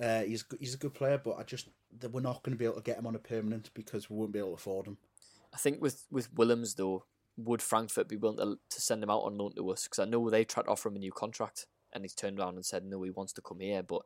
Uh, 0.00 0.22
he's 0.22 0.44
he's 0.58 0.74
a 0.74 0.78
good 0.78 0.94
player, 0.94 1.20
but 1.22 1.38
I 1.38 1.42
just 1.42 1.68
that 1.98 2.10
we're 2.10 2.20
not 2.20 2.42
going 2.42 2.54
to 2.54 2.58
be 2.58 2.64
able 2.64 2.76
to 2.76 2.82
get 2.82 2.98
him 2.98 3.06
on 3.06 3.14
a 3.14 3.18
permanent 3.18 3.70
because 3.74 4.08
we 4.08 4.16
won't 4.16 4.32
be 4.32 4.38
able 4.38 4.50
to 4.50 4.54
afford 4.54 4.86
him. 4.86 4.98
I 5.52 5.56
think 5.56 5.80
with, 5.82 6.04
with 6.10 6.32
Willems, 6.34 6.74
though, 6.74 7.04
would 7.36 7.62
Frankfurt 7.62 8.08
be 8.08 8.16
willing 8.16 8.38
to, 8.38 8.58
to 8.68 8.80
send 8.80 9.02
him 9.02 9.10
out 9.10 9.22
on 9.22 9.36
loan 9.36 9.54
to 9.56 9.70
us? 9.70 9.84
Because 9.84 9.98
I 9.98 10.04
know 10.04 10.28
they 10.30 10.44
tried 10.44 10.64
to 10.64 10.70
offer 10.70 10.88
him 10.88 10.96
a 10.96 11.00
new 11.00 11.12
contract 11.12 11.66
and 11.92 12.04
he's 12.04 12.14
turned 12.14 12.38
around 12.38 12.54
and 12.54 12.64
said, 12.64 12.84
no, 12.84 13.02
he 13.02 13.10
wants 13.10 13.32
to 13.34 13.42
come 13.42 13.60
here. 13.60 13.82
But 13.82 14.02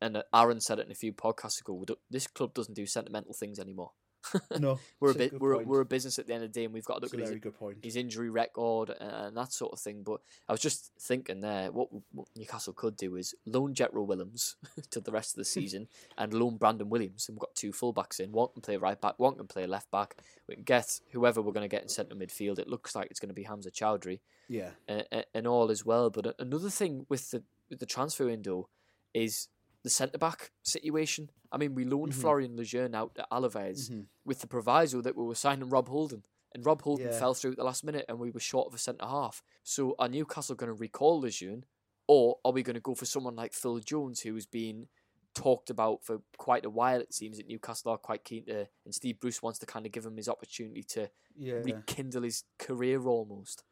And 0.00 0.16
uh, 0.16 0.22
Aaron 0.34 0.60
said 0.60 0.78
it 0.78 0.86
in 0.86 0.92
a 0.92 0.96
few 0.96 1.12
podcasts 1.12 1.60
ago. 1.60 1.84
This 2.10 2.26
club 2.26 2.54
doesn't 2.54 2.74
do 2.74 2.86
sentimental 2.86 3.34
things 3.34 3.58
anymore. 3.58 3.92
No, 4.58 4.78
We're 5.00 5.12
a 5.12 5.14
bit 5.14 5.40
we're, 5.40 5.56
point. 5.56 5.66
we're 5.68 5.80
a 5.80 5.86
business 5.86 6.18
at 6.18 6.26
the 6.26 6.34
end 6.34 6.44
of 6.44 6.52
the 6.52 6.60
day, 6.60 6.64
and 6.64 6.74
we've 6.74 6.84
got 6.84 6.96
to 6.96 7.00
look 7.02 7.14
at 7.14 7.20
his, 7.20 7.30
good 7.40 7.58
point. 7.58 7.78
his 7.82 7.96
injury 7.96 8.30
record 8.30 8.90
and, 8.90 9.10
and 9.10 9.36
that 9.36 9.52
sort 9.52 9.72
of 9.72 9.78
thing. 9.78 10.02
But 10.02 10.20
I 10.48 10.52
was 10.52 10.60
just 10.60 10.92
thinking 11.00 11.40
there, 11.40 11.70
what, 11.70 11.88
what 12.12 12.28
Newcastle 12.36 12.72
could 12.72 12.96
do 12.96 13.16
is 13.16 13.34
loan 13.46 13.74
Jetro 13.74 14.06
Willems 14.06 14.56
to 14.90 15.00
the 15.00 15.12
rest 15.12 15.32
of 15.32 15.36
the 15.36 15.44
season 15.56 15.88
and 16.16 16.34
loan 16.34 16.56
Brandon 16.56 16.88
Williams, 16.88 17.28
and 17.28 17.36
we've 17.36 17.40
got 17.40 17.54
two 17.54 17.72
fullbacks 17.72 18.20
in. 18.20 18.32
One 18.32 18.48
can 18.52 18.62
play 18.62 18.76
right 18.76 19.00
back, 19.00 19.14
one 19.18 19.36
can 19.36 19.46
play 19.46 19.66
left 19.66 19.90
back. 19.90 20.16
We 20.48 20.54
can 20.56 20.64
get 20.64 21.00
whoever 21.12 21.40
we're 21.40 21.52
going 21.52 21.68
to 21.68 21.74
get 21.74 21.82
in 21.82 21.88
centre 21.88 22.14
midfield. 22.14 22.58
It 22.58 22.68
looks 22.68 22.94
like 22.94 23.10
it's 23.10 23.20
going 23.20 23.30
to 23.30 23.34
be 23.34 23.44
Hamza 23.44 23.70
Choudhury 23.70 24.20
Yeah, 24.48 24.70
uh, 24.88 25.22
and 25.34 25.46
all 25.46 25.70
as 25.70 25.84
well. 25.84 26.10
But 26.10 26.34
another 26.38 26.70
thing 26.70 27.06
with 27.08 27.30
the 27.30 27.42
with 27.70 27.80
the 27.80 27.86
transfer 27.86 28.26
window 28.26 28.68
is 29.14 29.48
the 29.82 29.90
centre 29.90 30.18
back 30.18 30.50
situation. 30.62 31.30
I 31.52 31.56
mean, 31.56 31.74
we 31.74 31.84
loaned 31.84 32.12
Mhm. 32.12 32.20
Florian 32.20 32.56
Lejeune 32.56 32.94
out 32.94 33.14
to 33.14 33.26
Alaves 33.32 33.90
Mhm. 33.90 34.06
with 34.24 34.40
the 34.40 34.46
proviso 34.46 35.00
that 35.00 35.16
we 35.16 35.24
were 35.24 35.34
signing 35.34 35.68
Rob 35.68 35.88
Holding, 35.88 36.24
and 36.52 36.64
Rob 36.66 36.82
Holding 36.82 37.06
Yeah. 37.06 37.18
fell 37.18 37.34
through 37.34 37.52
at 37.52 37.56
the 37.58 37.64
last 37.64 37.84
minute, 37.84 38.04
and 38.08 38.18
we 38.18 38.30
were 38.30 38.40
short 38.40 38.66
of 38.68 38.74
a 38.74 38.78
centre 38.78 39.06
half. 39.06 39.42
So 39.62 39.94
are 39.98 40.08
Newcastle 40.08 40.56
going 40.56 40.68
to 40.68 40.74
recall 40.74 41.20
Lejeune, 41.20 41.64
or 42.06 42.38
are 42.44 42.52
we 42.52 42.62
going 42.62 42.74
to 42.74 42.80
go 42.80 42.94
for 42.94 43.04
someone 43.06 43.36
like 43.36 43.52
Phil 43.52 43.78
Jones, 43.80 44.20
who 44.20 44.34
has 44.34 44.46
been 44.46 44.88
talked 45.34 45.70
about 45.70 46.04
for 46.04 46.22
quite 46.36 46.64
a 46.64 46.70
while? 46.70 47.00
It 47.00 47.14
seems 47.14 47.36
that 47.36 47.46
Newcastle 47.46 47.92
are 47.92 47.98
quite 47.98 48.24
keen 48.24 48.46
to, 48.46 48.68
and 48.84 48.94
Steve 48.94 49.20
Bruce 49.20 49.42
wants 49.42 49.58
to 49.60 49.66
kind 49.66 49.86
of 49.86 49.92
give 49.92 50.04
him 50.04 50.16
his 50.16 50.28
opportunity 50.28 50.82
to 50.82 51.10
yeah. 51.36 51.54
rekindle 51.54 52.22
his 52.24 52.44
career 52.58 53.06
almost. 53.06 53.62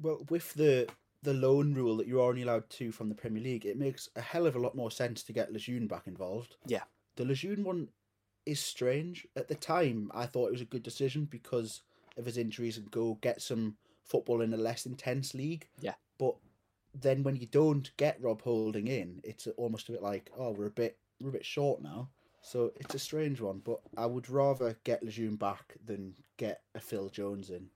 Well, 0.00 0.24
with 0.30 0.54
the 0.54 0.88
the 1.22 1.34
loan 1.34 1.74
rule 1.74 1.96
that 1.98 2.06
you're 2.06 2.26
only 2.26 2.42
allowed 2.42 2.68
two 2.70 2.92
from 2.92 3.08
the 3.08 3.14
Premier 3.14 3.42
League, 3.42 3.66
it 3.66 3.78
makes 3.78 4.08
a 4.16 4.20
hell 4.20 4.46
of 4.46 4.56
a 4.56 4.60
lot 4.60 4.74
more 4.74 4.90
sense 4.90 5.22
to 5.24 5.32
get 5.32 5.52
Lejeune 5.52 5.86
back 5.86 6.06
involved. 6.06 6.56
Yeah. 6.66 6.84
The 7.16 7.24
Lejeune 7.24 7.64
one 7.64 7.88
is 8.46 8.60
strange. 8.60 9.26
At 9.36 9.48
the 9.48 9.54
time, 9.54 10.10
I 10.14 10.26
thought 10.26 10.48
it 10.48 10.52
was 10.52 10.62
a 10.62 10.66
good 10.66 10.82
decision 10.82 11.26
because 11.26 11.82
of 12.16 12.24
his 12.24 12.38
injuries 12.38 12.78
and 12.78 12.90
go 12.90 13.18
get 13.20 13.42
some 13.42 13.76
football 14.04 14.40
in 14.40 14.54
a 14.54 14.56
less 14.56 14.86
intense 14.86 15.34
league. 15.34 15.68
Yeah. 15.80 15.94
But 16.18 16.36
then 16.94 17.22
when 17.22 17.36
you 17.36 17.46
don't 17.46 17.90
get 17.96 18.20
Rob 18.20 18.42
Holding 18.42 18.88
in, 18.88 19.20
it's 19.22 19.46
almost 19.56 19.88
a 19.88 19.92
bit 19.92 20.02
like, 20.02 20.30
oh, 20.38 20.50
we're 20.50 20.66
a 20.66 20.70
bit 20.70 20.98
we're 21.20 21.28
a 21.28 21.32
bit 21.32 21.44
short 21.44 21.82
now. 21.82 22.08
So 22.42 22.72
it's 22.80 22.94
a 22.94 22.98
strange 22.98 23.40
one, 23.40 23.60
but 23.62 23.80
I 23.98 24.06
would 24.06 24.30
rather 24.30 24.78
get 24.84 25.02
Lejeune 25.02 25.36
back 25.36 25.74
than 25.84 26.14
get 26.38 26.62
a 26.74 26.80
Phil 26.80 27.10
Jones 27.10 27.50
in, 27.50 27.68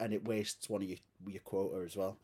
and 0.00 0.14
it 0.14 0.26
wastes 0.26 0.70
one 0.70 0.82
of 0.82 0.88
your 0.88 0.98
your 1.26 1.42
quota 1.42 1.84
as 1.84 1.96
well. 1.96 2.16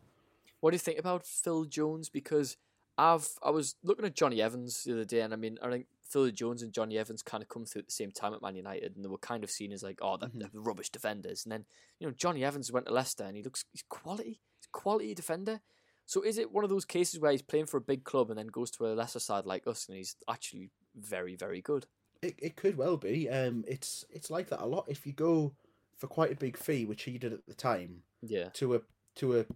What 0.62 0.70
do 0.70 0.76
you 0.76 0.78
think 0.78 1.00
about 1.00 1.26
Phil 1.26 1.64
Jones? 1.64 2.08
Because 2.08 2.56
I've 2.96 3.28
I 3.42 3.50
was 3.50 3.74
looking 3.82 4.04
at 4.04 4.14
Jonny 4.14 4.40
Evans 4.40 4.84
the 4.84 4.92
other 4.92 5.04
day, 5.04 5.20
and 5.20 5.32
I 5.32 5.36
mean, 5.36 5.58
I 5.60 5.68
think 5.68 5.86
Phil 6.08 6.30
Jones 6.30 6.62
and 6.62 6.72
Jonny 6.72 6.96
Evans 6.96 7.20
kind 7.20 7.42
of 7.42 7.48
come 7.48 7.64
through 7.66 7.80
at 7.80 7.86
the 7.86 7.92
same 7.92 8.12
time 8.12 8.32
at 8.32 8.40
Man 8.40 8.54
United, 8.54 8.94
and 8.94 9.04
they 9.04 9.08
were 9.08 9.18
kind 9.18 9.42
of 9.42 9.50
seen 9.50 9.72
as 9.72 9.82
like, 9.82 9.98
oh, 10.00 10.16
they're, 10.16 10.30
they're 10.32 10.48
rubbish 10.54 10.90
defenders. 10.90 11.44
And 11.44 11.50
then 11.50 11.64
you 11.98 12.06
know, 12.06 12.12
Jonny 12.16 12.44
Evans 12.44 12.70
went 12.70 12.86
to 12.86 12.92
Leicester, 12.92 13.24
and 13.24 13.36
he 13.36 13.42
looks 13.42 13.64
he's 13.72 13.82
quality, 13.88 14.40
he's 14.60 14.66
a 14.66 14.70
quality 14.70 15.14
defender. 15.14 15.62
So 16.06 16.22
is 16.22 16.38
it 16.38 16.52
one 16.52 16.62
of 16.62 16.70
those 16.70 16.84
cases 16.84 17.18
where 17.18 17.32
he's 17.32 17.42
playing 17.42 17.66
for 17.66 17.78
a 17.78 17.80
big 17.80 18.04
club 18.04 18.30
and 18.30 18.38
then 18.38 18.46
goes 18.46 18.70
to 18.72 18.86
a 18.86 18.94
lesser 18.94 19.18
side 19.18 19.46
like 19.46 19.66
us, 19.66 19.88
and 19.88 19.96
he's 19.96 20.14
actually 20.30 20.70
very 20.94 21.34
very 21.34 21.60
good? 21.60 21.86
It 22.22 22.36
it 22.38 22.54
could 22.54 22.76
well 22.76 22.98
be. 22.98 23.28
Um, 23.28 23.64
it's 23.66 24.04
it's 24.10 24.30
like 24.30 24.48
that 24.50 24.62
a 24.62 24.66
lot. 24.66 24.84
If 24.86 25.08
you 25.08 25.12
go 25.12 25.54
for 25.98 26.06
quite 26.06 26.30
a 26.30 26.36
big 26.36 26.56
fee, 26.56 26.84
which 26.84 27.02
he 27.02 27.18
did 27.18 27.32
at 27.32 27.46
the 27.48 27.54
time, 27.54 28.04
Yeah, 28.20 28.50
to 28.50 28.76
a 28.76 28.80
to 29.16 29.40
a 29.40 29.46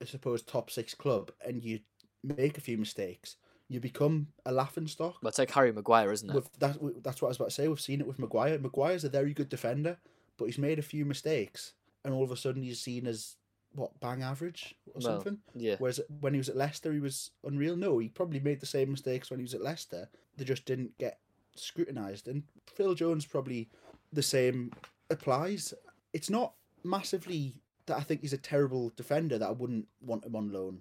I 0.00 0.04
suppose 0.04 0.42
top 0.42 0.70
six 0.70 0.94
club, 0.94 1.30
and 1.44 1.62
you 1.64 1.80
make 2.22 2.56
a 2.58 2.60
few 2.60 2.78
mistakes, 2.78 3.36
you 3.68 3.80
become 3.80 4.28
a 4.46 4.52
laughing 4.52 4.86
stock. 4.86 5.16
but 5.22 5.28
it's 5.28 5.38
like 5.38 5.50
Harry 5.50 5.72
Maguire, 5.72 6.12
isn't 6.12 6.30
it? 6.30 6.34
With 6.34 6.50
that, 6.58 6.78
that's 7.02 7.20
what 7.20 7.28
I 7.28 7.30
was 7.30 7.36
about 7.36 7.48
to 7.50 7.54
say. 7.54 7.68
We've 7.68 7.80
seen 7.80 8.00
it 8.00 8.06
with 8.06 8.18
Maguire. 8.18 8.58
Maguire's 8.58 9.04
a 9.04 9.08
very 9.08 9.34
good 9.34 9.48
defender, 9.48 9.98
but 10.36 10.46
he's 10.46 10.58
made 10.58 10.78
a 10.78 10.82
few 10.82 11.04
mistakes, 11.04 11.72
and 12.04 12.14
all 12.14 12.22
of 12.24 12.30
a 12.30 12.36
sudden 12.36 12.62
he's 12.62 12.80
seen 12.80 13.06
as 13.06 13.36
what 13.74 13.98
bang 14.00 14.22
average 14.22 14.74
or 14.88 14.92
Well, 14.94 15.02
something. 15.02 15.38
yeah. 15.54 15.76
Whereas 15.78 16.00
when 16.20 16.32
he 16.32 16.38
was 16.38 16.48
at 16.48 16.56
Leicester, 16.56 16.92
he 16.92 17.00
was 17.00 17.30
unreal. 17.44 17.76
No, 17.76 17.98
he 17.98 18.08
probably 18.08 18.40
made 18.40 18.60
the 18.60 18.66
same 18.66 18.90
mistakes 18.90 19.30
when 19.30 19.38
he 19.40 19.44
was 19.44 19.54
at 19.54 19.62
Leicester. 19.62 20.08
They 20.36 20.44
just 20.44 20.64
didn't 20.64 20.96
get 20.98 21.18
scrutinised. 21.54 22.28
And 22.28 22.44
Phil 22.66 22.94
Jones 22.94 23.26
probably 23.26 23.68
the 24.12 24.22
same 24.22 24.72
applies. 25.10 25.74
It's 26.14 26.30
not 26.30 26.54
massively 26.82 27.56
that 27.88 27.98
I 27.98 28.02
think 28.02 28.20
he's 28.22 28.32
a 28.32 28.38
terrible 28.38 28.92
defender 28.96 29.36
that 29.38 29.48
I 29.48 29.52
wouldn't 29.52 29.86
want 30.00 30.24
him 30.24 30.34
on 30.36 30.52
loan. 30.52 30.80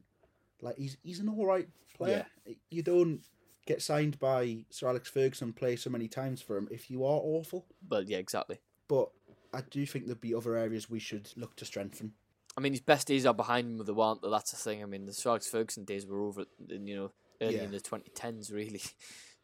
Like 0.61 0.77
he's 0.77 0.97
he's 1.03 1.19
an 1.19 1.29
all 1.29 1.45
right 1.45 1.67
player. 1.95 2.25
You 2.69 2.83
don't 2.83 3.21
get 3.65 3.81
signed 3.81 4.17
by 4.19 4.63
Sir 4.69 4.87
Alex 4.87 5.09
Ferguson, 5.09 5.51
play 5.53 5.75
so 5.75 5.89
many 5.89 6.07
times 6.07 6.41
for 6.41 6.55
him 6.57 6.67
if 6.71 6.89
you 6.89 7.03
are 7.03 7.19
awful. 7.21 7.65
But 7.87 8.07
yeah, 8.07 8.17
exactly. 8.17 8.59
But 8.87 9.09
I 9.53 9.61
do 9.69 9.85
think 9.85 10.05
there'd 10.05 10.21
be 10.21 10.33
other 10.35 10.55
areas 10.55 10.89
we 10.89 10.99
should 10.99 11.29
look 11.35 11.55
to 11.57 11.65
strengthen. 11.65 12.13
I 12.57 12.61
mean, 12.61 12.71
his 12.73 12.81
best 12.81 13.07
days 13.07 13.25
are 13.25 13.33
behind 13.33 13.67
him, 13.67 13.77
but 13.77 13.85
they 13.87 13.93
weren't. 13.93 14.21
But 14.21 14.31
that's 14.31 14.51
the 14.51 14.57
thing. 14.57 14.81
I 14.81 14.85
mean, 14.87 15.05
the 15.05 15.13
Sir 15.13 15.29
Alex 15.31 15.47
Ferguson 15.47 15.83
days 15.85 16.05
were 16.07 16.21
over, 16.21 16.45
you 16.67 16.95
know, 16.95 17.11
early 17.41 17.57
Yeah. 17.57 17.63
in 17.63 17.71
the 17.71 17.79
2010s, 17.79 18.51
really. 18.53 18.81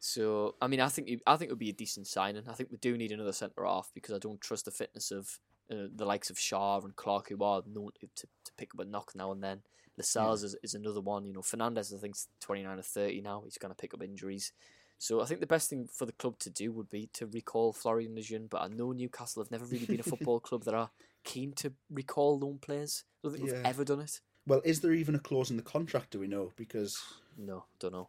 So, 0.00 0.54
I 0.60 0.66
mean, 0.66 0.80
I 0.80 0.88
think 0.90 1.08
he- 1.08 1.22
I 1.26 1.36
think 1.38 1.48
it 1.48 1.52
would 1.52 1.58
be 1.58 1.70
a 1.70 1.72
decent 1.72 2.06
signing. 2.06 2.46
I 2.46 2.52
think 2.52 2.70
we 2.70 2.76
do 2.76 2.98
need 2.98 3.10
another 3.10 3.32
centre 3.32 3.64
half 3.64 3.90
because 3.94 4.14
I 4.14 4.18
don't 4.18 4.38
trust 4.38 4.66
the 4.66 4.70
fitness 4.70 5.10
of 5.10 5.40
uh, 5.70 5.88
the 5.94 6.04
likes 6.04 6.30
of 6.30 6.36
Schär 6.36 6.84
and 6.84 6.94
Clark, 6.96 7.28
who 7.28 7.42
are 7.42 7.62
known 7.66 7.90
to, 8.00 8.08
to, 8.16 8.26
pick 8.56 8.74
up 8.74 8.80
a 8.80 8.84
knock 8.84 9.12
now 9.14 9.32
and 9.32 9.42
then. 9.42 9.62
Lascelles 9.96 10.42
is, 10.42 10.56
is 10.62 10.74
another 10.74 11.00
one. 11.00 11.24
You 11.24 11.32
know, 11.32 11.42
Fernandez, 11.42 11.92
I 11.92 11.98
think, 11.98 12.16
is 12.16 12.28
29 12.40 12.78
or 12.78 12.82
30 12.82 13.20
now. 13.20 13.42
He's 13.44 13.58
going 13.58 13.70
to 13.72 13.80
pick 13.80 13.94
up 13.94 14.02
injuries. 14.02 14.52
So 14.98 15.20
I 15.20 15.24
think 15.26 15.40
the 15.40 15.46
best 15.46 15.70
thing 15.70 15.86
for 15.92 16.06
the 16.06 16.12
club 16.12 16.38
to 16.40 16.50
do 16.50 16.72
would 16.72 16.90
be 16.90 17.08
to 17.14 17.26
recall 17.26 17.72
Florian 17.72 18.14
Lejeune. 18.14 18.46
But 18.48 18.62
I 18.62 18.68
know 18.68 18.92
Newcastle 18.92 19.42
have 19.42 19.50
never 19.50 19.64
really 19.64 19.86
been 19.86 20.00
a 20.00 20.04
football 20.04 20.40
club 20.40 20.64
that 20.64 20.74
are 20.74 20.90
keen 21.24 21.52
to 21.54 21.72
recall 21.90 22.38
loan 22.38 22.58
players. 22.58 23.04
I 23.04 23.28
don't 23.28 23.32
think 23.32 23.44
we've 23.44 23.54
Yeah. 23.54 23.68
ever 23.68 23.84
done 23.84 24.00
it. 24.00 24.20
Well, 24.46 24.62
is 24.64 24.80
there 24.80 24.92
even 24.92 25.14
a 25.14 25.18
clause 25.18 25.50
in 25.50 25.56
the 25.56 25.62
contract? 25.62 26.10
Do 26.10 26.20
we 26.20 26.26
know? 26.26 26.52
Because 26.56 27.02
No, 27.36 27.64
don't 27.78 27.92
know. 27.92 28.08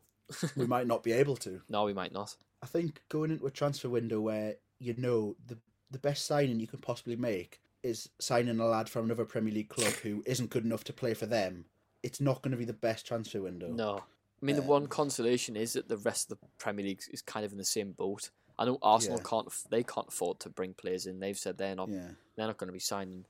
we 0.55 0.65
might 0.65 0.87
not 0.87 1.03
be 1.03 1.11
able 1.11 1.35
to. 1.37 1.61
No, 1.69 1.83
we 1.85 1.93
might 1.93 2.11
not. 2.11 2.35
I 2.61 2.67
think 2.67 3.01
going 3.09 3.31
into 3.31 3.45
a 3.45 3.51
transfer 3.51 3.89
window 3.89 4.19
where 4.21 4.55
you 4.79 4.95
know 4.97 5.35
the 5.45 5.57
the 5.95 5.99
best 5.99 6.25
signing 6.25 6.59
you 6.59 6.67
can 6.67 6.79
possibly 6.79 7.15
make 7.15 7.61
is 7.81 8.09
signing 8.19 8.59
a 8.59 8.65
lad 8.65 8.89
from 8.89 9.05
another 9.05 9.23
Premier 9.23 9.53
League 9.53 9.69
club 9.69 9.93
who 10.03 10.21
isn't 10.25 10.49
good 10.49 10.65
enough 10.65 10.83
to 10.83 10.91
play 10.91 11.13
for 11.13 11.25
them. 11.25 11.63
It's 12.03 12.19
not 12.19 12.41
going 12.41 12.51
to 12.51 12.57
be 12.57 12.65
the 12.65 12.73
best 12.73 13.07
transfer 13.07 13.41
window. 13.41 13.69
No. 13.69 13.99
I 14.41 14.45
mean, 14.45 14.57
the 14.57 14.61
uh, 14.61 14.65
one 14.65 14.87
consolation 14.87 15.55
is 15.55 15.71
that 15.73 15.87
the 15.87 15.95
rest 15.95 16.29
of 16.29 16.37
the 16.37 16.47
Premier 16.57 16.85
League 16.85 17.01
is 17.11 17.21
kind 17.21 17.45
of 17.45 17.53
in 17.53 17.57
the 17.57 17.63
same 17.63 17.93
boat. 17.93 18.29
I 18.59 18.65
know 18.65 18.77
Arsenal 18.81 19.19
Yeah. 19.19 19.29
can't. 19.29 19.47
They 19.69 19.83
can't 19.83 20.09
afford 20.09 20.41
to 20.41 20.49
bring 20.49 20.73
players 20.73 21.05
in. 21.05 21.21
They've 21.21 21.37
said 21.37 21.57
they're 21.57 21.75
not. 21.75 21.87
Yeah. 21.87 22.09
They're 22.35 22.47
not 22.47 22.57
going 22.57 22.67
to 22.67 22.73
be 22.73 22.79
signing 22.79 23.23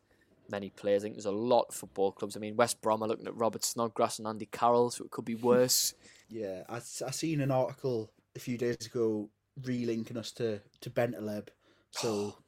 many 0.49 0.71
players. 0.71 1.03
I 1.03 1.05
think 1.05 1.15
there's 1.17 1.25
a 1.25 1.31
lot 1.31 1.67
of 1.69 1.75
football 1.75 2.11
clubs. 2.13 2.35
I 2.35 2.39
mean, 2.39 2.55
West 2.55 2.81
Brom 2.81 3.03
are 3.03 3.07
looking 3.07 3.27
at 3.27 3.35
Robert 3.35 3.63
Snodgrass 3.63 4.17
and 4.17 4.27
Andy 4.27 4.47
Carroll, 4.47 4.89
so 4.89 5.03
it 5.05 5.11
could 5.11 5.25
be 5.25 5.35
worse. 5.35 5.93
Yeah, 6.27 6.63
I, 6.67 6.77
I 6.77 7.11
seen 7.11 7.39
an 7.39 7.51
article 7.51 8.09
a 8.35 8.39
few 8.39 8.57
days 8.57 8.83
ago 8.87 9.29
relinking 9.61 10.17
us 10.17 10.31
to 10.31 10.59
to 10.81 10.89
Bentaleb. 10.89 11.49
So 11.91 12.35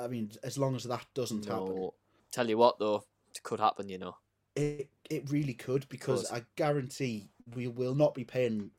I 0.00 0.08
mean, 0.08 0.30
as 0.42 0.58
long 0.58 0.74
as 0.76 0.84
that 0.84 1.04
doesn't 1.14 1.44
happen. 1.46 1.90
Tell 2.32 2.48
you 2.48 2.58
what, 2.58 2.78
though, 2.78 3.04
it 3.34 3.42
could 3.42 3.60
happen. 3.60 3.88
You 3.88 3.98
know. 3.98 4.16
it 4.56 4.88
it 5.08 5.30
really 5.30 5.54
could 5.54 5.88
because. 5.88 6.30
I 6.30 6.42
guarantee 6.56 7.30
we 7.54 7.66
will 7.68 7.94
not 7.94 8.14
be 8.14 8.24
paying 8.24 8.70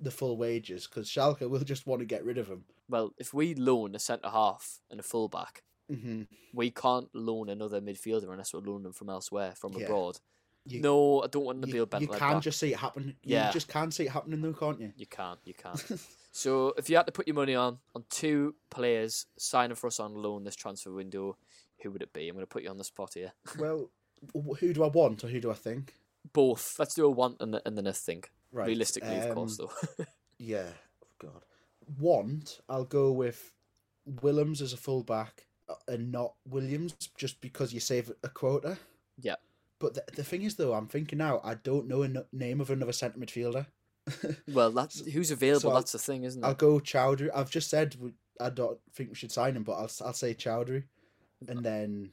the 0.00 0.10
full 0.10 0.36
wages 0.36 0.86
because 0.86 1.08
Schalke 1.08 1.48
will 1.48 1.60
just 1.60 1.86
want 1.86 2.00
to 2.00 2.06
get 2.06 2.24
rid 2.24 2.38
of 2.38 2.48
him. 2.48 2.64
Well, 2.88 3.12
if 3.18 3.32
we 3.32 3.54
loan 3.54 3.94
a 3.94 3.98
centre 3.98 4.28
half 4.28 4.80
and 4.90 4.98
a 5.00 5.02
full 5.02 5.28
back, 5.28 5.62
hmm 5.90 6.22
we 6.52 6.70
can't 6.70 7.08
loan 7.14 7.48
another 7.48 7.80
midfielder 7.80 8.30
unless 8.30 8.52
we're 8.54 8.60
loaning 8.60 8.84
them 8.84 8.92
from 8.92 9.10
elsewhere, 9.10 9.54
from 9.56 9.72
Yeah. 9.74 9.84
abroad. 9.86 10.18
You- 10.66 10.80
no, 10.80 11.22
I 11.22 11.26
don't 11.26 11.44
want 11.44 11.60
to 11.62 11.68
You, 11.68 11.72
be 11.74 11.78
a 11.96 12.00
you 12.00 12.08
can 12.08 12.34
back. 12.34 12.42
just 12.42 12.58
see 12.58 12.72
it 12.72 12.78
happen. 12.78 13.16
Yeah. 13.22 13.48
You 13.48 13.52
just 13.52 13.68
can 13.68 13.90
see 13.90 14.04
it 14.04 14.10
happening 14.10 14.40
though, 14.40 14.52
can't 14.54 14.80
you? 14.80 14.92
You 14.96 15.06
can't. 15.06 15.38
You 15.44 15.52
can't. 15.54 15.82
so 16.36 16.74
if 16.76 16.90
you 16.90 16.96
had 16.96 17.06
to 17.06 17.12
put 17.12 17.28
your 17.28 17.36
money 17.36 17.54
on 17.54 17.78
on 17.94 18.04
two 18.10 18.56
players 18.68 19.26
signing 19.38 19.76
for 19.76 19.86
us 19.86 20.00
on 20.00 20.14
loan 20.14 20.42
this 20.42 20.56
transfer 20.56 20.90
window, 20.92 21.36
who 21.80 21.92
would 21.92 22.02
it 22.02 22.12
be? 22.12 22.28
I'm 22.28 22.34
going 22.34 22.42
to 22.42 22.48
put 22.48 22.64
you 22.64 22.70
on 22.70 22.76
the 22.78 22.84
spot 22.84 23.14
here. 23.14 23.32
Well, 23.58 23.88
who 24.58 24.72
do 24.72 24.82
I 24.82 24.88
want 24.88 25.22
or 25.22 25.28
who 25.28 25.38
do 25.40 25.50
I 25.50 25.54
think? 25.54 25.94
Both. 26.32 26.74
Let's 26.78 26.94
do 26.94 27.04
a 27.04 27.10
want 27.10 27.36
and, 27.40 27.60
and 27.64 27.78
then 27.78 27.86
a 27.86 27.92
think. 27.92 28.32
Right, 28.50 28.66
Realistically, 28.66 29.16
of 29.16 29.32
course, 29.34 29.60
um, 29.60 29.68
though. 29.98 30.04
Yeah, 30.38 30.66
oh 31.02 31.06
God. 31.20 31.42
Want, 31.98 32.60
I'll 32.68 32.84
go 32.84 33.12
with 33.12 33.52
Willems 34.22 34.60
as 34.60 34.72
a 34.72 34.76
fullback 34.76 35.46
uh, 35.68 35.74
and 35.86 36.10
not 36.10 36.34
Williams 36.48 36.94
just 37.16 37.40
because 37.40 37.72
you 37.72 37.78
save 37.80 38.10
a 38.24 38.28
quota. 38.28 38.76
yeah. 39.20 39.36
But 39.78 39.94
the, 39.94 40.04
the 40.16 40.24
thing 40.24 40.42
is, 40.42 40.54
though, 40.56 40.72
I'm 40.72 40.86
thinking 40.88 41.18
now, 41.18 41.40
I 41.44 41.54
don't 41.54 41.86
know 41.86 42.02
a 42.02 42.06
n- 42.06 42.24
name 42.32 42.60
of 42.60 42.70
another 42.70 42.92
centre 42.92 43.18
midfielder. 43.18 43.66
Well, 44.52 44.70
that's 44.70 45.04
who's 45.06 45.30
available. 45.30 45.70
so 45.70 45.74
that's 45.74 45.92
the 45.92 45.98
thing, 45.98 46.24
isn't 46.24 46.42
it? 46.42 46.46
I'll 46.46 46.54
go 46.54 46.78
Choudhury. 46.78 47.30
I've 47.34 47.50
just 47.50 47.70
said 47.70 47.96
I 48.40 48.50
don't 48.50 48.78
think 48.94 49.10
we 49.10 49.14
should 49.14 49.32
sign 49.32 49.56
him, 49.56 49.62
but 49.62 49.72
I'll 49.72 49.90
I'll 50.04 50.12
say 50.12 50.34
Choudhury, 50.34 50.84
and 51.48 51.64
then 51.64 52.10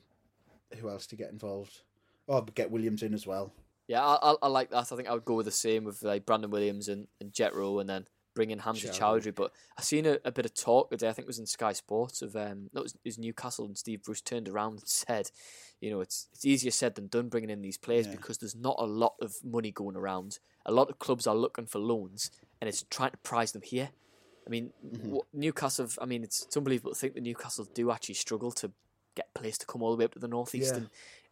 who 0.78 0.90
else 0.90 1.08
to 1.08 1.16
get 1.16 1.32
involved? 1.32 1.82
Oh, 2.28 2.36
I'll 2.36 2.42
get 2.44 2.72
Williams 2.72 3.04
in 3.04 3.14
as 3.14 3.28
well. 3.28 3.52
Yeah, 3.88 4.06
I, 4.06 4.32
I, 4.32 4.36
I 4.44 4.48
like 4.48 4.70
that. 4.70 4.78
I 4.92 4.96
think 4.96 5.10
I 5.10 5.14
would 5.14 5.26
go 5.26 5.36
with 5.36 5.48
the 5.48 5.52
same 5.52 5.84
with 5.84 6.02
like 6.04 6.26
Brandon 6.26 6.50
Williams 6.50 6.88
and, 6.88 7.08
and 7.20 7.32
Jetro, 7.34 7.82
and 7.82 7.90
then 7.90 8.08
bring 8.34 8.52
in 8.52 8.60
Hamza 8.60 8.88
Choudhury. 8.90 9.34
But 9.36 9.52
I 9.78 9.82
seen 9.82 10.06
a, 10.06 10.18
a 10.26 10.32
bit 10.32 10.46
of 10.46 10.54
talk 10.54 10.90
today. 10.90 11.10
I 11.10 11.14
think 11.14 11.26
it 11.26 11.28
was 11.28 11.40
in 11.40 11.46
Sky 11.46 11.74
Sports 11.74 12.22
of 12.22 12.36
um, 12.36 12.70
that 12.74 12.84
was, 12.84 12.94
it 12.94 13.00
was 13.06 13.18
Newcastle 13.18 13.66
and 13.66 13.78
Steve 13.78 14.04
Bruce 14.04 14.22
turned 14.22 14.48
around 14.48 14.74
and 14.80 14.88
said, 14.88 15.32
you 15.80 15.90
know, 15.90 16.02
it's 16.02 16.28
it's 16.34 16.46
easier 16.46 16.72
said 16.72 16.96
than 16.96 17.08
done 17.08 17.30
bringing 17.30 17.50
in 17.50 17.62
these 17.62 17.78
players 17.78 18.06
Yeah. 18.08 18.14
because 18.16 18.38
there's 18.38 18.56
not 18.56 18.76
a 18.80 18.86
lot 18.86 19.16
of 19.22 19.36
money 19.44 19.72
going 19.72 19.96
around. 19.96 20.40
A 20.66 20.72
lot 20.72 20.90
of 20.90 21.00
clubs 21.00 21.26
are 21.28 21.36
looking 21.36 21.66
for 21.66 21.80
loans, 21.80 22.30
and 22.60 22.68
it's 22.68 22.84
trying 22.90 23.12
to 23.12 23.18
prize 23.18 23.52
them 23.52 23.64
here. 23.64 23.90
I 24.46 24.50
mean, 24.50 24.72
Mm-hmm. 24.86 25.18
Newcastle. 25.34 25.88
I 26.02 26.06
mean, 26.06 26.24
it's, 26.24 26.44
it's 26.46 26.58
unbelievable 26.58 26.92
to 26.94 27.00
think 27.00 27.14
that 27.16 27.24
Newcastle 27.24 27.68
do 27.74 27.92
actually 27.92 28.16
struggle 28.16 28.52
to 28.54 28.72
get 29.16 29.34
players 29.34 29.58
to 29.58 29.66
come 29.66 29.82
all 29.84 29.92
the 29.92 29.98
way 29.98 30.06
up 30.06 30.14
to 30.14 30.20
the 30.20 30.28
northeast 30.28 30.72
Yeah. 30.72 30.78
and, 30.78 30.90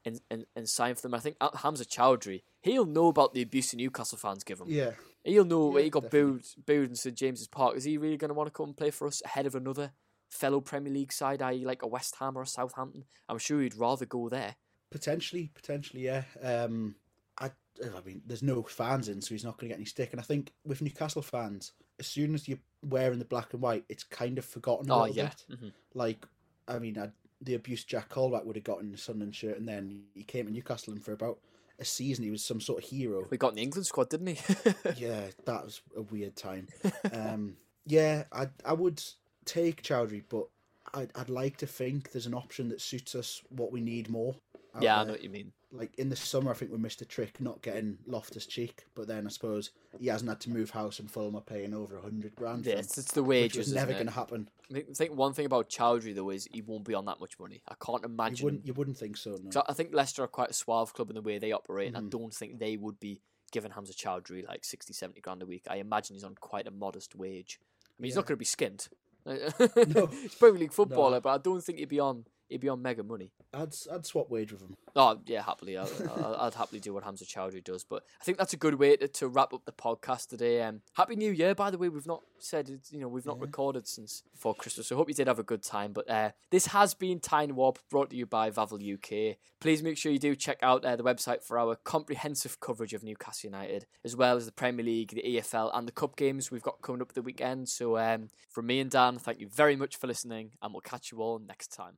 and, 0.09 0.21
and, 0.29 0.45
and 0.55 0.67
sign 0.69 0.95
for 0.95 1.01
them. 1.01 1.13
I 1.13 1.19
think 1.19 1.37
Hamza 1.61 1.85
Choudhury, 1.85 2.41
he'll 2.61 2.85
know 2.85 3.07
about 3.07 3.33
the 3.33 3.41
abuse 3.41 3.71
the 3.71 3.77
Newcastle 3.77 4.17
fans 4.17 4.43
give 4.43 4.59
him. 4.59 4.67
Yeah, 4.69 4.91
He'll 5.23 5.45
know 5.45 5.67
where 5.67 5.79
Yeah, 5.79 5.85
he 5.85 5.89
got 5.89 6.03
definitely. 6.03 6.31
booed, 6.31 6.65
booed 6.65 6.89
in 6.89 6.95
St 6.95 7.15
James's 7.15 7.47
Park. 7.47 7.75
Is 7.77 7.83
he 7.83 7.97
really 7.97 8.17
going 8.17 8.29
to 8.29 8.33
want 8.33 8.47
to 8.47 8.51
come 8.51 8.67
and 8.67 8.77
play 8.77 8.89
for 8.91 9.07
us 9.07 9.21
ahead 9.25 9.45
of 9.45 9.55
another 9.55 9.91
fellow 10.29 10.61
Premier 10.61 10.91
League 10.93 11.11
side, 11.13 11.41
i.e., 11.41 11.65
like 11.65 11.81
a 11.83 11.87
West 11.87 12.15
Ham 12.19 12.37
or 12.37 12.41
a 12.43 12.47
Southampton? 12.47 13.03
I'm 13.27 13.37
sure 13.37 13.61
he'd 13.61 13.75
rather 13.75 14.05
go 14.05 14.29
there. 14.29 14.55
potentially, 14.91 15.51
potentially, 15.53 16.03
yeah. 16.05 16.23
Um, 16.41 16.95
I, 17.39 17.51
I 17.83 18.01
mean, 18.05 18.21
there's 18.25 18.43
no 18.43 18.63
fans 18.63 19.07
in, 19.09 19.21
so 19.21 19.33
he's 19.35 19.43
not 19.43 19.57
going 19.57 19.69
to 19.69 19.73
get 19.73 19.77
any 19.79 19.85
stick. 19.85 20.11
And 20.11 20.19
I 20.19 20.23
think 20.23 20.51
with 20.65 20.81
Newcastle 20.81 21.21
fans, 21.21 21.73
as 21.99 22.07
soon 22.07 22.33
as 22.33 22.47
you're 22.47 22.59
wearing 22.83 23.19
the 23.19 23.25
black 23.25 23.53
and 23.53 23.61
white, 23.61 23.85
it's 23.89 24.03
kind 24.03 24.37
of 24.37 24.45
forgotten 24.45 24.89
a 24.89 24.95
Oh 24.95 25.01
little 25.01 25.15
yeah, 25.15 25.31
bit. 25.49 25.59
Mhm. 25.59 25.71
Like, 25.93 26.25
I 26.67 26.79
mean, 26.79 26.97
I, 26.97 27.09
the 27.41 27.55
abuse 27.55 27.83
Jack 27.83 28.09
Colback 28.09 28.45
would 28.45 28.55
have 28.55 28.63
gotten 28.63 28.87
in 28.87 28.91
the 28.91 28.97
Sunderland 28.97 29.35
shirt, 29.35 29.57
and 29.57 29.67
then 29.67 30.03
he 30.13 30.23
came 30.23 30.45
to 30.45 30.51
Newcastle, 30.51 30.93
and 30.93 31.03
for 31.03 31.13
about 31.13 31.39
a 31.79 31.85
season, 31.85 32.25
he 32.25 32.31
was 32.31 32.43
some 32.43 32.59
sort 32.59 32.83
of 32.83 32.89
hero. 32.89 33.25
we 33.29 33.37
got 33.37 33.49
in 33.49 33.55
the 33.55 33.61
England 33.61 33.85
squad, 33.85 34.09
didn't 34.09 34.27
he? 34.27 34.39
yeah, 34.97 35.27
that 35.45 35.63
was 35.63 35.81
a 35.95 36.01
weird 36.01 36.35
time. 36.35 36.67
Um, 37.13 37.55
yeah, 37.85 38.23
I 38.31 38.47
I 38.65 38.73
would 38.73 39.01
take 39.45 39.81
Choudhury, 39.83 40.23
but 40.29 40.47
I'd 40.93 41.11
I'd 41.15 41.29
like 41.29 41.57
to 41.57 41.67
think 41.67 42.11
there's 42.11 42.25
an 42.25 42.33
option 42.33 42.69
that 42.69 42.81
suits 42.81 43.15
us 43.15 43.41
what 43.49 43.71
we 43.71 43.81
need 43.81 44.09
more. 44.09 44.35
yeah, 44.79 44.99
I 44.99 45.03
know 45.05 45.11
what 45.11 45.23
you 45.23 45.29
mean. 45.29 45.51
Like 45.71 45.93
in 45.99 46.09
the 46.09 46.15
summer, 46.15 46.49
I 46.49 46.55
think 46.55 46.71
we 46.71 46.77
missed 46.79 47.01
a 47.01 47.05
trick 47.05 47.39
not 47.39 47.61
getting 47.61 47.99
Loftus 48.07 48.47
Cheek, 48.47 48.85
but 48.95 49.07
then 49.07 49.27
I 49.27 49.29
suppose 49.29 49.69
he 49.99 50.07
hasn't 50.07 50.27
had 50.29 50.39
to 50.41 50.49
move 50.49 50.71
house 50.71 50.99
and 50.99 51.09
Fulham 51.11 51.35
are 51.35 51.41
paying 51.41 51.75
over 51.75 51.97
a 51.97 52.01
hundred 52.01 52.35
grand. 52.35 52.63
for 52.63 52.71
Yeah, 52.71 52.77
it's, 52.77 52.97
it's 52.97 53.11
the 53.11 53.23
wages. 53.23 53.67
isn't 53.67 53.75
never 53.75 53.93
going 53.93 54.07
to 54.07 54.11
happen. 54.11 54.49
I 54.75 54.83
think- 54.95 55.15
one 55.15 55.33
thing 55.33 55.45
about 55.45 55.69
Choudhury 55.69 56.15
though 56.15 56.31
is 56.31 56.47
he 56.51 56.61
won't 56.61 56.85
be 56.85 56.95
on 56.95 57.05
that 57.05 57.19
much 57.19 57.39
money. 57.39 57.61
I 57.67 57.75
can't 57.85 58.03
imagine. 58.03 58.37
You 58.37 58.43
wouldn't 58.45 58.65
you 58.67 58.73
wouldn't 58.73 58.97
think 58.97 59.15
so. 59.17 59.37
No. 59.43 59.63
I 59.69 59.73
think 59.73 59.93
Leicester 59.93 60.23
are 60.23 60.27
quite 60.27 60.49
a 60.49 60.53
suave 60.53 60.93
club 60.93 61.09
in 61.11 61.15
the 61.15 61.21
way 61.21 61.37
they 61.37 61.51
operate, 61.51 61.87
and 61.93 61.97
Mm-hmm. 61.97 62.07
I 62.07 62.09
don't 62.19 62.33
think 62.33 62.57
they 62.59 62.75
would 62.75 62.99
be 62.99 63.21
given 63.51 63.71
Hamza 63.71 63.93
Choudhury 63.93 64.47
like 64.47 64.63
60, 64.65 64.93
70 64.93 65.21
grand 65.21 65.41
a 65.41 65.45
week, 65.45 65.65
I 65.69 65.75
imagine 65.77 66.15
he's 66.15 66.23
on 66.23 66.35
quite 66.35 66.67
a 66.67 66.71
modest 66.71 67.15
wage. 67.15 67.59
I 67.85 68.01
mean, 68.01 68.07
he's 68.09 68.15
not 68.15 68.25
going 68.27 68.37
to 68.37 68.39
be 68.39 68.45
skint. 68.45 68.89
No. 69.95 70.07
he's 70.07 70.33
Premier 70.35 70.59
League 70.61 70.71
footballer, 70.79 71.17
No. 71.17 71.21
but 71.21 71.29
I 71.29 71.37
don't 71.37 71.61
think 71.63 71.79
he'd 71.79 71.89
be 71.89 71.99
on. 71.99 72.25
He'd 72.49 72.61
be 72.61 72.69
on 72.69 72.81
mega 72.81 73.03
money. 73.03 73.31
I'd 73.53 73.75
I'd 73.91 74.05
swap 74.05 74.29
wage 74.29 74.51
with 74.51 74.61
him. 74.61 74.75
Oh 74.95 75.19
yeah, 75.27 75.43
happily. 75.43 75.77
I'll, 75.77 75.89
I'll, 76.15 76.35
I'd 76.41 76.55
happily 76.55 76.79
do 76.79 76.93
what 76.93 77.03
Hamza 77.03 77.25
Choudhury 77.25 77.63
does. 77.63 77.83
But 77.83 78.03
I 78.19 78.23
think 78.23 78.39
that's 78.39 78.53
a 78.53 78.57
good 78.57 78.75
way 78.75 78.97
to, 78.97 79.07
to 79.07 79.27
wrap 79.27 79.53
up 79.53 79.65
the 79.65 79.71
podcast 79.71 80.27
today. 80.27 80.63
Um, 80.63 80.81
Happy 80.93 81.15
New 81.15 81.31
Year, 81.31 81.53
by 81.53 81.69
the 81.69 81.77
way. 81.77 81.89
We've 81.89 82.07
not 82.07 82.23
said 82.39 82.69
you 82.89 82.99
know 82.99 83.07
we've 83.07 83.25
not 83.25 83.39
recorded 83.39 83.87
since 83.87 84.23
before 84.31 84.55
Christmas. 84.55 84.87
So 84.87 84.95
I 84.95 84.97
hope 84.97 85.09
you 85.09 85.15
did 85.15 85.27
have 85.27 85.39
a 85.39 85.43
good 85.43 85.63
time. 85.63 85.93
But 85.93 86.09
uh, 86.09 86.31
this 86.49 86.67
has 86.67 86.93
been 86.93 87.19
Tyne 87.19 87.55
Warp, 87.55 87.79
brought 87.89 88.09
to 88.09 88.15
you 88.15 88.25
by 88.25 88.49
Vavel 88.49 88.81
UK. 88.81 89.37
Please 89.59 89.83
make 89.83 89.97
sure 89.97 90.11
you 90.11 90.19
do 90.19 90.35
check 90.35 90.57
out 90.63 90.83
uh, 90.85 90.95
the 90.95 91.03
website 91.03 91.43
for 91.43 91.59
our 91.59 91.75
comprehensive 91.75 92.59
coverage 92.59 92.93
of 92.93 93.03
Newcastle 93.03 93.49
United, 93.49 93.85
as 94.03 94.15
well 94.15 94.37
as 94.37 94.45
the 94.45 94.51
Premier 94.51 94.85
League, 94.85 95.11
the 95.11 95.23
EFL, 95.23 95.69
and 95.73 95.87
the 95.87 95.91
Cup 95.91 96.15
games 96.15 96.49
we've 96.49 96.63
got 96.63 96.81
coming 96.81 97.01
up 97.01 97.13
the 97.13 97.21
weekend. 97.21 97.69
So 97.69 97.97
um, 97.97 98.29
from 98.49 98.67
me 98.67 98.79
and 98.79 98.89
Dan, 98.89 99.19
thank 99.19 99.39
you 99.39 99.47
very 99.47 99.75
much 99.75 99.97
for 99.97 100.07
listening, 100.07 100.51
and 100.61 100.73
we'll 100.73 100.81
catch 100.81 101.11
you 101.11 101.19
all 101.21 101.39
next 101.39 101.67
time. 101.67 101.97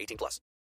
18 0.01 0.17
plus. 0.17 0.41